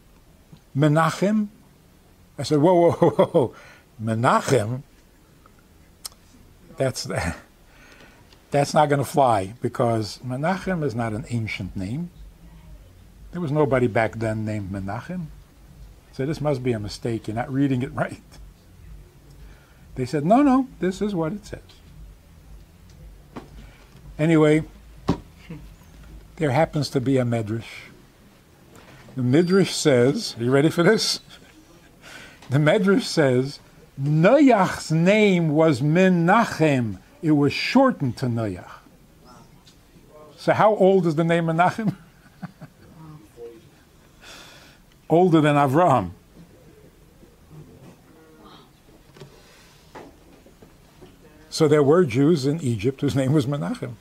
Menachem. 0.76 1.48
I 2.38 2.42
said, 2.42 2.58
whoa, 2.58 2.90
whoa, 2.90 3.10
whoa, 3.10 3.24
whoa. 3.24 3.54
Menachem? 4.02 4.82
That's, 6.76 7.08
that's 8.50 8.74
not 8.74 8.88
going 8.88 8.98
to 8.98 9.04
fly 9.04 9.54
because 9.60 10.18
Menachem 10.18 10.82
is 10.84 10.94
not 10.94 11.12
an 11.12 11.24
ancient 11.30 11.76
name. 11.76 12.10
There 13.32 13.40
was 13.40 13.50
nobody 13.50 13.86
back 13.86 14.16
then 14.16 14.44
named 14.44 14.70
Menachem. 14.70 15.26
So 16.12 16.26
this 16.26 16.40
must 16.40 16.62
be 16.62 16.72
a 16.72 16.78
mistake. 16.78 17.26
You're 17.26 17.36
not 17.36 17.52
reading 17.52 17.82
it 17.82 17.92
right. 17.94 18.22
They 19.94 20.06
said, 20.06 20.24
no, 20.24 20.42
no, 20.42 20.68
this 20.80 21.02
is 21.02 21.14
what 21.14 21.32
it 21.32 21.44
says. 21.46 21.60
Anyway, 24.18 24.62
there 26.36 26.50
happens 26.50 26.88
to 26.90 27.00
be 27.00 27.18
a 27.18 27.24
medrash. 27.24 27.64
The 29.16 29.22
midrash 29.22 29.72
says, 29.72 30.34
are 30.38 30.44
you 30.44 30.50
ready 30.50 30.70
for 30.70 30.82
this? 30.82 31.20
The 32.50 32.58
medrash 32.58 33.04
says, 33.04 33.60
Noach's 33.98 34.90
name 34.90 35.50
was 35.50 35.80
Menachem. 35.80 36.98
It 37.20 37.32
was 37.32 37.52
shortened 37.52 38.16
to 38.18 38.26
Noach. 38.26 38.68
So 40.36 40.52
how 40.52 40.74
old 40.74 41.06
is 41.06 41.14
the 41.14 41.24
name 41.24 41.46
Menachem? 41.46 41.94
Older 45.08 45.40
than 45.40 45.56
Avraham. 45.56 46.10
So 51.50 51.68
there 51.68 51.82
were 51.82 52.04
Jews 52.04 52.46
in 52.46 52.60
Egypt 52.62 53.02
whose 53.02 53.14
name 53.14 53.34
was 53.34 53.46
Menachem. 53.46 53.92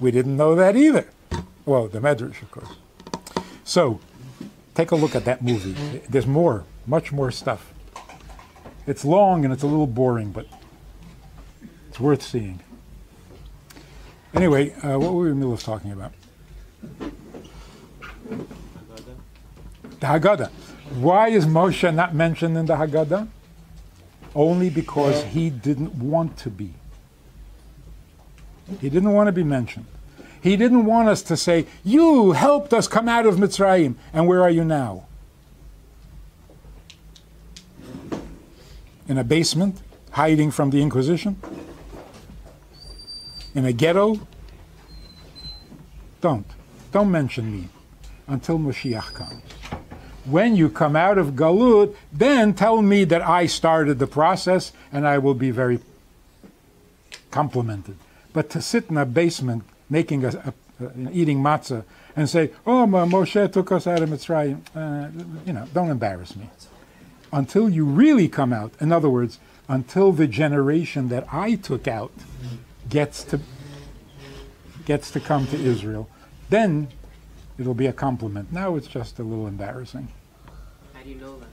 We 0.00 0.10
didn't 0.10 0.36
know 0.36 0.54
that 0.54 0.76
either. 0.76 1.08
Well, 1.66 1.88
the 1.88 2.00
Medrash, 2.00 2.40
of 2.40 2.50
course. 2.50 2.76
So, 3.64 4.00
take 4.74 4.90
a 4.90 4.96
look 4.96 5.14
at 5.14 5.26
that 5.26 5.42
movie. 5.42 6.00
There's 6.08 6.26
more, 6.26 6.64
much 6.86 7.12
more 7.12 7.30
stuff. 7.30 7.74
It's 8.88 9.04
long 9.04 9.44
and 9.44 9.52
it's 9.52 9.62
a 9.62 9.66
little 9.66 9.86
boring, 9.86 10.32
but 10.32 10.46
it's 11.88 12.00
worth 12.00 12.22
seeing. 12.22 12.60
Anyway, 14.32 14.72
uh, 14.76 14.98
what 14.98 15.12
were 15.12 15.24
we 15.24 15.28
in 15.28 15.34
the 15.34 15.40
middle 15.40 15.52
of 15.52 15.62
talking 15.62 15.92
about? 15.92 16.12
The 20.00 20.06
Haggadah. 20.06 20.48
Why 21.00 21.28
is 21.28 21.44
Moshe 21.44 21.94
not 21.94 22.14
mentioned 22.14 22.56
in 22.56 22.64
the 22.64 22.76
Haggadah? 22.76 23.28
Only 24.34 24.70
because 24.70 25.22
he 25.24 25.50
didn't 25.50 25.94
want 25.94 26.38
to 26.38 26.48
be. 26.48 26.72
He 28.80 28.88
didn't 28.88 29.12
want 29.12 29.26
to 29.28 29.32
be 29.32 29.44
mentioned. 29.44 29.84
He 30.40 30.56
didn't 30.56 30.86
want 30.86 31.08
us 31.08 31.20
to 31.24 31.36
say, 31.36 31.66
You 31.84 32.32
helped 32.32 32.72
us 32.72 32.88
come 32.88 33.06
out 33.06 33.26
of 33.26 33.36
Mitzrayim, 33.36 33.96
and 34.14 34.26
where 34.26 34.42
are 34.42 34.50
you 34.50 34.64
now? 34.64 35.07
In 39.08 39.16
a 39.16 39.24
basement, 39.24 39.80
hiding 40.10 40.50
from 40.50 40.70
the 40.70 40.82
Inquisition? 40.82 41.40
In 43.54 43.64
a 43.64 43.72
ghetto? 43.72 44.20
Don't. 46.20 46.46
Don't 46.92 47.10
mention 47.10 47.50
me 47.50 47.68
until 48.26 48.58
Moshiach 48.58 49.14
comes. 49.14 49.42
When 50.26 50.56
you 50.56 50.68
come 50.68 50.94
out 50.94 51.16
of 51.16 51.28
Galut, 51.28 51.94
then 52.12 52.52
tell 52.52 52.82
me 52.82 53.04
that 53.04 53.22
I 53.22 53.46
started 53.46 53.98
the 53.98 54.06
process 54.06 54.72
and 54.92 55.08
I 55.08 55.16
will 55.18 55.34
be 55.34 55.50
very 55.50 55.80
complimented. 57.30 57.96
But 58.34 58.50
to 58.50 58.60
sit 58.60 58.90
in 58.90 58.98
a 58.98 59.06
basement 59.06 59.64
making 59.88 60.24
a, 60.24 60.52
a, 60.80 61.10
eating 61.10 61.38
matzah 61.38 61.84
and 62.14 62.28
say, 62.28 62.50
"Oh, 62.66 62.86
Moshe 62.86 63.50
took 63.52 63.72
us 63.72 63.86
out 63.86 64.02
of 64.02 64.10
Mitzrayim," 64.10 64.60
uh, 64.76 65.08
you 65.46 65.54
know, 65.54 65.66
don't 65.72 65.90
embarrass 65.90 66.36
me. 66.36 66.50
Until 67.32 67.68
you 67.68 67.84
really 67.84 68.28
come 68.28 68.52
out, 68.52 68.72
in 68.80 68.92
other 68.92 69.10
words, 69.10 69.38
until 69.68 70.12
the 70.12 70.26
generation 70.26 71.08
that 71.08 71.26
I 71.32 71.56
took 71.56 71.86
out 71.86 72.12
gets 72.88 73.22
to 73.24 73.40
gets 74.86 75.10
to 75.10 75.20
come 75.20 75.46
to 75.48 75.56
Israel, 75.56 76.08
then 76.48 76.88
it'll 77.58 77.74
be 77.74 77.86
a 77.86 77.92
compliment. 77.92 78.50
Now 78.50 78.76
it's 78.76 78.86
just 78.86 79.18
a 79.18 79.22
little 79.22 79.46
embarrassing. 79.46 80.08
How 80.94 81.02
do 81.02 81.10
you 81.10 81.16
know 81.16 81.38
that? 81.40 81.48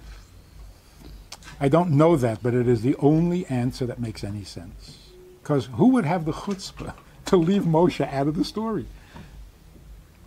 I 1.59 1.67
don't 1.67 1.91
know 1.91 2.15
that, 2.15 2.41
but 2.41 2.53
it 2.53 2.67
is 2.67 2.81
the 2.81 2.95
only 2.97 3.45
answer 3.47 3.85
that 3.85 3.99
makes 3.99 4.23
any 4.23 4.43
sense. 4.43 4.97
Because 5.41 5.65
who 5.65 5.89
would 5.89 6.05
have 6.05 6.25
the 6.25 6.31
chutzpah 6.31 6.93
to 7.25 7.37
leave 7.37 7.63
Moshe 7.63 8.01
out 8.11 8.27
of 8.27 8.35
the 8.35 8.43
story? 8.43 8.85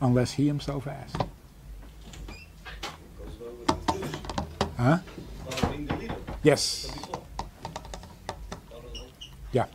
Unless 0.01 0.33
he 0.33 0.47
himself 0.47 0.87
asked. 0.87 1.17
Goes 1.17 1.27
well 3.41 3.53
with 3.59 3.91
his 3.91 4.01
wish. 4.01 4.21
Huh? 4.77 4.99
About 5.49 5.71
being 5.71 5.87
the 5.87 5.97
leader. 5.97 6.15
Yes. 6.43 6.91
Yeah. 9.53 9.67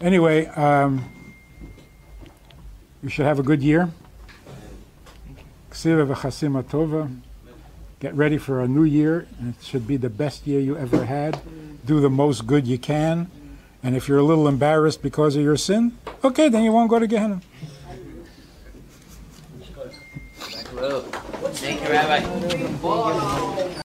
Anyway, 0.00 0.46
um, 0.46 1.04
you 3.02 3.08
should 3.08 3.26
have 3.26 3.38
a 3.38 3.42
good 3.42 3.62
year. 3.62 3.90
Get 7.98 8.14
ready 8.14 8.38
for 8.38 8.60
a 8.62 8.68
new 8.68 8.84
year. 8.84 9.26
It 9.40 9.54
should 9.62 9.86
be 9.86 9.96
the 9.96 10.10
best 10.10 10.46
year 10.46 10.60
you 10.60 10.76
ever 10.76 11.04
had. 11.04 11.40
Do 11.84 12.00
the 12.00 12.10
most 12.10 12.46
good 12.46 12.66
you 12.66 12.78
can. 12.78 13.30
And 13.82 13.94
if 13.94 14.08
you're 14.08 14.18
a 14.18 14.22
little 14.22 14.48
embarrassed 14.48 15.02
because 15.02 15.36
of 15.36 15.42
your 15.42 15.56
sin, 15.56 15.96
okay, 16.24 16.48
then 16.48 16.64
you 16.64 16.72
won't 16.72 16.90
go 16.90 16.98
to 16.98 17.06
Gehenna. 17.06 17.40
Thank 21.52 21.82
you, 21.82 21.88
Rabbi. 21.88 23.82